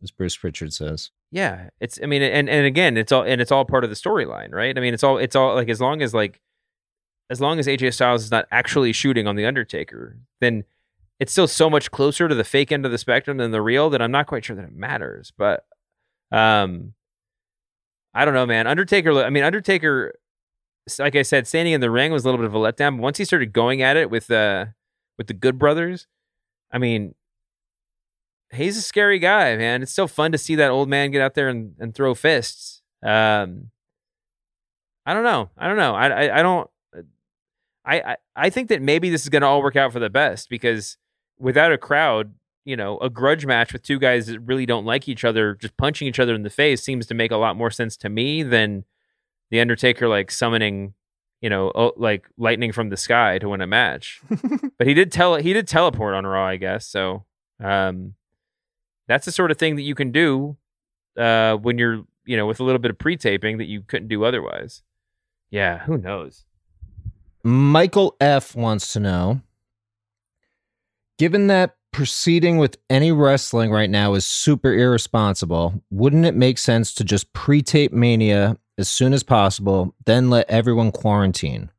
as 0.01 0.09
Bruce 0.09 0.35
Pritchard 0.35 0.73
says. 0.73 1.11
Yeah, 1.31 1.69
it's. 1.79 1.99
I 2.01 2.07
mean, 2.07 2.23
and 2.23 2.49
and 2.49 2.65
again, 2.65 2.97
it's 2.97 3.11
all 3.11 3.21
and 3.21 3.39
it's 3.39 3.51
all 3.51 3.65
part 3.65 3.83
of 3.83 3.91
the 3.91 3.95
storyline, 3.95 4.51
right? 4.51 4.75
I 4.75 4.81
mean, 4.81 4.95
it's 4.95 5.03
all 5.03 5.19
it's 5.19 5.35
all 5.35 5.53
like 5.53 5.69
as 5.69 5.79
long 5.79 6.01
as 6.01 6.13
like 6.15 6.41
as 7.29 7.39
long 7.39 7.59
as 7.59 7.67
AJ 7.67 7.93
Styles 7.93 8.23
is 8.23 8.31
not 8.31 8.47
actually 8.51 8.93
shooting 8.93 9.27
on 9.27 9.35
the 9.35 9.45
Undertaker, 9.45 10.17
then 10.41 10.63
it's 11.23 11.31
still 11.31 11.47
so 11.47 11.69
much 11.69 11.89
closer 11.89 12.27
to 12.27 12.35
the 12.35 12.43
fake 12.43 12.69
end 12.69 12.85
of 12.85 12.91
the 12.91 12.97
spectrum 12.97 13.37
than 13.37 13.51
the 13.51 13.61
real 13.61 13.89
that 13.89 14.01
I'm 14.01 14.11
not 14.11 14.27
quite 14.27 14.43
sure 14.43 14.57
that 14.57 14.65
it 14.65 14.75
matters. 14.75 15.31
But 15.37 15.65
um 16.33 16.95
I 18.13 18.25
don't 18.25 18.33
know, 18.33 18.45
man. 18.45 18.67
Undertaker 18.67 19.23
I 19.23 19.29
mean 19.29 19.45
Undertaker 19.45 20.15
like 20.99 21.15
I 21.15 21.21
said, 21.21 21.47
standing 21.47 21.73
in 21.73 21.79
the 21.79 21.89
ring 21.89 22.11
was 22.11 22.25
a 22.25 22.27
little 22.27 22.39
bit 22.39 22.45
of 22.47 22.53
a 22.53 22.57
letdown. 22.57 22.97
But 22.97 23.03
once 23.03 23.17
he 23.17 23.23
started 23.23 23.53
going 23.53 23.81
at 23.81 23.95
it 23.95 24.09
with 24.09 24.29
uh 24.29 24.65
with 25.17 25.27
the 25.27 25.33
good 25.33 25.57
brothers, 25.57 26.07
I 26.73 26.77
mean 26.77 27.15
he's 28.51 28.75
a 28.75 28.81
scary 28.81 29.17
guy, 29.17 29.55
man. 29.55 29.81
It's 29.81 29.93
still 29.93 30.09
fun 30.09 30.33
to 30.33 30.37
see 30.37 30.55
that 30.55 30.71
old 30.71 30.89
man 30.89 31.11
get 31.11 31.21
out 31.21 31.35
there 31.35 31.47
and, 31.47 31.73
and 31.79 31.95
throw 31.95 32.13
fists. 32.15 32.81
Um 33.01 33.71
I 35.05 35.13
don't 35.13 35.23
know. 35.23 35.51
I 35.57 35.69
don't 35.69 35.77
know. 35.77 35.95
I 35.95 36.07
I, 36.07 36.39
I 36.39 36.43
don't 36.43 36.69
I, 37.85 38.01
I 38.01 38.17
I 38.35 38.49
think 38.49 38.67
that 38.67 38.81
maybe 38.81 39.09
this 39.09 39.23
is 39.23 39.29
going 39.29 39.41
to 39.41 39.47
all 39.47 39.61
work 39.61 39.77
out 39.77 39.93
for 39.93 39.99
the 39.99 40.09
best 40.09 40.49
because 40.49 40.97
without 41.39 41.71
a 41.71 41.77
crowd, 41.77 42.33
you 42.65 42.75
know, 42.75 42.97
a 42.99 43.09
grudge 43.09 43.45
match 43.45 43.73
with 43.73 43.83
two 43.83 43.99
guys 43.99 44.27
that 44.27 44.39
really 44.39 44.65
don't 44.65 44.85
like 44.85 45.07
each 45.09 45.25
other, 45.25 45.55
just 45.55 45.75
punching 45.77 46.07
each 46.07 46.19
other 46.19 46.33
in 46.33 46.43
the 46.43 46.49
face 46.49 46.81
seems 46.81 47.05
to 47.07 47.13
make 47.13 47.31
a 47.31 47.37
lot 47.37 47.57
more 47.57 47.71
sense 47.71 47.97
to 47.97 48.09
me 48.09 48.43
than 48.43 48.85
the 49.51 49.59
Undertaker 49.59 50.07
like 50.07 50.31
summoning, 50.31 50.93
you 51.41 51.49
know, 51.49 51.93
like 51.97 52.27
lightning 52.37 52.71
from 52.71 52.89
the 52.89 52.97
sky 52.97 53.37
to 53.39 53.49
win 53.49 53.61
a 53.61 53.67
match. 53.67 54.21
but 54.77 54.87
he 54.87 54.93
did 54.93 55.11
tell 55.11 55.35
he 55.35 55.53
did 55.53 55.67
teleport 55.67 56.13
on 56.13 56.25
Raw, 56.25 56.47
I 56.47 56.55
guess. 56.57 56.87
So 56.87 57.25
um, 57.61 58.13
that's 59.07 59.25
the 59.25 59.31
sort 59.31 59.51
of 59.51 59.57
thing 59.57 59.75
that 59.75 59.81
you 59.81 59.95
can 59.95 60.11
do 60.11 60.57
uh, 61.17 61.55
when 61.57 61.77
you're, 61.77 62.03
you 62.25 62.37
know, 62.37 62.45
with 62.45 62.59
a 62.59 62.63
little 62.63 62.79
bit 62.79 62.91
of 62.91 62.97
pre-taping 62.97 63.57
that 63.57 63.65
you 63.65 63.81
couldn't 63.81 64.07
do 64.07 64.23
otherwise. 64.23 64.81
Yeah, 65.49 65.79
who 65.79 65.97
knows? 65.97 66.45
Michael 67.43 68.15
F 68.21 68.55
wants 68.55 68.93
to 68.93 68.99
know 68.99 69.41
Given 71.23 71.47
that 71.47 71.77
proceeding 71.93 72.57
with 72.57 72.77
any 72.89 73.13
wrestling 73.13 73.71
right 73.71 73.89
now 73.89 74.13
is 74.13 74.27
super 74.27 74.73
irresponsible, 74.73 75.81
wouldn't 75.89 76.25
it 76.25 76.35
make 76.35 76.57
sense 76.57 76.93
to 76.95 77.05
just 77.05 77.31
pre 77.31 77.61
tape 77.61 77.93
Mania 77.93 78.57
as 78.77 78.89
soon 78.89 79.13
as 79.13 79.23
possible, 79.23 79.95
then 80.03 80.29
let 80.29 80.49
everyone 80.49 80.91
quarantine? 80.91 81.71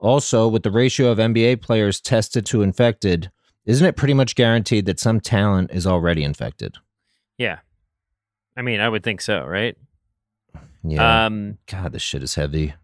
Also, 0.00 0.48
with 0.48 0.64
the 0.64 0.72
ratio 0.72 1.12
of 1.12 1.18
NBA 1.18 1.62
players 1.62 2.00
tested 2.00 2.44
to 2.46 2.62
infected, 2.62 3.30
isn't 3.64 3.86
it 3.86 3.94
pretty 3.94 4.14
much 4.14 4.34
guaranteed 4.34 4.86
that 4.86 4.98
some 4.98 5.20
talent 5.20 5.70
is 5.72 5.86
already 5.86 6.24
infected? 6.24 6.74
Yeah. 7.38 7.60
I 8.56 8.62
mean, 8.62 8.80
I 8.80 8.88
would 8.88 9.04
think 9.04 9.20
so, 9.20 9.46
right? 9.46 9.76
Yeah. 10.82 11.26
Um, 11.26 11.58
God, 11.66 11.92
this 11.92 12.02
shit 12.02 12.24
is 12.24 12.34
heavy. 12.34 12.74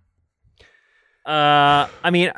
Uh, 1.27 1.89
I 2.05 2.11
mean, 2.13 2.31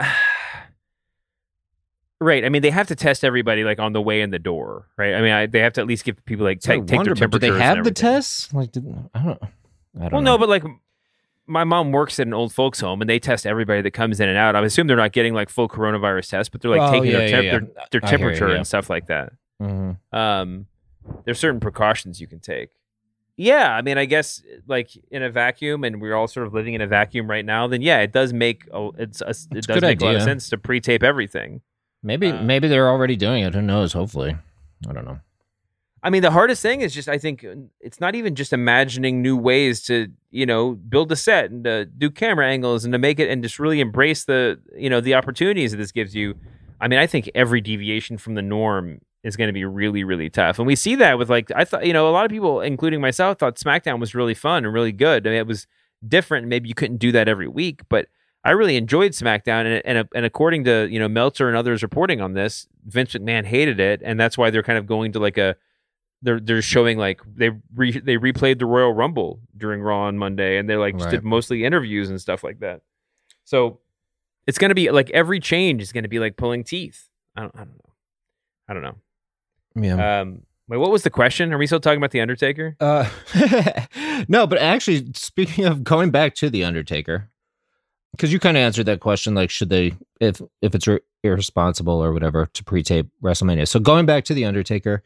Right. 2.20 2.44
I 2.44 2.50
mean, 2.50 2.60
they 2.60 2.70
have 2.70 2.88
to 2.88 2.94
test 2.94 3.24
everybody 3.24 3.64
like 3.64 3.78
on 3.78 3.94
the 3.94 4.02
way 4.02 4.20
in 4.20 4.30
the 4.30 4.38
door, 4.38 4.86
right? 4.98 5.14
I 5.14 5.22
mean, 5.22 5.32
I, 5.32 5.46
they 5.46 5.60
have 5.60 5.72
to 5.74 5.80
at 5.80 5.86
least 5.86 6.04
give 6.04 6.22
people 6.26 6.44
like 6.44 6.60
take, 6.60 6.86
take 6.86 7.02
their 7.04 7.14
temperature. 7.14 7.48
Do 7.48 7.52
they 7.52 7.58
have 7.58 7.82
the 7.82 7.90
tests? 7.90 8.52
Like, 8.52 8.72
did, 8.72 8.86
I 9.14 9.22
don't. 9.22 9.42
I 9.98 10.02
don't 10.02 10.12
well, 10.12 10.22
know. 10.22 10.32
no, 10.32 10.38
but 10.38 10.48
like 10.48 10.64
my 11.46 11.64
mom 11.64 11.90
works 11.92 12.20
at 12.20 12.26
an 12.26 12.34
old 12.34 12.52
folks 12.52 12.80
home 12.80 13.00
and 13.00 13.10
they 13.10 13.18
test 13.18 13.46
everybody 13.46 13.82
that 13.82 13.90
comes 13.90 14.20
in 14.20 14.28
and 14.28 14.38
out. 14.38 14.54
I 14.54 14.64
assume 14.64 14.86
they're 14.86 14.96
not 14.96 15.12
getting 15.12 15.34
like 15.34 15.48
full 15.48 15.68
coronavirus 15.68 16.30
tests, 16.30 16.48
but 16.48 16.60
they're 16.60 16.70
like 16.70 16.80
oh, 16.80 16.92
taking 16.92 17.10
yeah, 17.10 17.18
their, 17.18 17.28
temp- 17.28 17.44
yeah, 17.44 17.52
yeah. 17.52 17.58
their, 17.58 17.86
their 17.90 18.00
temperature 18.02 18.48
you, 18.50 18.54
and 18.54 18.66
stuff 18.66 18.88
like 18.88 19.08
that. 19.08 19.32
Mm-hmm. 19.60 20.16
Um, 20.16 20.66
there's 21.24 21.40
certain 21.40 21.60
precautions 21.60 22.20
you 22.20 22.26
can 22.26 22.38
take. 22.38 22.70
Yeah, 23.36 23.74
I 23.74 23.80
mean, 23.80 23.96
I 23.96 24.04
guess 24.04 24.42
like 24.66 24.90
in 25.10 25.22
a 25.22 25.30
vacuum, 25.30 25.82
and 25.82 26.00
we're 26.00 26.14
all 26.14 26.28
sort 26.28 26.46
of 26.46 26.52
living 26.52 26.74
in 26.74 26.82
a 26.82 26.86
vacuum 26.86 27.28
right 27.28 27.44
now. 27.44 27.66
Then 27.66 27.80
yeah, 27.80 28.00
it 28.00 28.12
does 28.12 28.32
make 28.34 28.66
a, 28.70 28.90
it's 28.98 29.22
a, 29.22 29.30
it 29.30 29.66
does 29.66 29.80
make 29.80 29.96
idea. 29.96 30.08
a 30.08 30.12
lot 30.12 30.16
of 30.16 30.22
sense 30.22 30.50
to 30.50 30.58
pre-tape 30.58 31.02
everything. 31.02 31.62
Maybe 32.02 32.28
uh, 32.30 32.42
maybe 32.42 32.68
they're 32.68 32.88
already 32.88 33.16
doing 33.16 33.42
it. 33.44 33.54
Who 33.54 33.62
knows? 33.62 33.92
Hopefully, 33.92 34.36
I 34.88 34.92
don't 34.92 35.04
know. 35.04 35.20
I 36.02 36.08
mean, 36.08 36.22
the 36.22 36.30
hardest 36.30 36.62
thing 36.62 36.80
is 36.80 36.94
just 36.94 37.08
I 37.08 37.18
think 37.18 37.44
it's 37.80 38.00
not 38.00 38.14
even 38.14 38.34
just 38.34 38.52
imagining 38.52 39.20
new 39.20 39.36
ways 39.36 39.82
to 39.84 40.08
you 40.30 40.46
know 40.46 40.72
build 40.72 41.12
a 41.12 41.16
set 41.16 41.50
and 41.50 41.64
to 41.64 41.84
do 41.84 42.10
camera 42.10 42.46
angles 42.46 42.84
and 42.84 42.92
to 42.92 42.98
make 42.98 43.20
it 43.20 43.28
and 43.28 43.42
just 43.42 43.58
really 43.58 43.80
embrace 43.80 44.24
the 44.24 44.58
you 44.76 44.88
know 44.88 45.00
the 45.00 45.14
opportunities 45.14 45.72
that 45.72 45.76
this 45.76 45.92
gives 45.92 46.14
you. 46.14 46.34
I 46.80 46.88
mean, 46.88 46.98
I 46.98 47.06
think 47.06 47.30
every 47.34 47.60
deviation 47.60 48.16
from 48.16 48.34
the 48.34 48.42
norm 48.42 49.02
is 49.22 49.36
going 49.36 49.48
to 49.48 49.52
be 49.52 49.66
really 49.66 50.02
really 50.02 50.30
tough. 50.30 50.58
And 50.58 50.66
we 50.66 50.76
see 50.76 50.94
that 50.94 51.18
with 51.18 51.28
like 51.28 51.50
I 51.54 51.64
thought 51.64 51.84
you 51.86 51.92
know 51.92 52.08
a 52.08 52.12
lot 52.12 52.24
of 52.24 52.30
people 52.30 52.62
including 52.62 53.02
myself 53.02 53.38
thought 53.38 53.56
SmackDown 53.56 54.00
was 54.00 54.14
really 54.14 54.34
fun 54.34 54.64
and 54.64 54.72
really 54.72 54.92
good. 54.92 55.26
I 55.26 55.30
mean, 55.30 55.38
it 55.38 55.46
was 55.46 55.66
different. 56.06 56.48
Maybe 56.48 56.68
you 56.68 56.74
couldn't 56.74 56.96
do 56.96 57.12
that 57.12 57.28
every 57.28 57.48
week, 57.48 57.82
but 57.90 58.08
I 58.44 58.52
really 58.52 58.76
enjoyed 58.76 59.12
SmackDown, 59.12 59.66
and 59.66 59.82
and 59.98 60.08
and 60.14 60.24
according 60.24 60.64
to 60.64 60.88
you 60.90 60.98
know 60.98 61.08
Meltzer 61.08 61.48
and 61.48 61.56
others 61.56 61.82
reporting 61.82 62.20
on 62.20 62.32
this, 62.32 62.66
Vince 62.86 63.12
McMahon 63.14 63.44
hated 63.44 63.80
it, 63.80 64.00
and 64.04 64.18
that's 64.18 64.38
why 64.38 64.50
they're 64.50 64.62
kind 64.62 64.78
of 64.78 64.86
going 64.86 65.12
to 65.12 65.18
like 65.18 65.36
a 65.38 65.56
they're 66.22 66.40
they're 66.40 66.62
showing 66.62 66.98
like 66.98 67.20
they 67.34 67.50
re, 67.74 67.92
they 67.98 68.16
replayed 68.16 68.58
the 68.58 68.66
Royal 68.66 68.92
Rumble 68.92 69.40
during 69.56 69.80
Raw 69.82 70.02
on 70.02 70.16
Monday, 70.18 70.58
and 70.58 70.68
they 70.68 70.76
like 70.76 70.94
just 70.94 71.06
Right. 71.06 71.10
did 71.12 71.24
mostly 71.24 71.64
interviews 71.64 72.08
and 72.10 72.20
stuff 72.20 72.42
like 72.44 72.60
that. 72.60 72.80
So 73.44 73.80
it's 74.46 74.58
gonna 74.58 74.74
be 74.74 74.90
like 74.90 75.10
every 75.10 75.40
change 75.40 75.82
is 75.82 75.92
gonna 75.92 76.08
be 76.08 76.18
like 76.18 76.36
pulling 76.36 76.64
teeth. 76.64 77.08
I 77.36 77.42
don't 77.42 77.54
I 77.54 77.58
don't 77.60 77.68
know. 77.74 77.94
I 78.68 78.72
don't 78.74 78.82
know. 78.82 78.96
Yeah. 79.76 80.20
Um, 80.20 80.42
wait, 80.68 80.76
what 80.78 80.90
was 80.90 81.02
the 81.04 81.10
question? 81.10 81.52
Are 81.52 81.58
we 81.58 81.66
still 81.66 81.80
talking 81.80 81.98
about 81.98 82.10
the 82.10 82.20
Undertaker? 82.20 82.76
Uh, 82.80 83.08
no, 84.28 84.46
but 84.46 84.58
actually, 84.58 85.10
speaking 85.14 85.64
of 85.64 85.84
going 85.84 86.10
back 86.10 86.34
to 86.36 86.50
the 86.50 86.64
Undertaker, 86.64 87.29
because 88.12 88.32
you 88.32 88.38
kind 88.40 88.56
of 88.56 88.62
answered 88.62 88.86
that 88.86 89.00
question, 89.00 89.34
like 89.34 89.50
should 89.50 89.68
they, 89.70 89.92
if 90.20 90.40
if 90.62 90.74
it's 90.74 90.86
ir- 90.88 91.00
irresponsible 91.22 92.02
or 92.02 92.12
whatever, 92.12 92.46
to 92.46 92.64
pre-tape 92.64 93.08
WrestleMania. 93.22 93.66
So 93.68 93.80
going 93.80 94.06
back 94.06 94.24
to 94.24 94.34
the 94.34 94.44
Undertaker, 94.44 95.02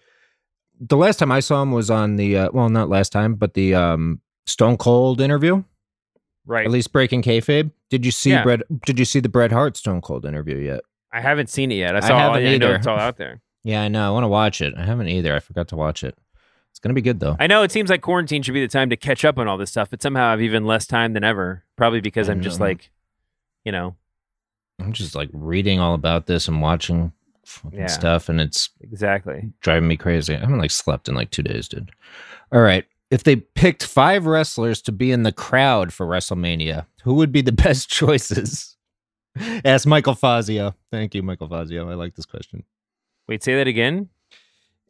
the 0.80 0.96
last 0.96 1.18
time 1.18 1.30
I 1.32 1.40
saw 1.40 1.62
him 1.62 1.72
was 1.72 1.90
on 1.90 2.16
the 2.16 2.36
uh, 2.38 2.50
well, 2.52 2.68
not 2.68 2.88
last 2.88 3.10
time, 3.12 3.34
but 3.34 3.54
the 3.54 3.74
um, 3.74 4.20
Stone 4.46 4.76
Cold 4.78 5.20
interview. 5.20 5.62
Right. 6.46 6.66
At 6.66 6.72
least 6.72 6.92
breaking 6.92 7.22
kayfabe. 7.22 7.70
Did 7.88 8.04
you 8.04 8.10
see 8.10 8.30
Yeah. 8.30 8.42
Bret? 8.42 8.60
Did 8.84 8.98
you 8.98 9.04
see 9.06 9.20
the 9.20 9.30
Bret 9.30 9.50
Hart 9.52 9.76
Stone 9.78 10.02
Cold 10.02 10.26
interview 10.26 10.56
yet? 10.58 10.80
I 11.10 11.20
haven't 11.20 11.48
seen 11.48 11.72
it 11.72 11.76
yet. 11.76 11.94
I 11.94 11.98
I 11.98 12.00
saw. 12.00 12.18
haven't 12.18 12.46
I 12.46 12.56
know 12.58 12.72
it's 12.72 12.86
all 12.86 12.98
out 12.98 13.16
there. 13.16 13.40
Yeah, 13.66 13.80
I 13.80 13.88
know. 13.88 14.06
I 14.06 14.10
want 14.10 14.24
to 14.24 14.28
watch 14.28 14.60
it. 14.60 14.74
I 14.76 14.84
haven't 14.84 15.08
either. 15.08 15.34
I 15.34 15.38
forgot 15.38 15.68
to 15.68 15.76
watch 15.76 16.04
it. 16.04 16.14
It's 16.74 16.80
gonna 16.80 16.92
be 16.94 17.02
good 17.02 17.20
though. 17.20 17.36
I 17.38 17.46
know 17.46 17.62
it 17.62 17.70
seems 17.70 17.88
like 17.88 18.02
quarantine 18.02 18.42
should 18.42 18.52
be 18.52 18.60
the 18.60 18.66
time 18.68 18.90
to 18.90 18.96
catch 18.96 19.24
up 19.24 19.38
on 19.38 19.46
all 19.46 19.56
this 19.56 19.70
stuff, 19.70 19.90
but 19.90 20.02
somehow 20.02 20.26
I've 20.32 20.42
even 20.42 20.64
less 20.64 20.86
time 20.88 21.12
than 21.12 21.22
ever. 21.22 21.62
Probably 21.76 22.00
because 22.00 22.28
I'm 22.28 22.40
just 22.42 22.58
like, 22.58 22.90
you 23.64 23.70
know, 23.70 23.94
I'm 24.80 24.92
just 24.92 25.14
like 25.14 25.30
reading 25.32 25.78
all 25.78 25.94
about 25.94 26.26
this 26.26 26.48
and 26.48 26.60
watching 26.60 27.12
fucking 27.46 27.78
Yeah. 27.78 27.86
stuff, 27.86 28.28
and 28.28 28.40
it's 28.40 28.70
exactly. 28.80 29.52
driving 29.60 29.86
me 29.88 29.96
crazy. 29.96 30.34
I 30.34 30.40
haven't 30.40 30.58
like 30.58 30.72
slept 30.72 31.08
in 31.08 31.14
like 31.14 31.30
two 31.30 31.42
days, 31.44 31.68
dude. 31.68 31.90
All 32.50 32.60
right. 32.60 32.84
If 33.10 33.22
they 33.22 33.36
picked 33.36 33.84
five 33.84 34.26
wrestlers 34.26 34.82
to 34.82 34.90
be 34.92 35.12
in 35.12 35.22
the 35.22 35.30
crowd 35.32 35.92
for 35.92 36.06
WrestleMania, 36.06 36.86
who 37.04 37.14
would 37.14 37.30
be 37.30 37.40
the 37.42 37.52
best 37.66 37.88
choices? 37.88 38.76
Ask 39.64 39.86
Michael 39.86 40.14
Fazio. 40.16 40.74
Thank 40.90 41.14
you, 41.14 41.22
Michael 41.22 41.48
Fazio. 41.48 41.88
I 41.88 41.94
like 41.94 42.16
this 42.16 42.26
question. 42.26 42.64
Wait, 43.28 43.44
say 43.44 43.54
that 43.56 43.68
again. 43.68 44.08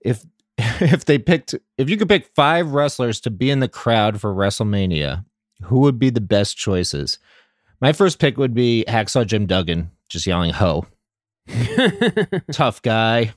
If 0.01 0.24
if 0.59 1.05
they 1.05 1.19
picked 1.19 1.55
if 1.79 1.91
you 1.91 1.97
could 1.97 2.09
pick 2.09 2.31
five 2.35 2.73
wrestlers 2.73 3.21
to 3.21 3.31
be 3.31 3.51
in 3.51 3.61
the 3.61 3.69
crowd 3.69 4.21
for 4.21 4.35
WrestleMania, 4.35 5.25
who 5.65 5.81
would 5.81 5.99
be 5.99 6.11
the 6.11 6.21
best 6.21 6.57
choices? 6.57 7.19
My 7.81 7.93
first 7.93 8.19
pick 8.19 8.39
would 8.39 8.55
be 8.55 8.85
Hacksaw 8.89 9.27
Jim 9.27 9.47
Duggan, 9.47 9.91
just 10.09 10.27
yelling 10.27 10.53
"Ho!" 10.53 10.87
Tough 12.53 12.81
guy. 12.83 13.35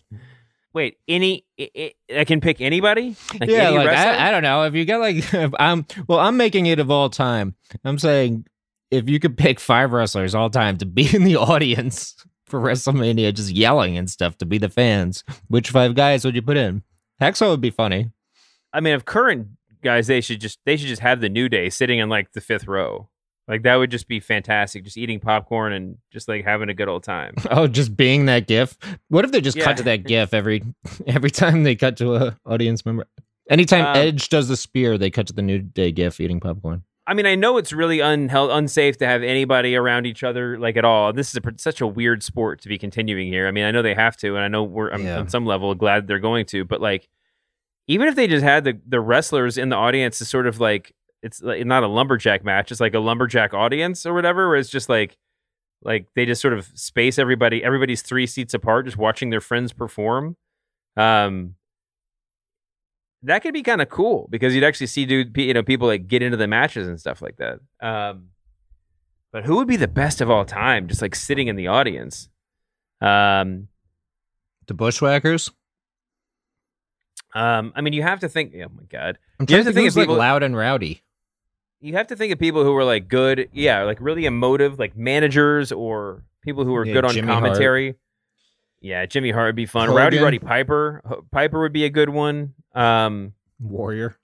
Wait, 0.73 0.97
any? 1.07 1.43
I, 1.59 2.23
can 2.25 2.39
pick 2.39 2.61
anybody. 2.61 3.15
Like 3.39 3.49
yeah, 3.49 3.69
any 3.69 3.77
like? 3.77 3.87
I, 3.89 4.27
I 4.27 4.31
don't 4.31 4.43
know 4.43 4.63
if 4.63 4.75
you 4.75 4.85
got 4.85 4.99
like 4.99 5.15
if 5.33 5.51
I'm 5.57 5.85
well, 6.07 6.19
I'm 6.19 6.37
making 6.37 6.67
it 6.67 6.79
of 6.79 6.91
all 6.91 7.09
time. 7.09 7.55
I'm 7.83 7.97
saying 7.97 8.45
if 8.91 9.09
you 9.09 9.19
could 9.19 9.37
pick 9.37 9.59
five 9.59 9.91
wrestlers 9.91 10.35
all 10.35 10.49
time 10.49 10.77
to 10.77 10.85
be 10.85 11.13
in 11.15 11.23
the 11.23 11.35
audience 11.35 12.15
for 12.45 12.61
WrestleMania, 12.61 13.33
just 13.33 13.49
yelling 13.49 13.97
and 13.97 14.09
stuff 14.09 14.37
to 14.37 14.45
be 14.45 14.57
the 14.57 14.69
fans, 14.69 15.23
which 15.47 15.71
five 15.71 15.95
guys 15.95 16.23
would 16.23 16.35
you 16.35 16.41
put 16.41 16.57
in? 16.57 16.83
Hacksaw 17.21 17.49
would 17.49 17.61
be 17.61 17.69
funny. 17.71 18.11
I 18.73 18.79
mean, 18.79 18.93
of 18.93 19.05
current 19.05 19.47
guys, 19.83 20.07
they 20.07 20.21
should 20.21 20.41
just 20.41 20.59
they 20.65 20.77
should 20.77 20.87
just 20.87 21.01
have 21.01 21.21
the 21.21 21.29
New 21.29 21.49
Day 21.49 21.69
sitting 21.69 21.99
in 21.99 22.09
like 22.09 22.33
the 22.33 22.41
fifth 22.41 22.67
row. 22.67 23.09
Like 23.47 23.63
that 23.63 23.75
would 23.77 23.89
just 23.91 24.07
be 24.09 24.19
fantastic. 24.19 24.83
Just 24.83 24.97
eating 24.97 25.19
popcorn 25.21 25.71
and 25.71 25.97
just 26.11 26.27
like 26.27 26.43
having 26.43 26.67
a 26.69 26.73
good 26.73 26.89
old 26.89 27.03
time. 27.03 27.33
Oh, 27.49 27.67
just 27.67 27.95
being 27.95 28.25
that 28.25 28.45
GIF. 28.47 28.77
What 29.07 29.23
if 29.23 29.31
they 29.31 29.39
just 29.41 29.55
Yeah. 29.57 29.63
cut 29.63 29.77
to 29.77 29.83
that 29.83 30.03
GIF 30.05 30.33
every 30.33 30.63
every 31.07 31.31
time 31.31 31.63
they 31.63 31.75
cut 31.75 31.95
to 31.97 32.15
a 32.15 32.37
audience 32.45 32.85
member? 32.85 33.05
Anytime 33.49 33.85
Um, 33.85 33.95
Edge 33.95 34.27
does 34.27 34.49
the 34.49 34.57
spear, 34.57 34.97
they 34.97 35.09
cut 35.09 35.27
to 35.27 35.33
the 35.33 35.41
New 35.41 35.59
Day 35.59 35.93
GIF 35.93 36.19
eating 36.19 36.41
popcorn. 36.41 36.83
I 37.09 37.13
mean, 37.13 37.25
I 37.25 37.35
know 37.35 37.57
it's 37.57 37.71
really 37.71 37.99
unhel- 37.99 38.55
unsafe 38.55 38.97
to 38.97 39.07
have 39.07 39.23
anybody 39.23 39.75
around 39.77 40.05
each 40.05 40.23
other 40.23 40.59
like 40.59 40.75
at 40.75 40.83
all. 40.83 41.13
This 41.13 41.29
is 41.33 41.37
a, 41.37 41.53
such 41.57 41.79
a 41.79 41.87
weird 41.87 42.21
sport 42.21 42.61
to 42.61 42.67
be 42.69 42.77
continuing 42.77 43.27
here. 43.27 43.47
I 43.47 43.51
mean, 43.51 43.63
I 43.63 43.71
know 43.71 43.81
they 43.81 43.93
have 43.93 44.17
to, 44.17 44.35
and 44.35 44.43
I 44.43 44.49
know 44.49 44.63
we're 44.63 44.91
I'm, 44.91 45.05
Yeah. 45.05 45.19
on 45.19 45.29
some 45.29 45.45
level 45.45 45.73
glad 45.73 46.07
they're 46.07 46.19
going 46.19 46.45
to. 46.47 46.65
But 46.65 46.81
like, 46.81 47.07
even 47.87 48.09
if 48.09 48.15
they 48.15 48.27
just 48.27 48.43
had 48.43 48.65
the 48.65 48.77
the 48.85 48.99
wrestlers 48.99 49.57
in 49.57 49.69
the 49.69 49.77
audience 49.77 50.17
to 50.17 50.25
sort 50.25 50.47
of 50.47 50.59
like 50.59 50.93
it's 51.23 51.41
like 51.41 51.65
not 51.65 51.83
a 51.83 51.87
lumberjack 51.87 52.43
match, 52.43 52.71
it's 52.71 52.81
like 52.81 52.93
a 52.93 52.99
lumberjack 52.99 53.53
audience 53.53 54.05
or 54.05 54.13
whatever, 54.13 54.49
where 54.49 54.57
it's 54.57 54.69
just 54.69 54.89
like 54.89 55.15
like 55.83 56.07
they 56.15 56.25
just 56.25 56.41
sort 56.41 56.53
of 56.53 56.65
space 56.75 57.17
everybody. 57.17 57.63
Everybody's 57.63 58.01
three 58.01 58.27
seats 58.27 58.53
apart, 58.53 58.85
just 58.85 58.97
watching 58.97 59.29
their 59.29 59.39
friends 59.41 59.71
perform. 59.71 60.35
Um, 60.97 61.55
that 63.27 63.43
could 63.43 63.53
be 63.53 63.63
kind 63.63 63.81
of 63.81 63.89
cool 63.89 64.27
because 64.29 64.53
you'd 64.55 64.63
actually 64.63 64.87
see 64.87 65.05
dude, 65.05 65.35
you 65.37 65.53
know, 65.53 65.63
people 65.63 65.87
like 65.87 66.07
get 66.07 66.21
into 66.21 66.37
the 66.37 66.47
matches 66.47 66.87
and 66.87 66.99
stuff 66.99 67.21
like 67.21 67.37
that. 67.37 67.59
Um, 67.81 68.29
but 69.31 69.45
who 69.45 69.55
would 69.57 69.67
be 69.67 69.75
the 69.75 69.87
best 69.87 70.19
of 70.21 70.29
all 70.29 70.45
time, 70.45 70.87
just 70.87 71.01
like 71.01 71.15
sitting 71.15 71.47
in 71.47 71.55
the 71.55 71.67
audience? 71.67 72.29
Um, 73.01 73.67
The 74.67 74.73
Bushwhackers. 74.73 75.51
um, 77.35 77.73
I 77.75 77.81
mean, 77.81 77.93
you 77.93 78.01
have 78.03 78.19
to 78.21 78.29
think. 78.29 78.53
Oh 78.55 78.69
my 78.75 78.83
god, 78.89 79.17
I'm 79.39 79.43
You 79.43 79.47
trying 79.47 79.57
have 79.57 79.65
to 79.67 79.71
to 79.71 79.73
think 79.75 79.89
of 79.89 79.95
like 79.95 80.03
people- 80.03 80.15
loud 80.15 80.43
and 80.43 80.55
rowdy. 80.55 81.03
you 81.81 81.93
have 81.93 82.07
to 82.07 82.15
think 82.15 82.33
of 82.33 82.39
people 82.39 82.63
who 82.63 82.71
were 82.71 82.83
like 82.85 83.07
good, 83.07 83.49
yeah, 83.53 83.83
like 83.83 83.99
really 84.01 84.25
emotive, 84.25 84.79
like 84.79 84.95
managers 84.97 85.71
or 85.71 86.23
people 86.41 86.63
who 86.65 86.73
are 86.75 86.85
Yeah, 86.85 86.93
good 86.93 87.05
on 87.05 87.11
Jimmy 87.13 87.27
Hart. 87.27 87.43
Yeah, 88.81 89.05
Jimmy 89.05 89.31
Hart 89.31 89.47
would 89.49 89.55
be 89.55 89.65
fun. 89.65 89.89
Rowdy 89.89 90.19
Roddy 90.19 90.39
Piper, 90.39 91.01
Piper 91.31 91.61
would 91.61 91.73
be 91.73 91.85
a 91.85 91.89
good 91.89 92.09
one. 92.09 92.53
Um, 92.75 93.33
Warrior. 93.59 94.15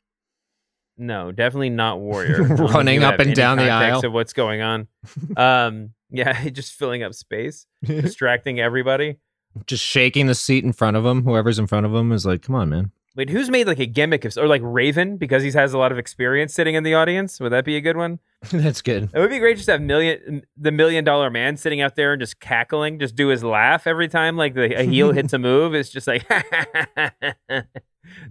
No, 0.98 1.32
definitely 1.32 1.72
not 1.72 2.00
Warrior. 2.00 2.36
I 2.44 2.48
don't 2.48 2.58
think 2.58 2.74
Running 2.74 3.04
up 3.04 3.20
and 3.20 3.34
down 3.34 3.58
the 3.58 3.70
aisle. 3.70 4.06
of 4.06 4.14
what's 4.14 4.34
going 4.34 4.62
on. 4.62 4.88
Um, 5.38 5.94
yeah, 6.12 6.50
just 6.50 6.74
filling 6.74 7.02
up 7.02 7.14
space, 7.16 7.66
distracting 7.84 8.60
everybody. 8.60 9.18
just 9.66 9.84
shaking 9.84 10.28
the 10.28 10.36
seat 10.36 10.64
in 10.64 10.72
front 10.72 10.96
of 10.96 11.04
him. 11.06 11.24
Whoever's 11.24 11.58
in 11.58 11.66
front 11.68 11.86
of 11.88 11.94
him 11.94 12.12
is 12.12 12.26
like, 12.26 12.44
"Come 12.44 12.54
on, 12.56 12.70
man." 12.70 12.92
Wait, 13.16 13.30
who's 13.30 13.50
made 13.50 13.68
like 13.68 13.78
a 13.78 13.86
gimmick 13.86 14.26
of, 14.26 14.36
or 14.38 14.48
like 14.48 14.62
Raven 14.64 15.18
because 15.18 15.44
he 15.44 15.52
has 15.52 15.74
a 15.74 15.78
lot 15.78 15.92
of 15.92 16.00
experience 16.00 16.52
sitting 16.52 16.74
in 16.74 16.84
the 16.84 16.96
audience? 16.96 17.40
Would 17.40 17.52
that 17.52 17.64
be 17.64 17.76
a 17.76 17.82
good 17.82 17.96
one? 17.96 18.20
That's 18.52 18.82
good. 18.82 19.12
It 19.14 19.20
would 19.20 19.30
be 19.30 19.38
great 19.38 19.58
just 19.58 19.68
to 19.68 19.74
have 19.74 19.82
million 19.82 20.44
the 20.58 20.72
million 20.72 21.04
dollar 21.04 21.30
man 21.30 21.56
sitting 21.58 21.80
out 21.80 21.96
there 21.96 22.14
and 22.14 22.20
just 22.20 22.40
cackling, 22.40 22.98
just 22.98 23.16
do 23.16 23.28
his 23.28 23.44
laugh 23.44 23.86
every 23.86 24.08
time 24.08 24.36
like 24.36 24.56
the, 24.56 24.80
a 24.80 24.84
heel 24.84 25.12
hits 25.12 25.32
a 25.32 25.40
move. 25.40 25.76
It's 25.76 25.90
just 25.92 26.08
like 26.08 26.28
that 26.28 27.68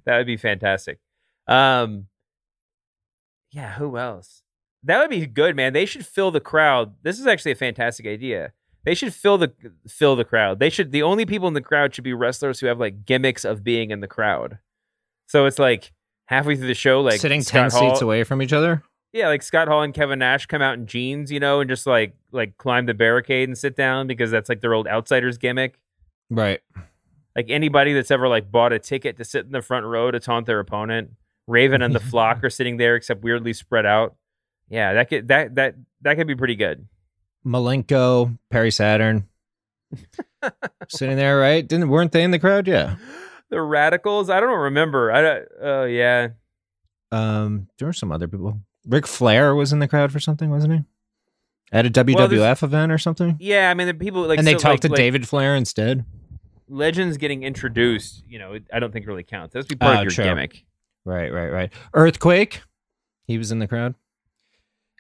would 0.07 0.27
be 0.27 0.37
fantastic. 0.37 0.99
Um, 1.47 2.09
yeah, 3.53 3.75
who 3.75 3.97
else? 3.97 4.43
That 4.83 4.99
would 4.99 5.11
be 5.11 5.25
good, 5.27 5.55
man. 5.55 5.75
They 5.75 5.87
should 5.87 6.05
fill 6.05 6.33
the 6.33 6.41
crowd. 6.41 6.95
This 7.03 7.21
is 7.21 7.27
actually 7.29 7.53
a 7.53 7.57
fantastic 7.57 8.07
idea. 8.07 8.53
They 8.85 8.97
should 8.97 9.15
fill 9.15 9.39
the 9.39 9.53
fill 9.87 10.17
the 10.17 10.25
crowd. 10.25 10.59
They 10.59 10.71
should 10.71 10.91
the 10.91 11.05
only 11.05 11.25
people 11.25 11.47
in 11.47 11.55
the 11.55 11.61
crowd 11.61 11.95
should 11.95 12.03
be 12.03 12.13
wrestlers 12.13 12.59
who 12.59 12.67
have 12.67 12.81
like 12.81 13.05
gimmicks 13.05 13.45
of 13.45 13.63
being 13.63 13.93
in 13.93 14.01
the 14.01 14.09
crowd. 14.09 14.59
So 15.27 15.47
it's 15.47 15.59
like 15.59 15.93
halfway 16.27 16.57
through 16.57 16.67
the 16.69 16.75
show, 16.75 17.01
like 17.01 17.21
Sitting 17.21 17.43
Scott 17.43 17.71
ten 17.71 17.81
Hall- 17.81 17.91
seats 17.91 18.03
away 18.03 18.25
from 18.25 18.43
each 18.43 18.53
other. 18.53 18.83
yeah, 19.13 19.29
like 19.29 19.43
Scott 19.43 19.69
Hall 19.69 19.83
and 19.83 19.93
Kevin 19.95 20.19
Nash 20.19 20.47
come 20.47 20.63
out 20.63 20.75
in 20.75 20.87
jeans, 20.87 21.31
you 21.33 21.41
know, 21.41 21.61
and 21.61 21.69
just 21.71 21.87
like 21.87 22.15
like 22.33 22.57
climb 22.59 22.87
the 22.87 22.95
barricade 22.95 23.49
and 23.49 23.57
sit 23.57 23.77
down 23.77 24.07
because 24.07 24.31
that's 24.31 24.49
like 24.49 24.61
their 24.61 24.75
old 24.75 24.87
outsiders 24.89 25.39
gimmick. 25.39 25.79
Right. 26.31 26.61
Like 27.37 27.47
anybody 27.49 27.93
that's 27.95 28.11
ever 28.11 28.29
like 28.29 28.51
bought 28.51 28.73
a 28.73 28.79
ticket 28.79 29.17
to 29.19 29.25
sit 29.25 29.47
in 29.47 29.53
the 29.53 29.63
front 29.63 29.87
row 29.87 30.11
to 30.11 30.21
taunt 30.21 30.47
their 30.47 30.61
opponent, 30.61 31.11
Raven 31.47 31.81
and 31.83 31.95
the 31.95 32.01
flock 32.11 32.45
are 32.45 32.51
sitting 32.51 32.77
there 32.77 32.95
except 32.97 33.23
weirdly 33.25 33.53
spread 33.55 33.87
out. 33.87 34.17
Yeah, 34.69 34.93
that 34.95 35.09
could 35.09 35.29
that 35.29 35.55
that 35.55 35.75
that 36.03 36.17
could 36.17 36.27
be 36.27 36.35
pretty 36.37 36.57
good. 36.57 36.87
Malenko, 37.47 38.39
Perry 38.51 38.71
Saturn, 38.71 39.27
sitting 40.89 41.17
there, 41.17 41.39
right? 41.39 41.67
Didn't 41.67 41.89
weren't 41.89 42.13
they 42.13 42.23
in 42.23 42.31
the 42.31 42.39
crowd? 42.39 42.67
Yeah. 42.69 42.97
The 43.53 43.61
radicals, 43.61 44.31
I 44.31 44.41
don't 44.41 44.59
remember. 44.59 45.13
I 45.13 45.43
oh 45.61 45.85
yeah. 45.85 46.29
Um, 47.11 47.69
there 47.79 47.87
were 47.87 47.93
some 47.93 48.11
other 48.11 48.27
people. 48.27 48.59
Ric 48.87 49.07
Flair 49.07 49.55
was 49.55 49.73
in 49.75 49.79
the 49.79 49.87
crowd 49.87 50.11
for 50.11 50.21
something, 50.21 50.49
wasn't 50.51 50.73
he? 50.73 50.81
At 51.71 51.85
a 51.85 51.91
WWF 51.91 52.63
Well, 52.63 52.69
event 52.69 52.91
or 52.93 52.97
something. 52.97 53.37
Yeah, 53.39 53.71
I 53.71 53.75
mean 53.75 53.87
the 53.89 53.95
people 53.95 54.23
like 54.27 54.39
and 54.39 54.47
they 54.47 54.53
so, 54.55 54.59
talked 54.59 54.73
like- 54.77 54.81
to 54.81 54.89
like, 54.89 54.97
David 54.97 55.29
Flair 55.29 55.55
instead. 55.55 56.05
legends 56.69 57.19
getting 57.19 57.43
introduced, 57.43 58.25
you 58.27 58.39
know, 58.39 58.59
I 58.73 58.79
don't 58.81 58.91
think 58.93 59.07
really 59.07 59.23
counts. 59.23 59.53
That's 59.53 59.67
be 59.67 59.77
part 59.77 59.97
Oh, 59.97 59.99
of 60.01 60.05
your 60.05 60.11
true. 60.13 60.25
gimmick. 60.25 60.65
Right, 61.05 61.31
right, 61.31 61.49
right. 61.49 61.73
Earthquake. 61.93 62.63
He 63.27 63.37
was 63.37 63.53
in 63.53 63.59
the 63.59 63.69
crowd. 63.69 63.95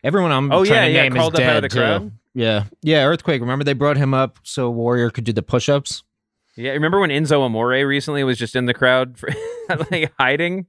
Everyone 0.04 0.30
I'm 0.32 0.52
Oh, 0.52 0.64
trying 0.64 0.76
yeah, 0.78 0.86
to 0.88 0.92
yeah, 0.92 1.02
name 1.04 1.14
called 1.14 1.34
is 1.34 1.40
up 1.40 1.46
out 1.46 1.56
of 1.56 1.62
dead 1.62 1.70
too. 1.70 1.78
crowd? 1.78 2.12
Yeah, 2.34 2.64
yeah. 2.82 3.04
Earthquake. 3.06 3.40
Remember 3.40 3.64
they 3.64 3.72
brought 3.72 3.96
him 3.96 4.12
up 4.12 4.38
so 4.42 4.68
Warrior 4.70 5.08
could 5.10 5.24
do 5.24 5.32
the 5.32 5.42
push-ups. 5.42 6.02
Yeah, 6.56 6.72
remember 6.72 7.00
when 7.00 7.10
Enzo 7.10 7.40
Amore 7.40 7.86
recently 7.86 8.24
was 8.24 8.38
just 8.38 8.54
in 8.56 8.66
the 8.66 8.74
crowd 8.74 9.16
for 9.18 9.28
like 9.90 10.12
hiding 10.18 10.66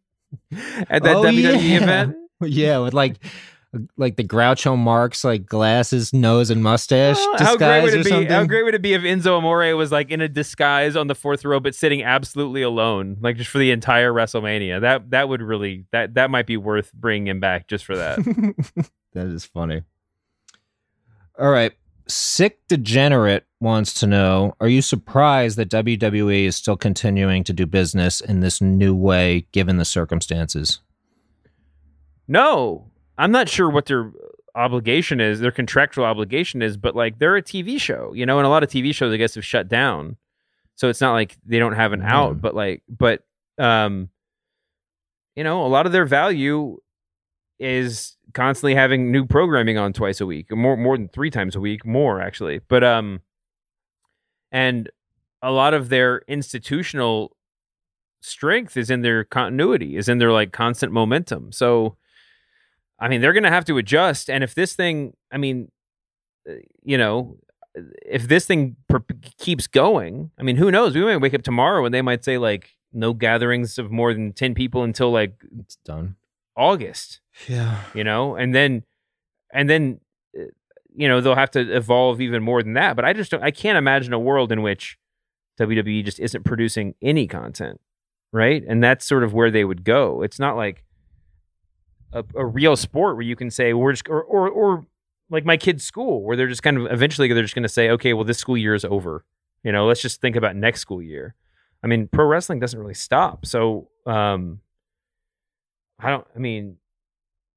at 0.89 1.03
that 1.03 1.15
Oh, 1.17 1.23
WWE 1.23 1.43
yeah. 1.69 1.77
event? 1.83 2.15
Yeah, 2.45 2.79
with 2.79 2.93
like 2.93 3.17
like 3.97 4.17
the 4.17 4.23
Groucho 4.23 4.77
Marx 4.77 5.23
like 5.23 5.45
glasses, 5.45 6.13
nose, 6.13 6.49
and 6.49 6.61
mustache 6.61 7.15
Oh, 7.17 7.31
disguise 7.37 7.47
how 7.47 7.57
great 7.57 7.83
would 7.83 7.93
or 7.93 7.97
it 7.99 8.03
be? 8.03 8.09
something. 8.09 8.29
How 8.29 8.43
great 8.45 8.63
would 8.63 8.75
it 8.75 8.81
be 8.81 8.93
if 8.93 9.01
Enzo 9.01 9.37
Amore 9.37 9.75
was 9.75 9.91
like 9.91 10.11
in 10.11 10.19
a 10.21 10.27
disguise 10.27 10.95
on 10.97 11.07
the 11.07 11.15
fourth 11.15 11.43
row, 11.45 11.59
but 11.59 11.73
sitting 11.73 12.03
absolutely 12.03 12.61
alone, 12.63 13.17
like 13.21 13.37
just 13.37 13.49
for 13.49 13.57
the 13.59 13.71
entire 13.71 14.11
WrestleMania? 14.11 14.81
That 14.81 15.09
that 15.11 15.29
would 15.29 15.41
really 15.41 15.85
that 15.91 16.13
that 16.15 16.29
might 16.29 16.45
be 16.47 16.57
worth 16.57 16.91
bringing 16.93 17.27
him 17.27 17.39
back 17.39 17.67
just 17.67 17.85
for 17.85 17.95
that. 17.95 18.19
that 19.13 19.27
is 19.27 19.45
funny. 19.45 19.83
All 21.39 21.49
right. 21.49 21.71
Sick 22.07 22.59
Degenerate 22.67 23.45
wants 23.63 23.93
to 24.01 24.05
know 24.07 24.53
Are 24.59 24.67
you 24.67 24.81
surprised 24.83 25.57
that 25.57 25.69
WWE 25.69 26.45
is 26.45 26.55
still 26.55 26.77
continuing 26.77 27.43
to 27.45 27.53
do 27.53 27.65
business 27.65 28.21
in 28.21 28.41
this 28.41 28.61
new 28.61 28.93
way 28.93 29.47
given 29.51 29.77
the 29.77 29.85
circumstances? 29.85 30.79
no, 32.27 32.91
I'm 33.17 33.31
not 33.31 33.49
sure 33.49 33.69
what 33.69 33.85
their 33.85 34.11
obligation 34.55 35.19
is, 35.19 35.39
their 35.39 35.51
contractual 35.51 36.05
obligation 36.05 36.61
is, 36.61 36.77
but 36.77 36.95
like 36.95 37.19
they're 37.19 37.35
a 37.35 37.41
TV 37.43 37.79
show, 37.79 38.13
you 38.13 38.25
know, 38.25 38.37
and 38.39 38.45
a 38.45 38.49
lot 38.49 38.63
of 38.63 38.69
TV 38.69 38.93
shows 38.93 39.13
I 39.13 39.17
guess 39.17 39.35
have 39.35 39.45
shut 39.45 39.67
down. 39.67 40.17
So 40.75 40.89
it's 40.89 41.01
not 41.01 41.13
like 41.13 41.37
they 41.45 41.59
don't 41.59 41.73
have 41.75 41.93
an 41.93 42.01
Yeah. 42.01 42.15
out, 42.17 42.41
but 42.41 42.55
like 42.55 42.83
but 42.89 43.23
um 43.57 44.09
you 45.35 45.43
know, 45.43 45.65
a 45.65 45.67
lot 45.67 45.85
of 45.87 45.91
their 45.91 46.05
value 46.05 46.77
is 47.59 48.15
constantly 48.33 48.75
having 48.75 49.11
new 49.11 49.25
programming 49.25 49.77
on 49.77 49.93
twice 49.93 50.21
a 50.21 50.25
week, 50.25 50.51
more 50.51 50.77
more 50.77 50.97
than 50.97 51.07
three 51.09 51.29
times 51.29 51.55
a 51.55 51.59
week, 51.59 51.85
more 51.85 52.21
actually. 52.21 52.59
But 52.67 52.83
um 52.83 53.21
and 54.53 54.89
a 55.41 55.51
lot 55.51 55.73
of 55.73 55.89
their 55.89 56.21
institutional 56.29 57.35
strength 58.21 58.77
is 58.77 58.89
in 58.89 59.01
their 59.01 59.23
continuity, 59.25 59.97
is 59.97 60.07
in 60.07 60.17
their 60.19 60.31
like 60.31 60.53
constant 60.53 60.93
momentum. 60.93 61.51
So 61.51 61.97
I 62.99 63.09
mean, 63.09 63.19
they're 63.19 63.33
going 63.33 63.43
to 63.43 63.49
have 63.49 63.65
to 63.65 63.77
adjust 63.77 64.29
and 64.29 64.43
if 64.43 64.55
this 64.55 64.73
thing, 64.75 65.13
I 65.31 65.37
mean, 65.37 65.69
uh, 66.49 66.53
you 66.83 66.97
know, 66.97 67.37
if 68.05 68.27
this 68.29 68.45
thing 68.45 68.77
per- 68.87 69.03
keeps 69.37 69.67
going, 69.67 70.31
I 70.39 70.43
mean, 70.43 70.55
who 70.55 70.71
knows? 70.71 70.95
We 70.95 71.03
might 71.03 71.17
wake 71.17 71.33
up 71.33 71.41
tomorrow 71.41 71.83
and 71.83 71.93
they 71.93 72.01
might 72.03 72.23
say 72.23 72.37
like 72.37 72.69
no 72.93 73.11
gatherings 73.13 73.77
of 73.79 73.91
more 73.91 74.13
than 74.13 74.31
10 74.31 74.53
people 74.53 74.83
until 74.83 75.11
like 75.11 75.33
It's 75.59 75.75
done. 75.83 76.15
August 76.55 77.19
Yeah. 77.49 77.81
you 77.95 78.03
know 78.03 78.35
and 78.35 78.53
then 78.53 78.83
and 79.51 79.67
then 79.69 79.99
you 80.95 81.07
know 81.07 81.21
they'll 81.21 81.35
have 81.35 81.51
to 81.51 81.75
evolve 81.75 82.21
even 82.21 82.43
more 82.43 82.61
than 82.63 82.73
that 82.73 82.95
but 82.95 83.05
i 83.05 83.13
just 83.13 83.31
don't 83.31 83.43
i 83.43 83.51
can't 83.51 83.77
imagine 83.77 84.13
a 84.13 84.19
world 84.19 84.51
in 84.51 84.61
which 84.61 84.97
wwe 85.59 86.03
just 86.03 86.19
isn't 86.19 86.43
producing 86.43 86.95
any 87.01 87.27
content 87.27 87.79
right? 88.33 88.63
And 88.67 88.83
that's 88.83 89.05
sort 89.05 89.23
of 89.23 89.33
where 89.33 89.51
they 89.51 89.63
would 89.63 89.85
go. 89.85 90.23
It's 90.23 90.39
not 90.39 90.57
like 90.57 90.83
a, 92.11 92.25
a 92.35 92.45
real 92.45 92.75
sport 92.75 93.15
where 93.15 93.23
you 93.23 93.35
can 93.37 93.49
say 93.49 93.71
we're 93.73 93.93
just 93.93 94.09
or, 94.09 94.21
or 94.21 94.49
or 94.49 94.85
like 95.29 95.45
my 95.45 95.55
kid's 95.55 95.85
school 95.85 96.23
where 96.23 96.35
they're 96.35 96.47
just 96.47 96.63
kind 96.63 96.77
of 96.77 96.91
eventually 96.91 97.31
they're 97.31 97.43
just 97.43 97.55
going 97.55 97.63
to 97.63 97.69
say 97.69 97.89
okay 97.91 98.13
well 98.13 98.25
this 98.25 98.39
school 98.39 98.57
year 98.57 98.73
is 98.73 98.83
over. 98.83 99.23
You 99.63 99.71
know 99.71 99.85
let's 99.85 100.01
just 100.01 100.19
think 100.19 100.35
about 100.35 100.55
next 100.57 100.81
school 100.81 101.01
year. 101.01 101.35
I 101.83 101.87
mean 101.87 102.09
pro 102.11 102.25
wrestling 102.25 102.59
doesn't 102.59 102.79
really 102.79 102.93
stop. 102.95 103.45
So 103.45 103.87
um 104.05 104.59
i 105.99 106.09
don't 106.09 106.27
i 106.35 106.39
mean 106.39 106.75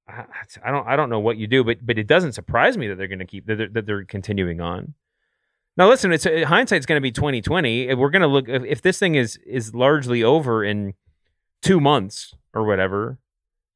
I, 0.09 0.71
don't 0.71 0.87
I 0.87 0.97
don't 0.97 1.11
know 1.11 1.19
what 1.19 1.37
you 1.37 1.47
do, 1.47 1.65
but 1.65 1.85
but 1.85 1.99
it 1.99 2.07
doesn't 2.07 2.33
surprise 2.33 2.77
me 2.77 2.89
that 2.89 2.97
they're 2.97 3.09
going 3.09 3.19
to 3.19 3.25
keep 3.25 3.47
that 3.47 3.57
they're, 3.57 3.69
that 3.69 3.87
they're 3.87 4.05
continuing 4.05 4.61
on. 4.61 4.95
Now 5.77 5.89
listen, 5.89 6.13
it's 6.13 6.25
uh, 6.25 6.45
hindsight's 6.47 6.87
going 6.87 6.97
to 6.97 7.03
be 7.03 7.13
twenty 7.13 7.43
twenty. 7.43 7.93
We're 7.93 8.11
going 8.11 8.23
to 8.23 8.29
look 8.29 8.49
if, 8.49 8.65
if 8.65 8.83
this 8.83 8.99
thing 8.99 9.17
is 9.17 9.37
is 9.47 9.75
largely 9.75 10.23
over 10.23 10.65
in 10.65 10.95
two 11.61 11.81
months 11.81 12.35
or 12.55 12.65
whatever, 12.65 13.19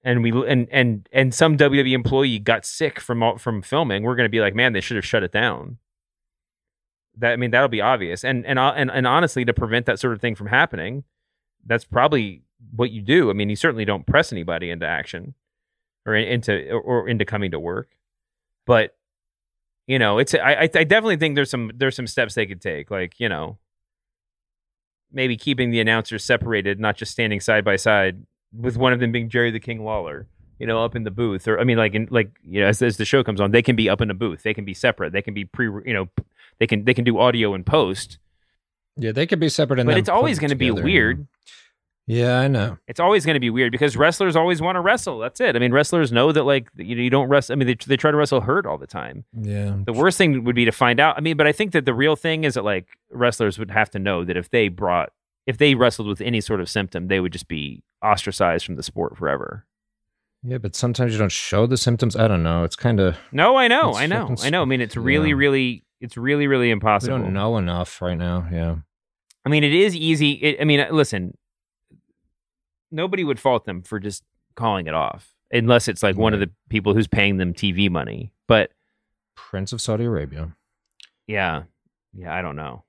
and 0.05 0.23
we 0.23 0.31
and 0.49 0.69
and 0.71 1.09
and 1.13 1.35
some 1.35 1.57
WWE 1.57 1.93
employee 1.93 2.39
got 2.39 2.65
sick 2.65 3.01
from 3.01 3.39
from 3.39 3.61
filming. 3.61 4.05
We're 4.05 4.17
going 4.17 4.29
to 4.29 4.31
be 4.31 4.41
like, 4.41 4.55
man, 4.55 4.73
they 4.73 4.81
should 4.81 4.97
have 4.97 5.07
shut 5.07 5.25
it 5.25 5.33
down. 5.33 5.79
That 7.17 7.33
I 7.33 7.37
mean, 7.37 7.51
that'll 7.51 7.69
be 7.69 7.81
obvious, 7.81 8.25
and 8.25 8.47
and 8.47 8.59
uh, 8.59 8.73
and 8.77 8.89
and 8.91 9.07
honestly, 9.07 9.45
to 9.45 9.53
prevent 9.53 9.87
that 9.87 9.99
sort 9.99 10.13
of 10.13 10.21
thing 10.21 10.37
from 10.37 10.47
happening, 10.47 11.03
that's 11.67 11.85
probably 11.85 12.43
what 12.75 12.93
you 12.93 13.03
do. 13.03 13.31
I 13.31 13.33
mean, 13.33 13.51
you 13.51 13.57
certainly 13.57 13.85
don't 13.85 14.07
press 14.07 14.33
anybody 14.33 14.71
into 14.71 14.87
action 14.87 15.35
or 16.07 16.15
into 16.15 16.71
or, 16.73 17.09
into 17.09 17.25
coming 17.25 17.51
to 17.51 17.61
work. 17.61 17.89
But 18.67 18.97
you 19.87 19.99
know, 19.99 20.19
it's 20.19 20.35
I 20.35 20.53
I 20.53 20.63
I 20.63 20.85
definitely 20.85 21.17
think 21.17 21.35
there's 21.35 21.51
some 21.51 21.71
there's 21.75 21.97
some 21.97 22.07
steps 22.07 22.35
they 22.35 22.47
could 22.47 22.61
take, 22.61 22.91
like 22.91 23.19
you 23.19 23.29
know, 23.29 23.59
maybe 25.13 25.37
keeping 25.37 25.71
the 25.71 25.81
announcers 25.81 26.25
separated, 26.25 26.79
not 26.79 26.97
just 26.97 27.13
standing 27.13 27.41
side 27.41 27.65
by 27.65 27.77
side, 27.77 28.25
with 28.53 28.77
one 28.77 28.93
of 28.93 29.01
them 29.01 29.13
being 29.13 29.29
Jerry 29.29 29.51
the 29.51 29.61
King 29.61 29.85
Lawler, 29.85 30.27
you 30.59 30.67
know, 30.67 30.85
up 30.85 30.95
in 30.95 31.05
the 31.05 31.11
booth, 31.11 31.49
or 31.49 31.59
I 31.59 31.65
mean, 31.65 31.79
like 31.79 31.95
in 31.95 32.09
like 32.11 32.31
you 32.45 32.61
know, 32.61 32.69
as, 32.69 32.83
as 32.83 32.97
the 32.97 33.05
show 33.05 33.25
comes 33.25 33.41
on, 33.41 33.51
they 33.51 33.63
can 33.63 33.77
be 33.77 33.89
up 33.89 34.01
in 34.01 34.11
a 34.11 34.15
booth, 34.15 34.43
they 34.43 34.55
can 34.55 34.65
be 34.65 34.75
separate, 34.75 35.13
they 35.13 35.23
can 35.23 35.35
be 35.35 35.45
pre, 35.45 35.67
you 35.67 35.95
know, 35.95 36.09
they 36.59 36.67
can 36.67 36.85
they 36.85 36.95
can 36.95 37.05
do 37.05 37.19
audio 37.19 37.55
and 37.55 37.67
post, 37.67 38.19
Yeah, 38.97 39.13
they 39.13 39.27
could 39.27 39.41
be 39.41 39.49
separate. 39.49 39.81
And 39.81 39.87
but 39.87 39.97
it's 39.97 40.09
always 40.09 40.39
going 40.39 40.51
to 40.51 40.57
be 40.57 40.71
weird. 40.71 41.27
Yeah, 42.11 42.41
I 42.41 42.49
know. 42.49 42.77
It's 42.89 42.99
always 42.99 43.25
going 43.25 43.35
to 43.35 43.41
be 43.41 43.51
weird 43.51 43.71
because 43.71 43.97
wrestlers 43.97 44.35
always 44.35 44.61
want 44.61 44.75
to 44.75 44.81
wrestle. 44.81 45.21
That's 45.21 45.41
it. 45.41 45.55
I 45.55 45.61
mean, 45.61 45.73
wrestlers 45.73 46.11
know 46.11 46.33
that 46.33 46.43
like 46.43 46.69
you, 46.77 46.97
know 46.97 47.03
you 47.03 47.11
don't 47.11 47.29
wrestle. 47.29 47.53
I 47.53 47.57
mean, 47.57 47.69
they, 47.69 47.77
they 47.87 47.97
try 47.97 48.11
to 48.11 48.17
wrestle 48.17 48.41
hurt 48.41 48.67
all 48.67 48.79
the 48.79 48.87
time. 48.89 49.25
Yeah. 49.41 49.77
The 49.87 49.93
worst 49.93 50.19
thing 50.19 50.43
would 50.43 50.57
be 50.57 50.65
to 50.65 50.73
find 50.73 50.99
out. 50.99 51.17
I 51.17 51.21
mean, 51.21 51.37
but 51.37 51.47
I 51.47 51.53
think 51.53 51.71
that 51.71 51.85
the 51.85 51.95
real 51.95 52.17
thing 52.17 52.43
is 52.43 52.55
that 52.55 52.65
like 52.65 52.89
wrestlers 53.13 53.61
would 53.61 53.71
have 53.71 53.91
to 53.91 54.01
know 54.01 54.25
that 54.25 54.37
if 54.37 54.51
they 54.51 54.67
brought, 54.67 55.13
if 55.47 55.59
they 55.59 55.77
wrestled 55.77 56.09
with 56.09 56.21
any 56.21 56.41
sort 56.41 56.61
of 56.61 56.69
symptom, 56.69 57.07
they 57.07 57.21
would 57.21 57.33
just 57.33 57.47
be 57.47 57.85
ostracized 58.03 58.67
from 58.67 58.75
the 58.75 58.83
sport 58.83 59.17
forever. 59.17 59.65
Yeah, 60.43 60.59
but 60.59 60.75
sometimes 60.75 61.13
you 61.13 61.19
don't 61.19 61.31
show 61.31 61.67
the 61.67 61.77
symptoms. 61.77 62.17
I 62.17 62.27
don't 62.27 62.43
know. 62.43 62.65
It's 62.65 62.77
kind 62.77 62.99
of 62.99 63.17
No, 63.31 63.57
I 63.57 63.69
know, 63.69 63.95
I 63.95 64.07
know, 64.07 64.35
I 64.43 64.51
know. 64.51 64.63
I 64.63 64.65
mean, 64.65 64.81
it's 64.81 64.97
really, 64.97 65.29
yeah. 65.29 65.35
really, 65.37 65.85
it's 66.01 66.17
really, 66.17 66.49
really 66.49 66.71
impossible. 66.71 67.19
we 67.19 67.23
don't 67.23 67.35
know 67.35 67.57
enough 67.59 68.03
right 68.03 68.17
now. 68.17 68.49
Yeah. 68.51 68.77
I 69.45 69.49
mean, 69.49 69.65
it 69.65 69.75
is 69.75 69.95
easy. 69.95 70.33
It, 70.33 70.61
I 70.61 70.65
mean, 70.65 70.85
listen, 70.91 71.37
nobody 72.91 73.25
would 73.25 73.39
fault 73.41 73.65
them 73.65 73.83
for 73.83 73.99
just 74.01 74.23
calling 74.57 74.87
it 74.87 74.95
off, 74.95 75.35
unless 75.53 75.89
it's 75.89 76.03
like 76.03 76.17
one 76.17 76.35
of 76.35 76.41
the 76.41 76.51
people 76.69 76.95
who's 76.95 77.07
paying 77.09 77.37
them 77.37 77.53
TV 77.55 77.91
money. 77.91 78.33
But 78.47 78.73
Prince 79.35 79.73
of 79.73 79.81
Saudi 79.81 80.05
Arabia. 80.05 80.53
yeah, 81.27 81.65
yeah, 82.13 82.35
I 82.35 82.43
don't 82.43 82.57
know. 82.57 82.85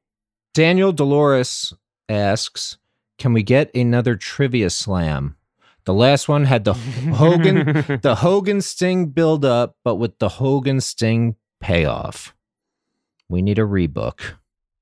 Daniel 0.54 0.92
Dolores 0.92 1.74
asks, 2.10 2.78
"Can 3.18 3.34
we 3.34 3.44
get 3.44 3.74
another 3.76 4.16
trivia 4.16 4.70
slam?" 4.70 5.36
The 5.86 5.94
last 5.94 6.28
one 6.30 6.46
had 6.46 6.64
the 6.64 6.74
Hogan, 7.14 8.00
the 8.04 8.16
Hogan 8.20 8.62
Sting 8.62 9.08
build 9.08 9.44
up, 9.46 9.78
but 9.84 9.96
with 9.96 10.20
the 10.20 10.30
Hogan 10.30 10.80
Sting 10.82 11.36
payoff. 11.60 12.36
We 13.30 13.42
need 13.42 13.58
a 13.60 13.64
rebook. 13.64 14.36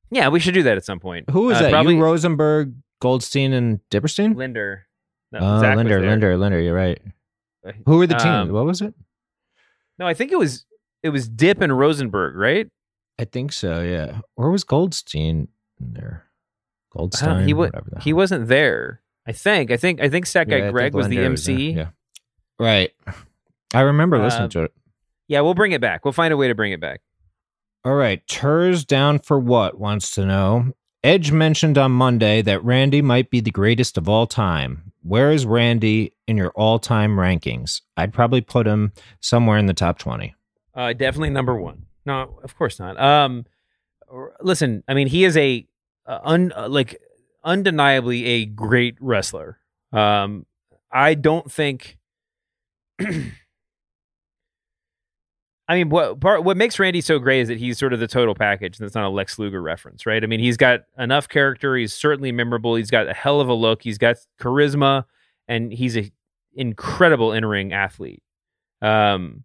yeah, 0.09 0.28
we 0.30 0.39
should 0.39 0.55
do 0.55 0.63
that 0.63 0.76
at 0.76 0.84
some 0.84 0.99
point. 0.99 1.30
Who 1.30 1.51
is 1.51 1.57
Uh, 1.57 1.61
that? 1.63 1.70
Probably 1.72 1.95
You, 1.95 2.03
Rosenberg, 2.03 2.74
Goldstein, 2.99 3.53
and 3.53 3.80
Dipperstein? 3.91 4.36
Linder. 4.36 4.88
No, 5.32 5.40
oh, 5.42 5.60
Zach 5.60 5.76
Linder. 5.76 6.02
Linder, 6.02 6.38
Linder. 6.38 6.60
You're 6.60 6.76
right. 6.76 7.00
Who 7.86 7.98
were 7.98 8.08
the 8.08 8.16
teams? 8.16 8.26
Um, 8.26 8.52
what 8.52 8.66
was 8.66 8.82
it? 8.82 8.94
No, 10.00 10.08
I 10.08 10.14
think 10.14 10.32
it 10.32 10.40
was 10.40 10.66
it 11.04 11.10
was 11.10 11.28
Dip 11.28 11.62
and 11.62 11.78
Rosenberg, 11.78 12.36
right? 12.36 12.68
I 13.20 13.26
think 13.26 13.52
so. 13.52 13.82
Yeah. 13.82 14.22
Or 14.38 14.50
was 14.50 14.64
Goldstein 14.64 15.50
in 15.80 15.94
there? 15.94 16.26
Goldstein. 16.92 17.30
don't- 17.40 17.48
he 17.48 17.54
was. 17.54 17.72
He 18.02 18.14
wasn't 18.14 18.48
there. 18.48 19.02
I 19.28 19.32
think. 19.34 19.70
I 19.72 19.78
think. 19.78 20.02
I 20.02 20.10
think 20.10 20.26
Stat 20.26 20.50
Guy 20.50 20.58
Yeah, 20.58 20.72
Greg 20.72 20.94
was 20.94 21.08
the. 21.08 21.20
MC. 21.20 21.72
Yeah. 21.72 21.90
Right. 22.58 22.92
I 23.74 23.82
remember 23.82 24.18
listening 24.18 24.46
Uh, 24.46 24.50
to 24.50 24.64
it. 24.64 24.74
Yeah, 25.28 25.42
we'll 25.42 25.54
bring 25.54 25.74
it 25.74 25.82
back. 25.82 26.04
We'll 26.04 26.12
find 26.14 26.34
a 26.34 26.38
way 26.38 26.48
to 26.48 26.56
bring 26.56 26.72
it 26.72 26.80
back. 26.82 27.02
All 27.86 27.94
right. 27.94 28.26
Turs 28.28 28.84
down 28.84 29.20
for 29.20 29.38
what 29.40 29.78
wants 29.80 30.12
to 30.12 30.26
know. 30.26 30.74
Edge 31.04 31.32
mentioned 31.32 31.78
on 31.78 31.92
Monday 31.92 32.42
that 32.42 32.64
Randy 32.64 33.02
might 33.02 33.30
be 33.30 33.40
the 33.40 33.52
greatest 33.52 33.98
of 33.98 34.10
all 34.10 34.26
time. 34.28 34.89
Where 35.02 35.32
is 35.32 35.45
Randy 35.45 36.14
in 36.28 36.38
your 36.38 36.50
all 36.52 36.80
time 36.80 37.16
rankings? 37.16 37.82
I'd 37.95 38.14
probably 38.14 38.41
put 38.41 38.68
him 38.68 38.91
somewhere 39.20 39.58
in 39.58 39.66
the 39.66 39.74
top 39.74 39.97
20. 39.97 40.36
Uh, 40.74 40.93
definitely 40.93 41.30
number 41.30 41.56
one. 41.56 41.86
No, 42.06 42.39
of 42.43 42.58
course 42.58 42.80
not. 42.80 43.00
Um, 43.00 43.45
listen, 44.41 44.84
I 44.88 44.93
mean, 44.93 45.08
he 45.08 45.24
is 45.26 45.38
a 45.38 45.66
uh, 46.06 46.20
un 46.24 46.52
uh, 46.56 46.68
like 46.68 47.00
undeniably 47.43 48.26
a 48.26 48.45
great 48.45 48.95
wrestler. 49.00 49.60
Um, 49.91 50.45
I 50.91 51.14
don't 51.14 51.52
think. 51.52 51.97
I 55.70 55.76
mean, 55.76 55.89
what 55.89 56.20
part 56.20 56.43
what 56.43 56.57
makes 56.57 56.80
Randy 56.80 56.99
so 56.99 57.20
great 57.20 57.41
is 57.41 57.47
that 57.47 57.59
he's 57.59 57.78
sort 57.78 57.93
of 57.93 57.99
the 57.99 58.07
total 58.07 58.34
package. 58.34 58.80
And 58.80 58.88
it's 58.88 58.95
not 58.95 59.05
a 59.05 59.09
Lex 59.09 59.38
Luger 59.38 59.61
reference, 59.61 60.07
right? 60.07 60.24
I 60.24 60.26
mean, 60.28 60.39
he's 60.39 60.57
got 60.57 60.82
enough 60.97 61.30
character. 61.30 61.76
He's 61.76 61.93
certainly 61.93 62.32
memorable. 62.32 62.74
He's 62.74 62.89
got 62.89 63.07
a 63.07 63.13
hell 63.13 63.39
of 63.39 63.49
a 63.49 63.53
look. 63.53 63.84
He's 63.84 63.99
got 63.99 64.17
charisma, 64.41 65.05
and 65.47 65.72
he's 65.72 65.95
a 65.95 66.11
incredible 66.55 67.34
in 67.34 67.45
ring 67.45 67.72
athlete. 67.72 68.24
Um, 68.82 69.43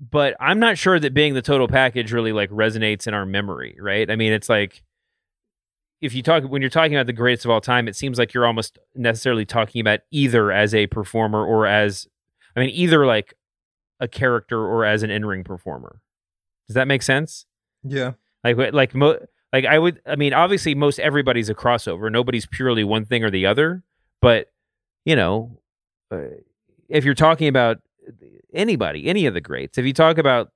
but 0.00 0.34
I'm 0.40 0.58
not 0.58 0.76
sure 0.76 0.98
that 0.98 1.14
being 1.14 1.34
the 1.34 1.42
total 1.42 1.68
package 1.68 2.12
really 2.12 2.32
like 2.32 2.50
resonates 2.50 3.06
in 3.06 3.14
our 3.14 3.24
memory, 3.24 3.76
right? 3.78 4.10
I 4.10 4.16
mean, 4.16 4.32
it's 4.32 4.48
like 4.48 4.82
if 6.00 6.12
you 6.12 6.24
talk 6.24 6.42
when 6.42 6.60
you're 6.60 6.70
talking 6.70 6.96
about 6.96 7.06
the 7.06 7.12
greatest 7.12 7.44
of 7.44 7.52
all 7.52 7.60
time, 7.60 7.86
it 7.86 7.94
seems 7.94 8.18
like 8.18 8.34
you're 8.34 8.46
almost 8.46 8.80
necessarily 8.96 9.44
talking 9.44 9.80
about 9.80 10.00
either 10.10 10.50
as 10.50 10.74
a 10.74 10.88
performer 10.88 11.46
or 11.46 11.66
as 11.66 12.08
I 12.56 12.60
mean 12.60 12.70
either 12.70 13.06
like 13.06 13.34
a 14.00 14.08
character 14.08 14.58
or 14.58 14.84
as 14.84 15.02
an 15.02 15.10
in-ring 15.10 15.44
performer. 15.44 16.00
Does 16.66 16.74
that 16.74 16.88
make 16.88 17.02
sense? 17.02 17.46
Yeah. 17.84 18.12
Like 18.42 18.72
like 18.72 18.94
mo- 18.94 19.18
like 19.52 19.66
I 19.66 19.78
would 19.78 20.00
I 20.06 20.16
mean 20.16 20.32
obviously 20.32 20.74
most 20.74 20.98
everybody's 20.98 21.48
a 21.48 21.54
crossover. 21.54 22.10
Nobody's 22.10 22.46
purely 22.46 22.84
one 22.84 23.04
thing 23.04 23.22
or 23.22 23.30
the 23.30 23.46
other, 23.46 23.82
but 24.20 24.50
you 25.04 25.16
know, 25.16 25.60
uh, 26.10 26.22
if 26.88 27.04
you're 27.04 27.14
talking 27.14 27.48
about 27.48 27.78
anybody, 28.52 29.06
any 29.06 29.26
of 29.26 29.34
the 29.34 29.40
greats, 29.40 29.78
if 29.78 29.84
you 29.84 29.92
talk 29.92 30.18
about 30.18 30.52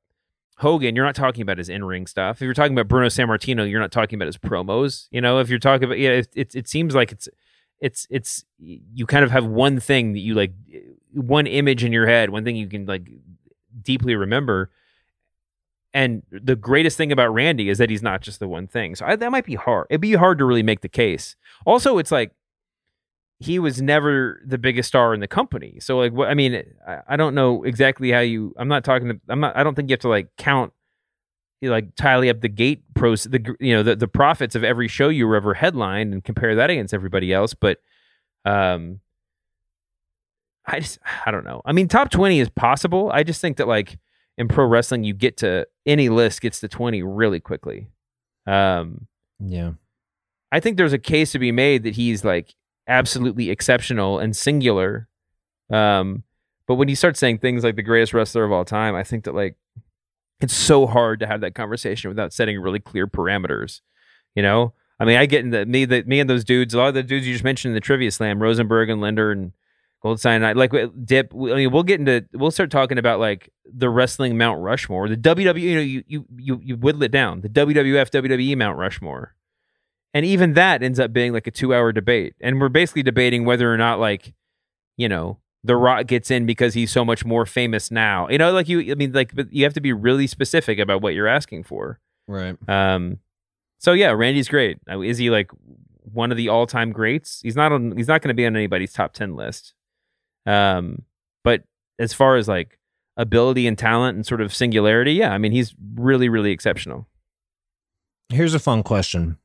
Hogan, 0.59 0.95
you're 0.95 1.05
not 1.05 1.16
talking 1.16 1.42
about 1.42 1.59
his 1.59 1.68
in-ring 1.68 2.07
stuff. 2.07 2.36
If 2.36 2.42
you're 2.42 2.55
talking 2.55 2.72
about 2.72 2.88
Bruno 2.88 3.09
Sammartino, 3.09 3.68
you're 3.68 3.80
not 3.80 3.90
talking 3.92 4.16
about 4.16 4.26
his 4.26 4.38
promos. 4.38 5.09
You 5.11 5.20
know, 5.20 5.40
if 5.40 5.49
you're 5.49 5.59
talking 5.59 5.84
about 5.84 5.99
yeah, 5.99 6.11
it 6.11 6.28
it, 6.34 6.55
it 6.55 6.68
seems 6.68 6.95
like 6.95 7.12
it's 7.12 7.28
it's 7.81 8.07
it's 8.11 8.45
you 8.59 9.07
kind 9.07 9.25
of 9.25 9.31
have 9.31 9.45
one 9.45 9.81
thing 9.81 10.12
that 10.12 10.20
you 10.20 10.35
like 10.35 10.53
one 11.12 11.47
image 11.47 11.85
in 11.85 11.93
your 11.93 12.07
head, 12.07 12.31
one 12.31 12.45
thing 12.45 12.57
you 12.57 12.66
can 12.66 12.87
like 12.87 13.09
deeply 13.83 14.14
remember. 14.14 14.70
And 15.93 16.22
the 16.31 16.57
greatest 16.57 16.97
thing 16.97 17.12
about 17.12 17.33
Randy 17.33 17.68
is 17.68 17.79
that 17.79 17.89
he's 17.89 18.03
not 18.03 18.20
just 18.20 18.41
the 18.41 18.49
one 18.49 18.66
thing. 18.66 18.97
So 18.97 19.07
I, 19.07 19.14
that 19.14 19.31
might 19.31 19.47
be 19.47 19.55
hard. 19.55 19.87
It'd 19.91 20.01
be 20.01 20.14
hard 20.14 20.39
to 20.39 20.45
really 20.45 20.64
make 20.64 20.81
the 20.81 20.89
case. 20.89 21.37
Also, 21.64 21.99
it's 21.99 22.11
like 22.11 22.33
he 23.39 23.59
was 23.59 23.81
never 23.81 24.41
the 24.45 24.59
biggest 24.59 24.89
star 24.89 25.14
in 25.14 25.20
the 25.20 25.29
company. 25.29 25.79
So 25.81 25.99
like 25.99 26.12
what 26.12 26.29
I 26.29 26.35
mean, 26.35 26.62
I, 26.87 26.99
I 27.09 27.16
don't 27.16 27.35
know 27.35 27.62
exactly 27.64 28.11
how 28.11 28.20
you 28.20 28.55
I'm 28.59 28.68
not 28.68 28.85
talking 28.85 29.09
to, 29.09 29.20
I'm 29.29 29.41
not 29.41 29.57
I 29.57 29.62
don't 29.62 29.75
think 29.75 29.89
you 29.89 29.95
have 29.95 30.01
to 30.01 30.09
like 30.09 30.29
count 30.37 30.72
you 31.61 31.71
like 31.71 31.95
tally 31.97 32.29
up 32.29 32.41
the 32.41 32.49
gate 32.49 32.83
pros 32.95 33.25
the 33.25 33.57
you 33.61 33.75
know 33.75 33.83
the, 33.83 33.97
the 33.97 34.09
profits 34.09 34.55
of 34.55 34.65
every 34.65 34.89
show 34.89 35.09
you 35.09 35.27
were 35.27 35.37
ever 35.37 35.55
headlined 35.55 36.13
and 36.13 36.25
compare 36.25 36.55
that 36.55 36.71
against 36.71 36.95
everybody 36.95 37.33
else, 37.33 37.55
but 37.55 37.79
um 38.45 39.01
I 40.67 40.81
just 40.81 40.99
I 41.27 41.31
don't 41.31 41.45
know. 41.45 41.63
I 41.65 41.73
mean 41.73 41.89
top 41.89 42.11
20 42.11 42.41
is 42.41 42.49
possible. 42.51 43.11
I 43.13 43.23
just 43.23 43.41
think 43.41 43.57
that 43.59 43.69
like 43.69 43.99
in 44.37 44.49
pro 44.49 44.67
wrestling 44.67 45.05
you 45.05 45.15
get 45.15 45.37
to 45.39 45.67
any 45.87 46.09
list 46.09 46.41
gets 46.41 46.61
to 46.61 46.69
20 46.69 47.03
really 47.03 47.41
quickly. 47.41 47.89
Um 48.47 49.07
yeah. 49.41 49.73
I 50.53 50.61
think 50.61 50.77
there's 50.77 50.93
a 50.93 50.99
case 50.99 51.33
to 51.33 51.39
be 51.39 51.51
made 51.51 51.83
that 51.83 51.95
he's 51.97 52.25
like 52.25 52.55
absolutely 52.87 53.51
exceptional 53.51 54.19
and 54.19 54.37
singular. 54.37 55.09
Um, 55.71 56.23
but 56.67 56.77
when 56.77 56.89
you 56.89 56.97
start 56.97 57.17
saying 57.17 57.39
things 57.39 57.65
like 57.65 57.77
the 57.77 57.83
greatest 57.83 58.15
wrestler 58.15 58.45
of 58.45 58.53
all 58.53 58.65
time, 58.65 58.95
I 58.95 59.03
think 59.03 59.25
that 59.25 59.35
like 59.35 59.57
it's 60.41 60.55
so 60.55 60.87
hard 60.87 61.20
to 61.20 61.26
have 61.26 61.41
that 61.41 61.55
conversation 61.55 62.11
without 62.11 62.32
setting 62.32 62.61
really 62.61 62.80
clear 62.80 63.07
parameters. 63.07 63.80
You 64.35 64.43
know, 64.43 64.74
I 64.99 65.05
mean, 65.05 65.16
I 65.16 65.26
get 65.26 65.45
in 65.45 65.51
the 65.51 65.66
me 65.66 65.85
that 65.85 66.07
me 66.07 66.20
and 66.20 66.28
those 66.28 66.45
dudes, 66.45 66.74
a 66.74 66.78
lot 66.78 66.89
of 66.89 66.95
the 66.95 67.03
dudes 67.03 67.26
you 67.26 67.32
just 67.32 67.45
mentioned 67.45 67.70
in 67.70 67.74
the 67.74 67.80
trivia 67.80 68.11
slam, 68.11 68.41
Rosenberg 68.43 68.91
and 68.91 69.01
Linder 69.01 69.32
and 69.32 69.53
Goldstein, 70.03 70.45
I 70.45 70.53
like 70.53 70.72
Dip. 71.05 71.32
I 71.32 71.37
mean, 71.37 71.70
we'll 71.70 71.82
get 71.82 72.01
into 72.01 72.26
we'll 72.32 72.51
start 72.51 72.70
talking 72.70 72.99
about 72.99 73.20
like 73.20 73.51
the 73.64 73.89
wrestling 73.89 74.37
Mount 74.37 74.61
Rushmore, 74.61 75.09
the 75.09 75.16
WWE. 75.16 75.61
You 75.61 75.74
know, 75.74 75.80
you 75.80 76.05
you 76.07 76.26
you 76.37 76.61
you 76.62 76.76
whittle 76.76 77.03
it 77.05 77.11
down, 77.11 77.41
the 77.41 77.49
WWF 77.49 78.11
WWE 78.11 78.57
Mount 78.57 78.76
Rushmore. 78.76 79.35
And 80.14 80.24
even 80.24 80.53
that 80.55 80.82
ends 80.82 81.01
up 81.01 81.12
being 81.12 81.32
like 81.32 81.49
a 81.49 81.51
two 81.51 81.74
hour 81.74 81.91
debate. 81.91 82.35
And 82.41 82.61
we're 82.61 82.68
basically 82.68 83.03
debating 83.03 83.45
whether 83.45 83.72
or 83.72 83.76
not, 83.76 83.99
like, 83.99 84.32
you 84.97 85.09
know, 85.09 85.39
The 85.65 85.77
Rock 85.77 86.07
gets 86.07 86.31
in 86.31 86.45
because 86.45 86.75
he's 86.75 86.93
so 86.93 87.05
much 87.05 87.25
more 87.25 87.47
famous 87.47 87.91
now. 87.91 88.29
You 88.29 88.39
know, 88.39 88.53
like 88.53 88.69
you, 88.69 88.93
I 88.93 88.95
mean, 88.95 89.12
like, 89.12 89.35
but 89.35 89.53
you 89.53 89.65
have 89.65 89.73
to 89.75 89.81
be 89.81 89.93
really 89.93 90.27
specific 90.27 90.79
about 90.79 91.01
what 91.01 91.15
you're 91.15 91.27
asking 91.27 91.65
for. 91.65 91.99
Right. 92.29 92.57
Um, 92.69 93.19
so 93.79 93.93
yeah, 93.93 94.11
Randy's 94.11 94.49
great. 94.49 94.79
Is 94.89 95.19
he 95.19 95.31
like 95.31 95.51
one 96.03 96.31
of 96.31 96.37
the 96.37 96.51
all 96.51 96.67
time 96.67 96.93
greats? 96.93 97.41
He's 97.43 97.57
not 97.57 97.73
on, 97.73 97.97
he's 97.97 98.09
not 98.09 98.21
going 98.21 98.29
to 98.29 98.35
be 98.35 98.47
on 98.47 98.55
anybody's 98.55 98.93
top 98.93 99.15
10 99.15 99.37
list. 99.37 99.73
Um, 100.47 101.03
but 101.43 101.65
as 101.99 102.12
far 102.12 102.37
as 102.37 102.47
like 102.47 102.79
ability 103.17 103.67
and 103.67 103.79
talent 103.79 104.17
and 104.17 104.27
sort 104.27 104.43
of 104.43 104.55
singularity, 104.55 105.15
yeah, 105.15 105.33
I 105.33 105.39
mean, 105.39 105.53
he's 105.53 105.75
really, 105.95 106.29
really 106.29 106.51
exceptional. 106.51 107.09
Here's 108.29 108.55
a 108.55 108.59
fun 108.59 108.83
question. 108.83 109.39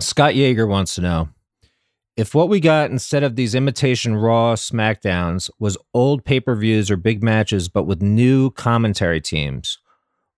Scott 0.00 0.32
Yeager 0.32 0.66
wants 0.66 0.94
to 0.94 1.02
know 1.02 1.28
if 2.22 2.36
what 2.36 2.48
we 2.48 2.60
got 2.60 2.92
instead 2.92 3.24
of 3.24 3.34
these 3.34 3.52
imitation 3.52 4.14
Raw 4.14 4.54
SmackDowns 4.54 5.50
was 5.58 5.76
old 5.92 6.24
pay 6.24 6.38
per 6.38 6.54
views 6.54 6.88
or 6.88 6.96
big 6.96 7.20
matches, 7.20 7.68
but 7.68 7.82
with 7.82 8.00
new 8.00 8.52
commentary 8.52 9.20
teams. 9.20 9.78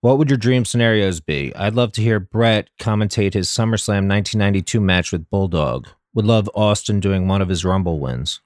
What 0.00 0.16
would 0.16 0.30
your 0.30 0.38
dream 0.38 0.64
scenarios 0.64 1.20
be? 1.20 1.54
I'd 1.54 1.74
love 1.74 1.92
to 1.92 2.00
hear 2.00 2.18
Bret 2.18 2.70
commentate 2.80 3.34
his 3.34 3.50
SummerSlam 3.50 4.08
1992 4.08 4.80
match 4.80 5.12
with 5.12 5.28
Bulldog. 5.28 5.88
Would 6.14 6.24
love 6.24 6.48
Austin 6.54 7.00
doing 7.00 7.28
one 7.28 7.42
of 7.42 7.50
his 7.50 7.66
Rumble 7.66 8.00
wins. 8.00 8.40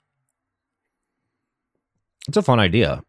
It's 2.27 2.37
a 2.37 2.43
fun 2.43 2.59
idea. 2.59 3.05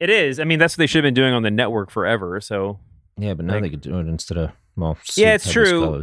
It 0.00 0.08
is. 0.08 0.40
I 0.40 0.44
mean, 0.44 0.58
that's 0.58 0.74
what 0.74 0.78
they 0.78 0.86
should 0.86 1.04
have 1.04 1.08
been 1.08 1.14
doing 1.14 1.34
on 1.34 1.42
the 1.42 1.50
network 1.50 1.90
forever. 1.90 2.40
So 2.40 2.78
yeah, 3.18 3.34
but 3.34 3.44
now 3.44 3.54
like, 3.54 3.64
they 3.64 3.70
could 3.70 3.82
do 3.82 3.98
it 3.98 4.08
instead 4.08 4.38
of 4.38 4.52
well. 4.74 4.96
Yeah, 5.16 5.34
it's 5.34 5.52
true. 5.52 6.02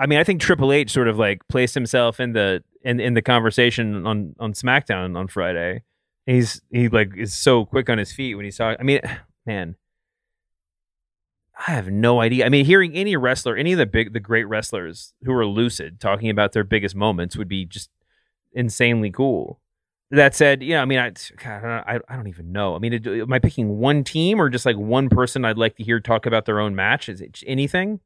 I 0.00 0.06
mean, 0.06 0.18
I 0.18 0.24
think 0.24 0.40
Triple 0.40 0.72
H 0.72 0.90
sort 0.90 1.08
of 1.08 1.18
like 1.18 1.46
placed 1.48 1.74
himself 1.74 2.18
in 2.18 2.32
the 2.32 2.64
in 2.84 3.00
in 3.00 3.14
the 3.14 3.22
conversation 3.22 4.06
on 4.06 4.34
on 4.38 4.52
SmackDown 4.52 5.16
on 5.16 5.28
Friday. 5.28 5.82
He's 6.26 6.60
he 6.70 6.88
like 6.88 7.12
is 7.16 7.34
so 7.34 7.64
quick 7.64 7.90
on 7.90 7.98
his 7.98 8.12
feet 8.12 8.34
when 8.34 8.44
he's 8.44 8.56
talking. 8.56 8.80
I 8.80 8.84
mean, 8.84 9.00
man, 9.46 9.76
I 11.66 11.72
have 11.72 11.88
no 11.88 12.20
idea. 12.20 12.46
I 12.46 12.48
mean, 12.48 12.64
hearing 12.64 12.94
any 12.94 13.16
wrestler, 13.16 13.56
any 13.56 13.72
of 13.72 13.78
the 13.78 13.86
big 13.86 14.12
the 14.12 14.20
great 14.20 14.44
wrestlers 14.44 15.14
who 15.24 15.32
are 15.32 15.46
lucid 15.46 16.00
talking 16.00 16.30
about 16.30 16.52
their 16.52 16.64
biggest 16.64 16.94
moments 16.94 17.36
would 17.36 17.48
be 17.48 17.64
just 17.64 17.90
insanely 18.52 19.10
cool. 19.10 19.60
That 20.10 20.34
said, 20.34 20.62
you 20.62 20.74
know, 20.74 20.82
I 20.82 20.84
mean, 20.84 20.98
I, 20.98 21.10
God, 21.42 21.64
I, 21.64 21.98
I 22.06 22.16
don't 22.16 22.28
even 22.28 22.52
know. 22.52 22.76
I 22.76 22.78
mean, 22.78 22.92
am 23.06 23.32
I 23.32 23.38
picking 23.38 23.78
one 23.78 24.04
team 24.04 24.42
or 24.42 24.50
just 24.50 24.66
like 24.66 24.76
one 24.76 25.08
person 25.08 25.42
I'd 25.42 25.56
like 25.56 25.76
to 25.76 25.84
hear 25.84 26.00
talk 26.00 26.26
about 26.26 26.44
their 26.44 26.60
own 26.60 26.74
match? 26.74 27.08
Is 27.08 27.22
it 27.22 27.42
anything? 27.46 28.00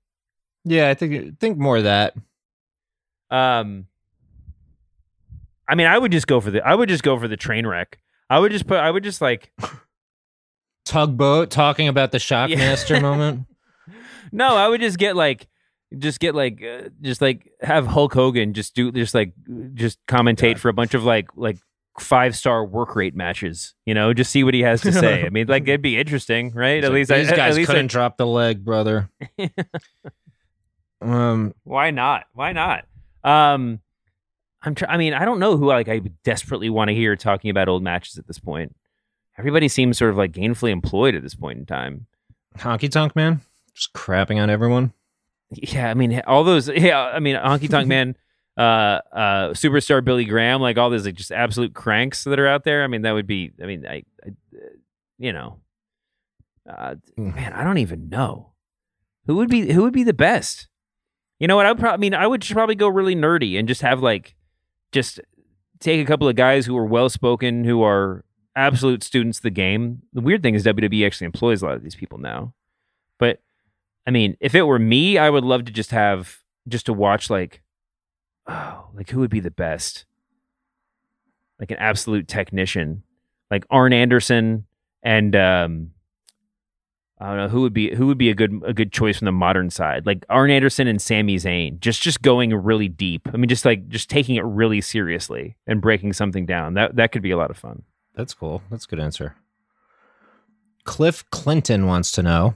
Yeah, 0.65 0.89
I 0.89 0.95
think 0.95 1.41
think 1.41 1.59
more 1.59 1.79
of 1.79 1.85
that. 1.85 2.15
Um, 3.31 3.87
I 5.69 5.75
mean, 5.75 5.87
I 5.87 5.99
would 5.99 6.13
just 6.13 6.27
go 6.27 6.41
for 6.41 6.51
the. 6.51 6.67
I 6.67 6.75
would 6.75 6.89
just 6.89 7.03
go 7.03 7.19
for 7.19 7.29
the 7.29 7.37
train 7.37 7.67
wreck. 7.67 7.99
I 8.31 8.39
would 8.39 8.53
just 8.53 8.67
put. 8.67 8.79
I 8.79 8.91
would 8.91 9.05
just 9.05 9.21
like 9.21 9.53
tugboat 10.85 11.51
talking 11.51 11.89
about 11.89 12.13
the 12.13 12.19
Shockmaster 12.19 12.97
yeah. 12.97 13.01
moment. 13.01 13.47
No, 14.33 14.57
I 14.57 14.69
would 14.69 14.81
just 14.81 14.99
get 14.99 15.17
like, 15.17 15.47
just 15.97 16.21
get 16.21 16.35
like, 16.35 16.63
uh, 16.63 16.89
just 17.01 17.21
like 17.21 17.51
have 17.61 17.87
Hulk 17.87 18.13
Hogan 18.13 18.55
just 18.55 18.75
do 18.75 18.93
just 18.93 19.15
like 19.15 19.33
just 19.75 19.99
commentate 20.07 20.55
God. 20.55 20.61
for 20.61 20.69
a 20.69 20.73
bunch 20.73 20.95
of 20.95 21.05
like 21.05 21.29
like 21.37 21.59
five 22.01 22.37
star 22.37 22.65
work 22.65 22.95
rate 22.97 23.15
matches. 23.15 23.75
You 23.85 23.95
know, 23.95 24.13
just 24.13 24.31
see 24.31 24.45
what 24.45 24.55
he 24.55 24.61
has 24.61 24.81
to 24.83 24.93
say. 24.93 25.25
I 25.25 25.31
mean, 25.31 25.47
like 25.47 25.63
it'd 25.65 25.83
be 25.83 25.99
interesting, 25.99 26.53
right? 26.53 26.85
at 26.85 26.93
least 26.93 27.11
these 27.11 27.31
I, 27.31 27.37
guys 27.37 27.57
couldn't 27.57 27.87
I, 27.87 27.89
drop 27.89 28.17
the 28.17 28.27
leg, 28.27 28.65
brother. 28.65 29.11
Um, 31.01 31.55
why 31.65 31.91
not? 31.91 32.25
Why 32.33 32.53
not? 32.53 32.85
Um, 33.23 33.81
I'm. 34.67 34.75
Tr- 34.75 34.87
I 34.89 34.97
mean, 34.97 35.15
I 35.15 35.25
don't 35.25 35.39
know 35.39 35.57
who 35.57 35.67
like 35.67 35.89
I 35.89 36.01
desperately 36.25 36.69
want 36.69 36.89
to 36.89 36.95
hear 36.95 37.17
talking 37.17 37.51
about 37.51 37.69
old 37.69 37.83
matches 37.83 38.19
at 38.19 38.27
this 38.27 38.39
point. 38.39 38.75
Everybody 39.39 39.69
seems 39.69 39.99
sort 39.99 40.11
of 40.11 40.17
like 40.17 40.33
gainfully 40.33 40.71
employed 40.71 41.15
at 41.15 41.23
this 41.23 41.35
point 41.35 41.59
in 41.59 41.67
time. 41.67 42.07
Honky 42.59 42.91
Tonk 42.91 43.15
Man, 43.15 43.41
just 43.75 43.93
crapping 43.93 44.43
on 44.43 44.51
everyone. 44.51 44.93
Yeah, 45.51 45.89
I 45.89 45.95
mean, 45.95 46.21
all 46.27 46.45
those. 46.45 46.69
Yeah, 46.77 47.01
I 47.01 47.21
mean, 47.21 47.37
Honky 47.37 47.71
Tonk 47.71 47.87
Man, 47.87 48.17
uh, 48.57 49.01
uh, 49.13 49.51
superstar 49.51 50.05
Billy 50.05 50.25
Graham, 50.25 50.61
like 50.61 50.79
all 50.79 50.91
those 50.91 51.07
like 51.07 51.15
just 51.15 51.33
absolute 51.33 51.75
cranks 51.75 52.25
that 52.25 52.39
are 52.39 52.49
out 52.49 52.65
there. 52.65 52.83
I 52.83 52.89
mean, 52.89 53.03
that 53.03 53.13
would 53.13 53.27
be. 53.27 53.53
I 53.63 53.67
mean, 53.67 53.87
I, 53.87 54.03
I 54.25 54.31
you 55.19 55.33
know, 55.33 55.61
uh, 56.69 56.97
hmm. 57.15 57.35
man, 57.35 57.53
I 57.53 57.63
don't 57.65 57.79
even 57.79 58.09
know 58.09 58.53
who 59.27 59.37
would 59.37 59.49
be 59.49 59.73
who 59.73 59.83
would 59.83 59.93
be 59.93 60.05
the 60.05 60.15
best. 60.15 60.69
You 61.39 61.49
know 61.49 61.57
what? 61.57 61.67
I 61.67 61.73
would 61.73 61.79
probably, 61.81 61.95
I 61.95 61.99
mean, 61.99 62.15
I 62.15 62.27
would 62.27 62.45
probably 62.47 62.75
go 62.75 62.89
really 62.89 63.15
nerdy 63.15 63.59
and 63.59 63.69
just 63.69 63.83
have 63.83 64.01
like, 64.01 64.36
just 64.97 65.21
take 65.79 66.01
a 66.01 66.07
couple 66.07 66.27
of 66.27 66.37
guys 66.37 66.65
who 66.65 66.77
are 66.77 66.87
well 66.87 67.11
spoken, 67.11 67.65
who 67.65 67.83
are 67.83 68.25
absolute 68.57 69.03
students 69.03 69.39
of 69.39 69.43
the 69.43 69.51
game. 69.51 70.01
The 70.15 70.23
weird 70.23 70.43
thing 70.43 70.55
is 70.55 70.65
WWE 70.65 71.05
actually 71.05 71.27
employs 71.27 71.61
a 71.61 71.67
lot 71.67 71.75
of 71.77 71.83
these 71.83 71.95
people 71.95 72.17
now. 72.17 72.55
But 73.19 73.43
I 74.07 74.11
mean, 74.11 74.39
if 74.41 74.55
it 74.55 74.63
were 74.63 74.79
me, 74.79 75.19
I 75.19 75.29
would 75.29 75.45
love 75.45 75.67
to 75.67 75.73
just 75.73 75.91
have 75.91 76.39
just 76.67 76.87
to 76.87 76.95
watch 76.95 77.29
like, 77.29 77.63
oh, 78.47 78.87
like 78.95 79.11
who 79.11 79.21
would 79.21 79.31
be 79.31 79.41
the 79.41 79.51
best? 79.51 80.07
Like 81.61 81.71
an 81.71 81.79
absolute 81.79 82.27
technician, 82.27 83.03
like 83.51 83.67
Arn 83.69 83.93
Anderson 83.93 84.67
and 85.03 85.37
um, 85.37 85.91
I 87.19 87.29
don't 87.29 87.37
know 87.39 87.49
who 87.49 87.63
would 87.63 87.73
be 87.73 87.95
who 87.95 88.07
would 88.09 88.19
be 88.19 88.29
a 88.29 88.35
good 88.35 88.63
a 88.67 88.75
good 88.75 88.93
choice 88.93 89.19
from 89.19 89.25
the 89.27 89.33
modern 89.33 89.71
side, 89.71 90.05
like 90.05 90.27
Arn 90.29 90.51
Anderson 90.51 90.87
and 90.87 91.01
Sami 91.01 91.37
Zayn, 91.37 91.81
just 91.81 92.03
just 92.03 92.21
going 92.21 92.55
really 92.55 92.89
deep. 92.89 93.27
I 93.33 93.39
mean, 93.39 93.49
just 93.49 93.65
like 93.65 93.89
just 93.89 94.11
taking 94.11 94.37
it 94.37 94.45
really 94.45 94.83
seriously 94.83 95.57
and 95.67 95.81
breaking 95.81 96.13
something 96.13 96.45
down. 96.45 96.75
That 96.75 96.97
that 96.97 97.13
could 97.13 97.23
be 97.23 97.31
a 97.31 97.39
lot 97.39 97.51
of 97.51 97.57
fun. 97.57 97.85
That's 98.15 98.35
cool. 98.35 98.63
That's 98.71 98.85
a 98.85 98.89
good 98.89 99.01
answer. 99.01 99.37
Cliff 100.85 101.25
Clinton 101.31 101.87
wants 101.87 102.13
to 102.13 102.23
know 102.23 102.55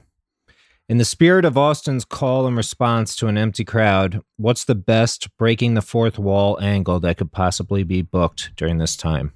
In 0.87 0.97
the 0.97 1.05
spirit 1.05 1.45
of 1.45 1.57
Austin's 1.57 2.05
call 2.05 2.45
and 2.45 2.55
response 2.57 3.15
to 3.17 3.27
an 3.27 3.37
empty 3.37 3.63
crowd, 3.65 4.21
what's 4.37 4.65
the 4.65 4.75
best 4.75 5.29
breaking 5.37 5.73
the 5.73 5.81
fourth 5.81 6.19
wall 6.19 6.59
angle 6.61 6.99
that 6.99 7.17
could 7.17 7.31
possibly 7.31 7.83
be 7.83 8.01
booked 8.01 8.51
during 8.55 8.77
this 8.77 8.95
time? 8.97 9.33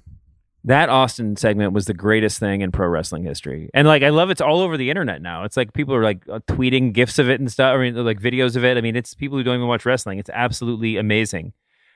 That 0.66 0.88
Austin 0.88 1.36
segment 1.36 1.72
was 1.72 1.84
the 1.84 1.94
greatest 1.94 2.40
thing 2.40 2.60
in 2.60 2.72
pro 2.72 2.88
wrestling 2.88 3.22
history. 3.22 3.70
And 3.72 3.86
like 3.86 4.02
I 4.02 4.08
love 4.08 4.30
it's 4.30 4.40
all 4.40 4.60
over 4.60 4.76
the 4.76 4.90
internet 4.90 5.22
now. 5.22 5.44
It's 5.44 5.56
like 5.56 5.72
people 5.72 5.94
are 5.94 6.02
like 6.02 6.28
uh, 6.28 6.40
tweeting 6.48 6.92
gifs 6.92 7.20
of 7.20 7.30
it 7.30 7.38
and 7.38 7.50
stuff, 7.50 7.72
I 7.72 7.78
mean 7.78 7.94
like 8.04 8.20
videos 8.20 8.56
of 8.56 8.64
it. 8.64 8.76
I 8.76 8.80
mean, 8.80 8.96
it's 8.96 9.14
people 9.14 9.38
who 9.38 9.44
don't 9.44 9.54
even 9.54 9.68
watch 9.68 9.86
wrestling. 9.86 10.18
It's 10.18 10.30
absolutely 10.30 10.96
amazing. 10.96 11.52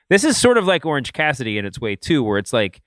This 0.09 0.23
is 0.23 0.37
sort 0.37 0.57
of 0.57 0.65
like 0.65 0.85
Orange 0.85 1.11
Cassidy 1.11 1.57
in 1.57 1.65
its 1.65 1.81
way 1.81 1.97
too, 1.97 2.23
where 2.23 2.37
it's 2.37 2.53
like 2.53 2.81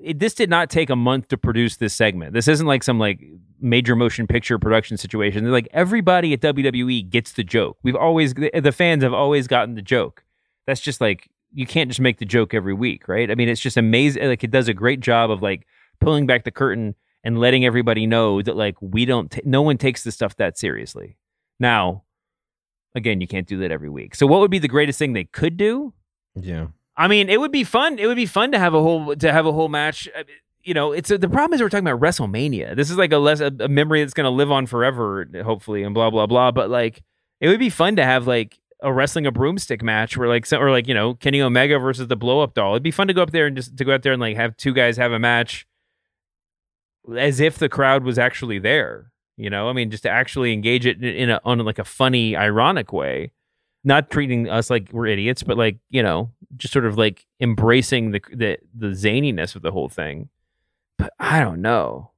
it, 0.00 0.20
this 0.20 0.32
did 0.32 0.48
not 0.48 0.70
take 0.70 0.90
a 0.90 0.96
month 0.96 1.26
to 1.28 1.36
produce 1.36 1.76
this 1.76 1.92
segment. 1.92 2.32
This 2.32 2.46
isn't 2.46 2.66
like 2.66 2.84
some 2.84 3.00
like 3.00 3.20
major 3.60 3.96
motion 3.96 4.28
picture 4.28 4.60
production 4.60 4.96
situation. 4.96 5.42
They're 5.42 5.52
like 5.52 5.68
everybody 5.72 6.32
at 6.34 6.40
WWE 6.40 7.10
gets 7.10 7.32
the 7.32 7.42
joke. 7.42 7.78
We've 7.82 7.96
always 7.96 8.32
the 8.34 8.72
fans 8.72 9.02
have 9.02 9.12
always 9.12 9.48
gotten 9.48 9.74
the 9.74 9.82
joke. 9.82 10.22
That's 10.68 10.80
just 10.80 11.00
like 11.00 11.28
you 11.52 11.66
can't 11.66 11.90
just 11.90 12.00
make 12.00 12.18
the 12.18 12.24
joke 12.24 12.54
every 12.54 12.74
week, 12.74 13.08
right? 13.08 13.30
I 13.30 13.34
mean, 13.34 13.48
it's 13.48 13.60
just 13.60 13.76
amazing. 13.76 14.24
Like 14.24 14.44
it 14.44 14.50
does 14.50 14.68
a 14.68 14.74
great 14.74 15.00
job 15.00 15.30
of 15.30 15.42
like 15.42 15.66
pulling 16.00 16.26
back 16.26 16.44
the 16.44 16.50
curtain 16.50 16.94
and 17.24 17.38
letting 17.38 17.64
everybody 17.64 18.06
know 18.06 18.42
that 18.42 18.56
like 18.56 18.76
we 18.80 19.04
don't, 19.04 19.30
t- 19.30 19.42
no 19.44 19.62
one 19.62 19.78
takes 19.78 20.04
this 20.04 20.14
stuff 20.14 20.36
that 20.36 20.58
seriously. 20.58 21.16
Now, 21.60 22.04
again, 22.94 23.20
you 23.20 23.26
can't 23.26 23.46
do 23.46 23.58
that 23.58 23.70
every 23.70 23.88
week. 23.88 24.14
So, 24.14 24.26
what 24.26 24.40
would 24.40 24.50
be 24.50 24.58
the 24.58 24.68
greatest 24.68 24.98
thing 24.98 25.12
they 25.12 25.24
could 25.24 25.56
do? 25.56 25.92
Yeah, 26.34 26.68
I 26.96 27.08
mean, 27.08 27.28
it 27.28 27.40
would 27.40 27.52
be 27.52 27.64
fun. 27.64 27.98
It 27.98 28.06
would 28.06 28.16
be 28.16 28.26
fun 28.26 28.52
to 28.52 28.58
have 28.58 28.74
a 28.74 28.80
whole 28.80 29.14
to 29.14 29.32
have 29.32 29.46
a 29.46 29.52
whole 29.52 29.68
match. 29.68 30.08
Uh, 30.16 30.24
you 30.64 30.74
know, 30.74 30.92
it's 30.92 31.10
a, 31.10 31.18
the 31.18 31.28
problem 31.28 31.54
is 31.54 31.60
we're 31.60 31.68
talking 31.68 31.86
about 31.86 32.00
WrestleMania. 32.00 32.76
This 32.76 32.90
is 32.90 32.96
like 32.96 33.12
a 33.12 33.18
less 33.18 33.40
a, 33.40 33.52
a 33.60 33.68
memory 33.68 34.00
that's 34.00 34.14
going 34.14 34.24
to 34.24 34.30
live 34.30 34.52
on 34.52 34.66
forever, 34.66 35.26
hopefully, 35.44 35.82
and 35.82 35.94
blah 35.94 36.10
blah 36.10 36.26
blah. 36.26 36.50
But 36.50 36.70
like, 36.70 37.02
it 37.40 37.48
would 37.48 37.58
be 37.58 37.70
fun 37.70 37.96
to 37.96 38.04
have 38.04 38.26
like 38.26 38.58
a 38.82 38.92
wrestling 38.92 39.26
a 39.26 39.32
broomstick 39.32 39.82
match 39.82 40.16
where 40.16 40.28
like 40.28 40.50
or 40.52 40.70
like 40.70 40.88
you 40.88 40.94
know 40.94 41.14
Kenny 41.14 41.40
Omega 41.40 41.78
versus 41.78 42.08
the 42.08 42.16
blow 42.16 42.40
up 42.40 42.54
doll. 42.54 42.72
It'd 42.72 42.82
be 42.82 42.90
fun 42.90 43.08
to 43.08 43.14
go 43.14 43.22
up 43.22 43.30
there 43.30 43.46
and 43.46 43.56
just 43.56 43.76
to 43.76 43.84
go 43.84 43.94
out 43.94 44.02
there 44.02 44.12
and 44.12 44.20
like 44.20 44.36
have 44.36 44.56
two 44.56 44.72
guys 44.72 44.96
have 44.96 45.12
a 45.12 45.18
match 45.18 45.66
as 47.16 47.40
if 47.40 47.58
the 47.58 47.68
crowd 47.68 48.04
was 48.04 48.18
actually 48.18 48.58
there. 48.58 49.12
You 49.36 49.50
know, 49.50 49.68
I 49.68 49.72
mean, 49.72 49.90
just 49.90 50.02
to 50.02 50.10
actually 50.10 50.52
engage 50.52 50.86
it 50.86 51.02
in 51.02 51.30
a 51.30 51.40
on 51.44 51.58
like 51.60 51.78
a 51.78 51.84
funny, 51.84 52.36
ironic 52.36 52.92
way, 52.92 53.32
not 53.82 54.10
treating 54.10 54.48
us 54.48 54.68
like 54.68 54.90
we're 54.92 55.06
idiots, 55.06 55.42
but 55.42 55.56
like 55.56 55.78
you 55.88 56.02
know, 56.02 56.30
just 56.56 56.72
sort 56.72 56.84
of 56.84 56.98
like 56.98 57.26
embracing 57.40 58.10
the 58.10 58.20
the 58.32 58.58
the 58.74 58.88
zaniness 58.88 59.56
of 59.56 59.62
the 59.62 59.72
whole 59.72 59.88
thing. 59.88 60.28
But 60.98 61.12
I 61.18 61.40
don't 61.40 61.62
know, 61.62 62.10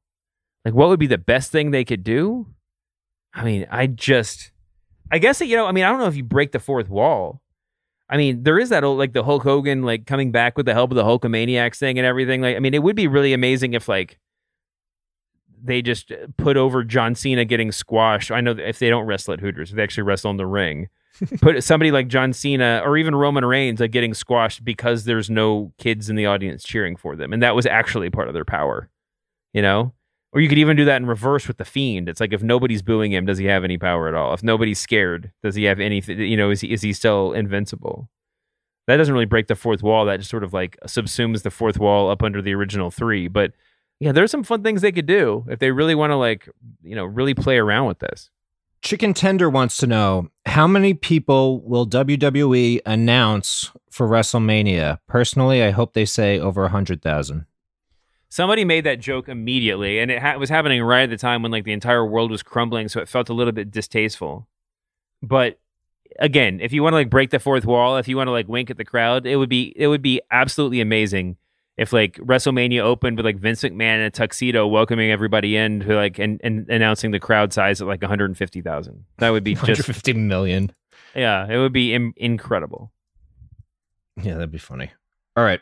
like 0.64 0.74
what 0.74 0.88
would 0.88 0.98
be 0.98 1.06
the 1.06 1.18
best 1.18 1.52
thing 1.52 1.70
they 1.70 1.84
could 1.84 2.02
do? 2.02 2.48
I 3.32 3.44
mean, 3.44 3.66
I 3.70 3.86
just 3.86 4.52
I 5.10 5.18
guess 5.18 5.40
you 5.40 5.56
know. 5.56 5.66
I 5.66 5.72
mean, 5.72 5.84
I 5.84 5.90
don't 5.90 5.98
know 5.98 6.06
if 6.06 6.16
you 6.16 6.24
break 6.24 6.52
the 6.52 6.58
fourth 6.58 6.88
wall. 6.88 7.40
I 8.08 8.16
mean, 8.16 8.42
there 8.42 8.58
is 8.58 8.68
that 8.68 8.84
old 8.84 8.98
like 8.98 9.12
the 9.12 9.24
Hulk 9.24 9.42
Hogan 9.42 9.82
like 9.82 10.06
coming 10.06 10.30
back 10.30 10.56
with 10.56 10.66
the 10.66 10.74
help 10.74 10.90
of 10.90 10.96
the 10.96 11.04
Hulkamaniacs 11.04 11.76
thing 11.76 11.98
and 11.98 12.06
everything. 12.06 12.42
Like, 12.42 12.56
I 12.56 12.58
mean, 12.58 12.74
it 12.74 12.82
would 12.82 12.96
be 12.96 13.08
really 13.08 13.32
amazing 13.32 13.74
if 13.74 13.88
like 13.88 14.18
they 15.62 15.80
just 15.80 16.12
put 16.36 16.56
over 16.56 16.84
John 16.84 17.14
Cena 17.14 17.44
getting 17.44 17.72
squashed. 17.72 18.30
I 18.30 18.40
know 18.40 18.52
if 18.52 18.78
they 18.78 18.90
don't 18.90 19.06
wrestle 19.06 19.34
at 19.34 19.40
Hooters, 19.40 19.70
if 19.70 19.76
they 19.76 19.82
actually 19.82 20.02
wrestle 20.02 20.30
in 20.30 20.36
the 20.36 20.46
ring, 20.46 20.88
put 21.40 21.62
somebody 21.64 21.90
like 21.90 22.08
John 22.08 22.32
Cena 22.32 22.82
or 22.84 22.98
even 22.98 23.14
Roman 23.14 23.44
Reigns 23.44 23.80
like 23.80 23.90
getting 23.90 24.12
squashed 24.14 24.64
because 24.64 25.04
there's 25.04 25.30
no 25.30 25.72
kids 25.78 26.10
in 26.10 26.16
the 26.16 26.26
audience 26.26 26.62
cheering 26.62 26.96
for 26.96 27.16
them, 27.16 27.32
and 27.32 27.42
that 27.42 27.54
was 27.54 27.66
actually 27.66 28.10
part 28.10 28.28
of 28.28 28.34
their 28.34 28.44
power. 28.44 28.90
You 29.54 29.62
know, 29.62 29.94
or 30.34 30.40
you 30.40 30.48
could 30.48 30.58
even 30.58 30.76
do 30.76 30.84
that 30.84 30.96
in 30.96 31.06
reverse 31.06 31.46
with 31.46 31.58
the 31.58 31.64
fiend. 31.64 32.08
It's 32.08 32.20
like 32.20 32.32
if 32.32 32.42
nobody's 32.42 32.82
booing 32.82 33.12
him, 33.12 33.24
does 33.24 33.38
he 33.38 33.44
have 33.44 33.62
any 33.62 33.78
power 33.78 34.08
at 34.08 34.14
all? 34.14 34.34
If 34.34 34.42
nobody's 34.42 34.80
scared, 34.80 35.30
does 35.44 35.54
he 35.54 35.64
have 35.64 35.78
anything? 35.78 36.18
You 36.20 36.36
know, 36.36 36.50
is 36.50 36.60
he 36.60 36.72
is 36.72 36.82
he 36.82 36.92
still 36.92 37.32
invincible? 37.32 38.10
That 38.88 38.96
doesn't 38.96 39.14
really 39.14 39.26
break 39.26 39.46
the 39.46 39.54
fourth 39.54 39.82
wall. 39.82 40.04
That 40.04 40.18
just 40.18 40.30
sort 40.30 40.42
of 40.42 40.52
like 40.52 40.76
subsumes 40.86 41.42
the 41.42 41.52
fourth 41.52 41.78
wall 41.78 42.10
up 42.10 42.22
under 42.22 42.42
the 42.42 42.52
original 42.52 42.90
three. 42.90 43.28
But 43.28 43.52
yeah, 44.00 44.10
there's 44.10 44.32
some 44.32 44.42
fun 44.42 44.64
things 44.64 44.82
they 44.82 44.92
could 44.92 45.06
do 45.06 45.46
if 45.48 45.60
they 45.60 45.70
really 45.70 45.94
want 45.94 46.10
to 46.10 46.16
like 46.16 46.48
you 46.82 46.96
know 46.96 47.04
really 47.04 47.34
play 47.34 47.56
around 47.56 47.86
with 47.86 48.00
this. 48.00 48.30
Chicken 48.82 49.14
Tender 49.14 49.48
wants 49.48 49.76
to 49.78 49.86
know 49.86 50.28
how 50.46 50.66
many 50.66 50.94
people 50.94 51.62
will 51.62 51.86
WWE 51.86 52.80
announce 52.84 53.70
for 53.90 54.08
WrestleMania? 54.08 54.98
Personally, 55.06 55.62
I 55.62 55.70
hope 55.70 55.94
they 55.94 56.04
say 56.04 56.40
over 56.40 56.64
a 56.64 56.70
hundred 56.70 57.02
thousand 57.02 57.46
somebody 58.34 58.64
made 58.64 58.82
that 58.82 58.98
joke 58.98 59.28
immediately, 59.28 60.00
and 60.00 60.10
it 60.10 60.20
ha- 60.20 60.36
was 60.36 60.50
happening 60.50 60.82
right 60.82 61.04
at 61.04 61.10
the 61.10 61.16
time 61.16 61.40
when 61.40 61.52
like 61.52 61.62
the 61.62 61.72
entire 61.72 62.04
world 62.04 62.32
was 62.32 62.42
crumbling, 62.42 62.88
so 62.88 63.00
it 63.00 63.08
felt 63.08 63.28
a 63.28 63.32
little 63.32 63.52
bit 63.52 63.70
distasteful. 63.70 64.48
But 65.22 65.60
again, 66.18 66.58
if 66.60 66.72
you 66.72 66.82
want 66.82 66.94
to 66.94 66.96
like 66.96 67.10
break 67.10 67.30
the 67.30 67.38
fourth 67.38 67.64
wall, 67.64 67.96
if 67.96 68.08
you 68.08 68.16
want 68.16 68.26
to 68.26 68.32
like 68.32 68.48
wink 68.48 68.70
at 68.70 68.76
the 68.76 68.84
crowd, 68.84 69.24
it 69.24 69.36
would 69.36 69.48
be 69.48 69.72
it 69.76 69.86
would 69.86 70.02
be 70.02 70.20
absolutely 70.32 70.80
amazing 70.80 71.36
if 71.76 71.92
like 71.92 72.16
WrestleMania 72.16 72.80
opened 72.80 73.18
with 73.18 73.24
like 73.24 73.38
Vince 73.38 73.62
McMahon 73.62 73.98
in 73.98 74.00
a 74.00 74.10
tuxedo 74.10 74.66
welcoming 74.66 75.12
everybody 75.12 75.56
in 75.56 75.78
to 75.80 75.94
like 75.94 76.18
and, 76.18 76.40
and 76.42 76.68
announcing 76.68 77.12
the 77.12 77.20
crowd 77.20 77.52
size 77.52 77.80
at 77.80 77.86
like 77.86 78.02
150,000. 78.02 79.04
That 79.18 79.30
would 79.30 79.44
be 79.44 79.54
just 79.54 79.62
150 79.68 80.12
million. 80.14 80.72
Yeah, 81.14 81.46
it 81.48 81.58
would 81.58 81.72
be 81.72 81.94
Im- 81.94 82.14
incredible. 82.16 82.90
Yeah, 84.20 84.34
that'd 84.34 84.50
be 84.50 84.58
funny. 84.58 84.90
All 85.36 85.44
right. 85.44 85.60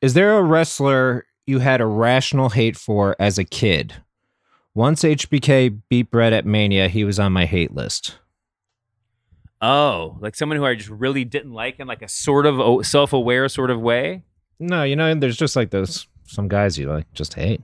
Is 0.00 0.14
there 0.14 0.38
a 0.38 0.42
wrestler 0.42 1.24
you 1.48 1.60
had 1.60 1.80
a 1.80 1.86
rational 1.86 2.50
hate 2.50 2.76
for 2.76 3.16
as 3.18 3.38
a 3.38 3.44
kid. 3.44 3.94
Once 4.74 5.02
HBK 5.02 5.80
beat 5.88 6.10
Bret 6.10 6.32
at 6.32 6.44
Mania, 6.44 6.88
he 6.88 7.04
was 7.04 7.18
on 7.18 7.32
my 7.32 7.46
hate 7.46 7.74
list. 7.74 8.18
Oh, 9.60 10.18
like 10.20 10.36
someone 10.36 10.58
who 10.58 10.66
I 10.66 10.74
just 10.74 10.90
really 10.90 11.24
didn't 11.24 11.52
like 11.52 11.80
in 11.80 11.88
like 11.88 12.02
a 12.02 12.08
sort 12.08 12.46
of 12.46 12.86
self-aware 12.86 13.48
sort 13.48 13.70
of 13.70 13.80
way. 13.80 14.22
No, 14.60 14.84
you 14.84 14.94
know, 14.94 15.12
there's 15.14 15.36
just 15.36 15.56
like 15.56 15.70
those 15.70 16.06
some 16.26 16.48
guys 16.48 16.78
you 16.78 16.88
like 16.88 17.12
just 17.14 17.34
hate. 17.34 17.62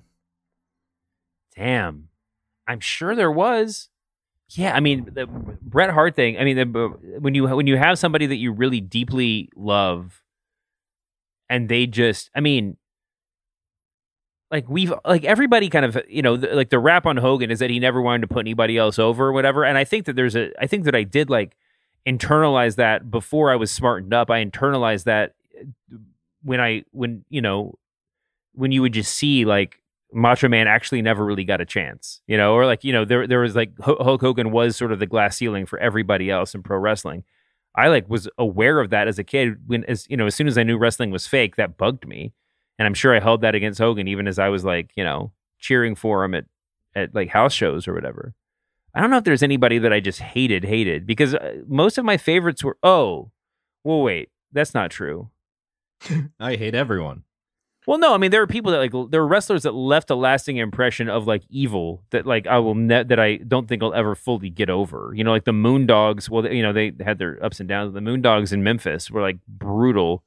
Damn, 1.54 2.08
I'm 2.66 2.80
sure 2.80 3.14
there 3.14 3.30
was. 3.30 3.90
Yeah, 4.48 4.74
I 4.74 4.80
mean 4.80 5.10
the 5.12 5.26
Bret 5.26 5.90
Hart 5.90 6.16
thing. 6.16 6.38
I 6.38 6.44
mean, 6.44 6.56
the, 6.56 6.64
when 7.20 7.34
you 7.34 7.46
when 7.46 7.66
you 7.66 7.76
have 7.76 7.98
somebody 7.98 8.26
that 8.26 8.36
you 8.36 8.50
really 8.50 8.80
deeply 8.80 9.50
love, 9.54 10.22
and 11.48 11.68
they 11.68 11.86
just, 11.86 12.30
I 12.34 12.40
mean, 12.40 12.76
like 14.54 14.68
we've 14.68 14.94
like 15.04 15.24
everybody 15.24 15.68
kind 15.68 15.84
of 15.84 16.00
you 16.08 16.22
know 16.22 16.36
the, 16.36 16.54
like 16.54 16.70
the 16.70 16.78
rap 16.78 17.06
on 17.06 17.16
Hogan 17.16 17.50
is 17.50 17.58
that 17.58 17.70
he 17.70 17.80
never 17.80 18.00
wanted 18.00 18.20
to 18.20 18.32
put 18.32 18.40
anybody 18.40 18.78
else 18.78 19.00
over 19.00 19.26
or 19.26 19.32
whatever 19.32 19.64
and 19.64 19.76
I 19.76 19.82
think 19.82 20.06
that 20.06 20.14
there's 20.14 20.36
a 20.36 20.52
I 20.62 20.68
think 20.68 20.84
that 20.84 20.94
I 20.94 21.02
did 21.02 21.28
like 21.28 21.56
internalize 22.06 22.76
that 22.76 23.10
before 23.10 23.50
I 23.50 23.56
was 23.56 23.72
smartened 23.72 24.14
up. 24.14 24.30
I 24.30 24.44
internalized 24.44 25.04
that 25.04 25.34
uh, 25.60 25.96
when 26.42 26.60
I 26.60 26.84
when 26.92 27.24
you 27.30 27.42
know 27.42 27.74
when 28.52 28.70
you 28.70 28.80
would 28.82 28.92
just 28.92 29.12
see 29.12 29.44
like 29.44 29.82
Macho 30.12 30.48
Man 30.48 30.68
actually 30.68 31.02
never 31.02 31.24
really 31.24 31.44
got 31.44 31.60
a 31.60 31.66
chance 31.66 32.20
you 32.28 32.36
know 32.36 32.54
or 32.54 32.64
like 32.64 32.84
you 32.84 32.92
know 32.92 33.04
there 33.04 33.26
there 33.26 33.40
was 33.40 33.56
like 33.56 33.72
Hulk 33.80 34.20
Hogan 34.20 34.52
was 34.52 34.76
sort 34.76 34.92
of 34.92 35.00
the 35.00 35.06
glass 35.06 35.36
ceiling 35.36 35.66
for 35.66 35.80
everybody 35.80 36.30
else 36.30 36.54
in 36.54 36.62
pro 36.62 36.78
wrestling. 36.78 37.24
I 37.74 37.88
like 37.88 38.08
was 38.08 38.28
aware 38.38 38.78
of 38.78 38.90
that 38.90 39.08
as 39.08 39.18
a 39.18 39.24
kid 39.24 39.66
when 39.66 39.82
as 39.86 40.06
you 40.08 40.16
know 40.16 40.26
as 40.26 40.36
soon 40.36 40.46
as 40.46 40.56
I 40.56 40.62
knew 40.62 40.78
wrestling 40.78 41.10
was 41.10 41.26
fake 41.26 41.56
that 41.56 41.76
bugged 41.76 42.06
me 42.06 42.34
and 42.78 42.86
I'm 42.86 42.94
sure 42.94 43.14
I 43.14 43.20
held 43.20 43.42
that 43.42 43.54
against 43.54 43.80
Hogan, 43.80 44.08
even 44.08 44.26
as 44.26 44.38
I 44.38 44.48
was 44.48 44.64
like, 44.64 44.90
you 44.96 45.04
know, 45.04 45.32
cheering 45.58 45.94
for 45.94 46.24
him 46.24 46.34
at, 46.34 46.44
at 46.94 47.14
like 47.14 47.28
house 47.28 47.52
shows 47.52 47.86
or 47.86 47.94
whatever. 47.94 48.34
I 48.94 49.00
don't 49.00 49.10
know 49.10 49.18
if 49.18 49.24
there's 49.24 49.42
anybody 49.42 49.78
that 49.78 49.92
I 49.92 50.00
just 50.00 50.20
hated, 50.20 50.64
hated 50.64 51.06
because 51.06 51.34
uh, 51.34 51.62
most 51.66 51.98
of 51.98 52.04
my 52.04 52.16
favorites 52.16 52.62
were, 52.62 52.78
oh, 52.82 53.30
well, 53.82 54.02
wait, 54.02 54.30
that's 54.52 54.74
not 54.74 54.90
true. 54.90 55.30
I 56.40 56.56
hate 56.56 56.74
everyone. 56.74 57.24
Well, 57.86 57.98
no, 57.98 58.14
I 58.14 58.18
mean 58.18 58.30
there 58.30 58.40
are 58.40 58.46
people 58.46 58.72
that 58.72 58.78
like 58.78 59.10
there 59.10 59.20
are 59.20 59.26
wrestlers 59.26 59.64
that 59.64 59.74
left 59.74 60.08
a 60.08 60.14
lasting 60.14 60.56
impression 60.56 61.10
of 61.10 61.26
like 61.26 61.42
evil 61.50 62.02
that 62.10 62.24
like 62.24 62.46
I 62.46 62.58
will 62.58 62.74
ne- 62.74 63.02
that 63.02 63.20
I 63.20 63.36
don't 63.36 63.68
think 63.68 63.82
I'll 63.82 63.92
ever 63.92 64.14
fully 64.14 64.48
get 64.48 64.70
over. 64.70 65.12
You 65.14 65.22
know, 65.22 65.32
like 65.32 65.44
the 65.44 65.52
Moondogs. 65.52 66.30
Well, 66.30 66.50
you 66.50 66.62
know 66.62 66.72
they 66.72 66.92
had 67.04 67.18
their 67.18 67.38
ups 67.44 67.60
and 67.60 67.68
downs. 67.68 67.92
The 67.92 68.00
Moondogs 68.00 68.54
in 68.54 68.62
Memphis 68.62 69.10
were 69.10 69.20
like 69.20 69.36
brutal, 69.46 70.24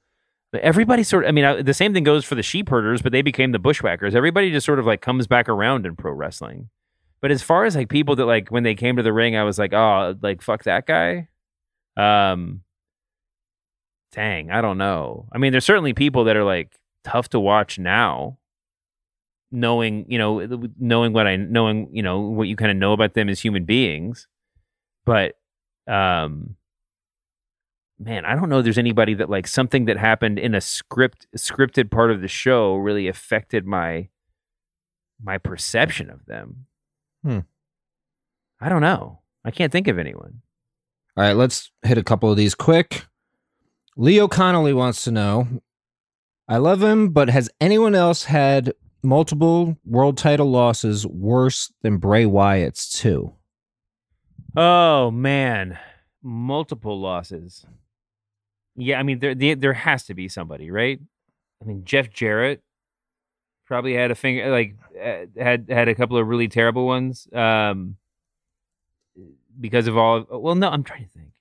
Everybody 0.62 1.04
sort 1.04 1.24
of, 1.24 1.30
I 1.30 1.32
mean, 1.32 1.66
the 1.66 1.74
same 1.74 1.94
thing 1.94 2.04
goes 2.04 2.26
for 2.26 2.36
the 2.36 2.44
sheep 2.44 2.70
herders, 2.70 3.02
but 3.02 3.12
they 3.12 3.22
became 3.22 3.52
the 3.52 3.60
bushwhackers. 3.60 4.16
Everybody 4.16 4.52
just 4.52 4.66
sort 4.66 4.80
of 4.80 4.86
like 4.86 5.02
comes 5.02 5.28
back 5.28 5.50
around 5.50 5.86
in 5.86 5.96
pro 5.96 6.12
wrestling. 6.12 6.70
But 7.22 7.32
as 7.32 7.42
far 7.42 7.66
as 7.66 7.76
like 7.76 7.90
people 7.90 8.16
that 8.18 8.26
like 8.26 8.50
when 8.50 8.64
they 8.64 8.76
came 8.76 8.96
to 8.98 9.04
the 9.04 9.14
ring, 9.14 9.36
I 9.36 9.44
was 9.44 9.58
like, 9.58 9.74
oh, 9.74 10.16
like 10.22 10.42
fuck 10.42 10.64
that 10.64 10.86
guy. 10.86 11.30
Um, 11.96 12.62
dang, 14.12 14.52
I 14.52 14.62
don't 14.62 14.78
know. 14.78 15.28
I 15.32 15.38
mean, 15.38 15.52
there's 15.52 15.66
certainly 15.66 15.94
people 15.94 16.26
that 16.26 16.36
are 16.36 16.44
like 16.44 16.78
tough 17.04 17.30
to 17.30 17.40
watch 17.40 17.80
now, 17.80 18.38
knowing 19.52 20.06
you 20.10 20.20
know, 20.20 20.70
knowing 20.80 21.14
what 21.14 21.26
I 21.26 21.38
knowing 21.38 21.90
you 21.92 22.04
know 22.04 22.20
what 22.20 22.48
you 22.48 22.56
kind 22.56 22.72
of 22.72 22.78
know 22.78 22.94
about 22.94 23.16
them 23.16 23.30
as 23.30 23.40
human 23.40 23.66
beings. 23.66 24.28
But 25.06 25.36
um, 25.88 26.56
man, 28.00 28.26
I 28.26 28.36
don't 28.36 28.50
know. 28.50 28.62
There's 28.62 28.78
anybody 28.78 29.14
that 29.16 29.30
like 29.30 29.48
something 29.48 29.86
that 29.86 29.98
happened 29.98 30.40
in 30.40 30.56
a 30.56 30.62
script 30.62 31.28
scripted 31.36 31.92
part 31.92 32.12
of 32.12 32.22
the 32.22 32.28
show 32.28 32.76
really 32.76 33.08
affected 33.08 33.66
my 33.66 34.10
my 35.22 35.38
perception 35.38 36.10
of 36.10 36.26
them. 36.26 36.68
Hmm. 37.24 37.40
I 38.62 38.70
don't 38.70 38.82
know. 38.82 39.20
I 39.44 39.52
can't 39.52 39.72
think 39.72 39.88
of 39.88 40.00
anyone. 40.00 40.42
All 41.16 41.24
right, 41.24 41.36
let's 41.36 41.72
hit 41.84 41.98
a 41.98 42.04
couple 42.04 42.30
of 42.30 42.38
these 42.38 42.56
quick. 42.56 43.06
Leo 43.96 44.28
Connolly 44.28 44.74
wants 44.74 45.04
to 45.04 45.12
know 45.12 45.48
I 46.48 46.58
love 46.58 46.82
him, 46.82 47.10
but 47.10 47.30
has 47.30 47.50
anyone 47.60 47.96
else 47.96 48.26
had 48.26 48.74
multiple 49.04 49.78
world 49.86 50.18
title 50.18 50.50
losses 50.50 51.06
worse 51.06 51.74
than 51.82 51.98
Bray 51.98 52.26
Wyatt's 52.26 52.92
too? 52.92 53.34
Oh 54.56 55.12
man, 55.12 55.78
multiple 56.24 57.00
losses. 57.00 57.66
Yeah, 58.78 59.00
I 59.00 59.04
mean 59.04 59.20
there 59.20 59.36
there, 59.36 59.56
there 59.56 59.74
has 59.74 60.06
to 60.06 60.14
be 60.14 60.30
somebody, 60.30 60.72
right? 60.72 61.00
I 61.62 61.66
mean 61.66 61.84
Jeff 61.84 62.10
Jarrett 62.12 62.62
probably 63.66 63.94
had 63.94 64.12
a 64.12 64.16
finger 64.16 64.50
like 64.50 64.76
uh, 65.04 65.26
had 65.38 65.68
had 65.70 65.90
a 65.90 65.96
couple 65.96 66.18
of 66.18 66.26
really 66.26 66.48
terrible 66.48 66.86
ones 66.86 67.28
um 67.34 67.98
because 69.60 69.88
of 69.88 69.98
all 69.98 70.26
well 70.30 70.56
no, 70.56 70.70
I'm 70.70 70.84
trying 70.84 71.04
to 71.04 71.10
think. 71.10 71.32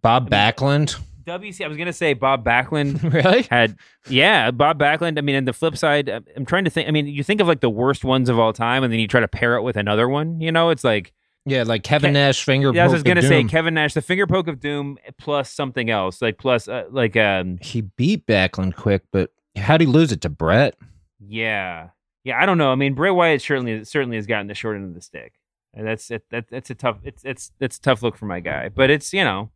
Bob 0.00 0.22
I 0.22 0.24
mean, 0.24 0.52
Backlund? 0.52 1.00
WC 1.24 1.64
I 1.64 1.68
was 1.68 1.76
going 1.76 1.86
to 1.86 1.92
say 1.92 2.14
Bob 2.14 2.44
Backlund 2.44 3.12
really? 3.12 3.42
had 3.42 3.76
yeah, 4.08 4.50
Bob 4.50 4.78
Backlund. 4.78 5.18
I 5.18 5.20
mean, 5.22 5.36
and 5.36 5.48
the 5.48 5.52
flip 5.52 5.76
side, 5.76 6.08
I'm 6.08 6.44
trying 6.44 6.64
to 6.64 6.70
think 6.70 6.88
I 6.88 6.90
mean, 6.90 7.06
you 7.06 7.22
think 7.22 7.40
of 7.40 7.46
like 7.46 7.60
the 7.60 7.70
worst 7.70 8.04
ones 8.04 8.28
of 8.28 8.38
all 8.38 8.52
time 8.52 8.82
and 8.84 8.92
then 8.92 9.00
you 9.00 9.08
try 9.08 9.20
to 9.20 9.28
pair 9.28 9.56
it 9.56 9.62
with 9.62 9.76
another 9.76 10.08
one, 10.08 10.40
you 10.40 10.52
know? 10.52 10.70
It's 10.70 10.84
like 10.84 11.12
Yeah, 11.44 11.64
like 11.64 11.82
Kevin 11.82 12.12
Ke- 12.12 12.14
Nash 12.14 12.44
finger. 12.44 12.72
Yeah, 12.72 12.84
I 12.84 12.88
was 12.88 13.02
gonna 13.02 13.22
say 13.22 13.42
Kevin 13.44 13.74
Nash, 13.74 13.94
the 13.94 14.02
finger 14.02 14.26
poke 14.26 14.48
of 14.48 14.60
doom 14.60 14.98
plus 15.18 15.50
something 15.50 15.90
else, 15.90 16.22
like 16.22 16.38
plus 16.38 16.68
uh, 16.68 16.84
like 16.90 17.16
um. 17.16 17.58
He 17.60 17.80
beat 17.80 18.26
Backlund 18.26 18.76
quick, 18.76 19.02
but 19.10 19.30
how'd 19.56 19.80
he 19.80 19.86
lose 19.86 20.12
it 20.12 20.20
to 20.20 20.28
Bret? 20.28 20.76
Yeah, 21.18 21.88
yeah, 22.24 22.40
I 22.40 22.46
don't 22.46 22.58
know. 22.58 22.70
I 22.70 22.76
mean, 22.76 22.94
Bray 22.94 23.10
Wyatt 23.10 23.42
certainly 23.42 23.84
certainly 23.84 24.16
has 24.16 24.26
gotten 24.26 24.46
the 24.46 24.54
short 24.54 24.76
end 24.76 24.84
of 24.84 24.94
the 24.94 25.00
stick, 25.00 25.34
and 25.74 25.86
that's 25.86 26.10
it, 26.10 26.24
that 26.30 26.46
that's 26.48 26.70
a 26.70 26.74
tough 26.74 26.98
it's 27.02 27.24
it's 27.24 27.50
it's 27.58 27.78
a 27.78 27.80
tough 27.80 28.02
look 28.02 28.16
for 28.16 28.26
my 28.26 28.38
guy. 28.40 28.68
But 28.68 28.90
it's 28.90 29.12
you 29.12 29.24
know 29.24 29.50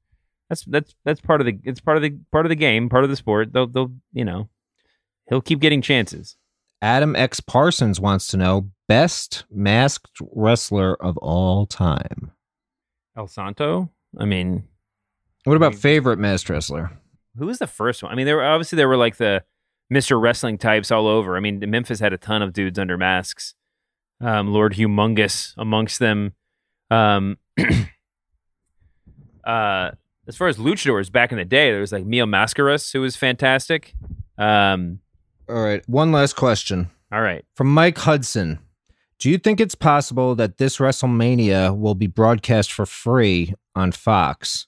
that's 0.48 0.64
that's 0.64 0.96
that's 1.04 1.20
part 1.20 1.40
of 1.40 1.46
the 1.46 1.58
it's 1.62 1.80
part 1.80 1.96
of 1.96 2.02
the 2.02 2.18
part 2.32 2.46
of 2.46 2.50
the 2.50 2.56
game, 2.56 2.88
part 2.88 3.04
of 3.04 3.10
the 3.10 3.16
sport. 3.16 3.52
They'll 3.52 3.68
they'll 3.68 3.92
you 4.12 4.24
know 4.24 4.48
he'll 5.28 5.40
keep 5.40 5.60
getting 5.60 5.82
chances. 5.82 6.36
Adam 6.82 7.14
X 7.14 7.40
Parsons 7.40 8.00
wants 8.00 8.26
to 8.28 8.36
know 8.36 8.70
best 8.88 9.44
masked 9.50 10.20
wrestler 10.32 10.94
of 11.02 11.16
all 11.18 11.66
time. 11.66 12.32
El 13.16 13.26
Santo. 13.26 13.90
I 14.18 14.24
mean, 14.24 14.64
what 15.44 15.56
about 15.56 15.66
I 15.66 15.70
mean, 15.70 15.78
favorite 15.78 16.18
masked 16.18 16.48
wrestler? 16.50 16.92
Who 17.38 17.46
was 17.46 17.58
the 17.58 17.66
first 17.66 18.02
one? 18.02 18.12
I 18.12 18.14
mean, 18.14 18.26
there 18.26 18.36
were 18.36 18.44
obviously 18.44 18.76
there 18.76 18.88
were 18.88 18.96
like 18.96 19.16
the 19.16 19.44
Mr. 19.92 20.20
Wrestling 20.20 20.58
types 20.58 20.90
all 20.90 21.06
over. 21.06 21.36
I 21.36 21.40
mean, 21.40 21.60
Memphis 21.70 22.00
had 22.00 22.12
a 22.12 22.18
ton 22.18 22.42
of 22.42 22.52
dudes 22.52 22.78
under 22.78 22.98
masks. 22.98 23.54
Um, 24.20 24.52
Lord 24.52 24.74
Humongous 24.74 25.54
amongst 25.56 25.98
them. 25.98 26.32
Um, 26.90 27.38
uh, 29.44 29.90
as 30.26 30.36
far 30.36 30.48
as 30.48 30.58
luchadors 30.58 31.10
back 31.12 31.30
in 31.32 31.38
the 31.38 31.44
day, 31.44 31.70
there 31.70 31.80
was 31.80 31.92
like 31.92 32.04
Mil 32.04 32.26
Mascaras, 32.26 32.92
who 32.92 33.00
was 33.00 33.16
fantastic. 33.16 33.94
Um, 34.38 35.00
all 35.48 35.62
right, 35.62 35.86
one 35.88 36.12
last 36.12 36.34
question. 36.34 36.90
All 37.12 37.20
right, 37.20 37.44
from 37.54 37.72
Mike 37.72 37.98
Hudson. 37.98 38.58
Do 39.18 39.30
you 39.30 39.38
think 39.38 39.60
it's 39.60 39.74
possible 39.74 40.34
that 40.34 40.58
this 40.58 40.76
WrestleMania 40.76 41.76
will 41.76 41.94
be 41.94 42.06
broadcast 42.06 42.70
for 42.70 42.84
free 42.84 43.54
on 43.74 43.92
Fox? 43.92 44.66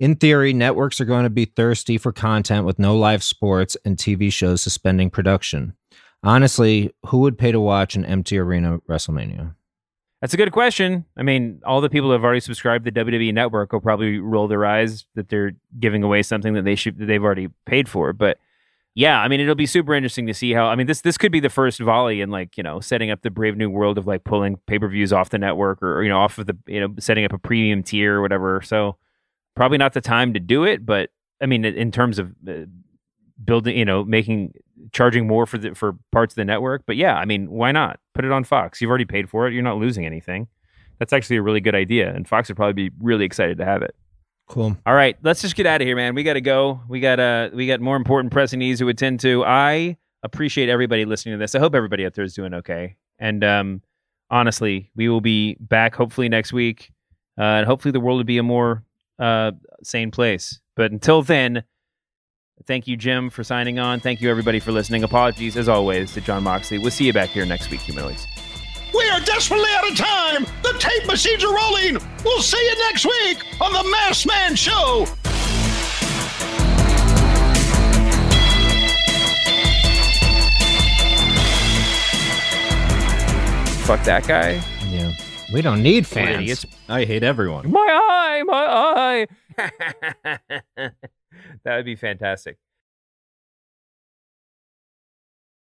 In 0.00 0.16
theory, 0.16 0.52
networks 0.52 1.00
are 1.00 1.04
going 1.04 1.22
to 1.22 1.30
be 1.30 1.44
thirsty 1.44 1.96
for 1.96 2.10
content 2.10 2.66
with 2.66 2.80
no 2.80 2.96
live 2.96 3.22
sports 3.22 3.76
and 3.84 3.96
TV 3.96 4.32
shows 4.32 4.62
suspending 4.62 5.10
production. 5.10 5.74
Honestly, 6.24 6.92
who 7.06 7.18
would 7.18 7.38
pay 7.38 7.52
to 7.52 7.60
watch 7.60 7.94
an 7.94 8.04
empty 8.04 8.36
arena 8.36 8.78
WrestleMania? 8.88 9.54
That's 10.20 10.34
a 10.34 10.38
good 10.38 10.52
question. 10.52 11.04
I 11.16 11.22
mean, 11.22 11.60
all 11.64 11.80
the 11.80 11.90
people 11.90 12.08
who 12.08 12.14
have 12.14 12.24
already 12.24 12.40
subscribed 12.40 12.86
to 12.86 12.90
the 12.90 13.04
WWE 13.04 13.32
Network 13.32 13.72
will 13.72 13.80
probably 13.80 14.18
roll 14.18 14.48
their 14.48 14.64
eyes 14.64 15.04
that 15.14 15.28
they're 15.28 15.52
giving 15.78 16.02
away 16.02 16.22
something 16.22 16.54
that 16.54 16.64
they 16.64 16.74
should 16.74 16.98
that 16.98 17.06
they've 17.06 17.22
already 17.22 17.50
paid 17.66 17.88
for. 17.88 18.12
But 18.12 18.38
yeah, 18.94 19.20
I 19.20 19.26
mean, 19.26 19.40
it'll 19.40 19.56
be 19.56 19.66
super 19.66 19.92
interesting 19.92 20.26
to 20.28 20.34
see 20.34 20.52
how. 20.52 20.66
I 20.66 20.76
mean, 20.76 20.86
this 20.86 21.00
this 21.00 21.18
could 21.18 21.32
be 21.32 21.40
the 21.40 21.50
first 21.50 21.80
volley 21.80 22.20
in 22.20 22.30
like 22.30 22.56
you 22.56 22.62
know 22.62 22.78
setting 22.78 23.10
up 23.10 23.22
the 23.22 23.30
brave 23.30 23.56
new 23.56 23.68
world 23.68 23.98
of 23.98 24.06
like 24.06 24.22
pulling 24.22 24.58
pay 24.66 24.78
per 24.78 24.88
views 24.88 25.12
off 25.12 25.30
the 25.30 25.38
network 25.38 25.82
or, 25.82 25.98
or 25.98 26.02
you 26.04 26.08
know 26.08 26.20
off 26.20 26.38
of 26.38 26.46
the 26.46 26.56
you 26.66 26.80
know 26.80 26.94
setting 27.00 27.24
up 27.24 27.32
a 27.32 27.38
premium 27.38 27.82
tier 27.82 28.16
or 28.16 28.22
whatever. 28.22 28.62
So 28.62 28.96
probably 29.56 29.78
not 29.78 29.94
the 29.94 30.00
time 30.00 30.32
to 30.34 30.40
do 30.40 30.62
it. 30.62 30.86
But 30.86 31.10
I 31.42 31.46
mean, 31.46 31.64
in 31.64 31.90
terms 31.90 32.20
of 32.20 32.34
uh, 32.48 32.66
building, 33.42 33.76
you 33.76 33.84
know, 33.84 34.04
making 34.04 34.54
charging 34.92 35.26
more 35.26 35.44
for 35.46 35.58
the 35.58 35.74
for 35.74 35.96
parts 36.12 36.32
of 36.32 36.36
the 36.36 36.44
network. 36.44 36.84
But 36.86 36.96
yeah, 36.96 37.16
I 37.16 37.24
mean, 37.24 37.50
why 37.50 37.72
not 37.72 37.98
put 38.14 38.24
it 38.24 38.30
on 38.30 38.44
Fox? 38.44 38.80
You've 38.80 38.90
already 38.90 39.06
paid 39.06 39.28
for 39.28 39.48
it. 39.48 39.54
You're 39.54 39.62
not 39.62 39.78
losing 39.78 40.06
anything. 40.06 40.46
That's 41.00 41.12
actually 41.12 41.36
a 41.36 41.42
really 41.42 41.60
good 41.60 41.74
idea, 41.74 42.14
and 42.14 42.28
Fox 42.28 42.48
would 42.48 42.56
probably 42.56 42.88
be 42.88 42.94
really 43.00 43.24
excited 43.24 43.58
to 43.58 43.64
have 43.64 43.82
it. 43.82 43.96
Cool. 44.46 44.76
All 44.84 44.94
right, 44.94 45.16
let's 45.22 45.40
just 45.40 45.56
get 45.56 45.66
out 45.66 45.80
of 45.80 45.86
here, 45.86 45.96
man. 45.96 46.14
We 46.14 46.22
got 46.22 46.34
to 46.34 46.40
go. 46.40 46.80
We 46.88 47.00
got 47.00 47.18
uh 47.18 47.50
we 47.54 47.66
got 47.66 47.80
more 47.80 47.96
important 47.96 48.32
pressing 48.32 48.58
needs 48.58 48.80
to 48.80 48.88
attend 48.88 49.20
to. 49.20 49.44
I 49.44 49.96
appreciate 50.22 50.68
everybody 50.68 51.04
listening 51.04 51.34
to 51.34 51.38
this. 51.38 51.54
I 51.54 51.58
hope 51.58 51.74
everybody 51.74 52.04
out 52.04 52.14
there 52.14 52.24
is 52.24 52.34
doing 52.34 52.54
okay. 52.54 52.96
And 53.18 53.42
um 53.42 53.82
honestly, 54.30 54.90
we 54.94 55.08
will 55.08 55.22
be 55.22 55.56
back 55.60 55.94
hopefully 55.94 56.28
next 56.28 56.52
week. 56.52 56.92
Uh, 57.38 57.42
and 57.42 57.66
hopefully 57.66 57.92
the 57.92 58.00
world 58.00 58.18
will 58.18 58.24
be 58.24 58.38
a 58.38 58.42
more 58.42 58.84
uh 59.18 59.52
sane 59.82 60.10
place. 60.10 60.60
But 60.76 60.92
until 60.92 61.22
then, 61.22 61.64
thank 62.66 62.86
you 62.86 62.96
Jim 62.96 63.30
for 63.30 63.44
signing 63.44 63.78
on. 63.78 64.00
Thank 64.00 64.20
you 64.20 64.30
everybody 64.30 64.60
for 64.60 64.72
listening. 64.72 65.04
Apologies 65.04 65.56
as 65.56 65.70
always 65.70 66.12
to 66.12 66.20
Jon 66.20 66.42
Moxley. 66.42 66.78
We'll 66.78 66.90
see 66.90 67.06
you 67.06 67.14
back 67.14 67.30
here 67.30 67.46
next 67.46 67.70
week, 67.70 67.80
humanoids. 67.80 68.26
We 68.94 69.08
are 69.10 69.20
desperately 69.20 69.70
out 69.76 69.90
of 69.90 69.96
time. 69.96 70.46
The 70.62 70.76
tape 70.78 71.06
machines 71.08 71.42
are 71.42 71.52
rolling. 71.52 71.98
We'll 72.24 72.42
see 72.42 72.64
you 72.64 72.78
next 72.90 73.04
week 73.04 73.38
on 73.60 73.72
the 73.72 73.82
Masked 73.90 74.26
Man 74.26 74.54
Show. 74.54 75.06
Fuck 83.84 84.02
that 84.04 84.26
guy. 84.26 84.62
Yeah. 84.88 85.12
We 85.52 85.60
don't 85.60 85.82
need 85.82 86.06
fans. 86.06 86.64
I 86.88 87.04
hate 87.04 87.22
everyone. 87.22 87.70
My 87.70 87.80
eye, 87.80 88.42
my 88.44 89.26
eye. 89.58 89.70
that 91.64 91.76
would 91.76 91.84
be 91.84 91.96
fantastic. 91.96 92.58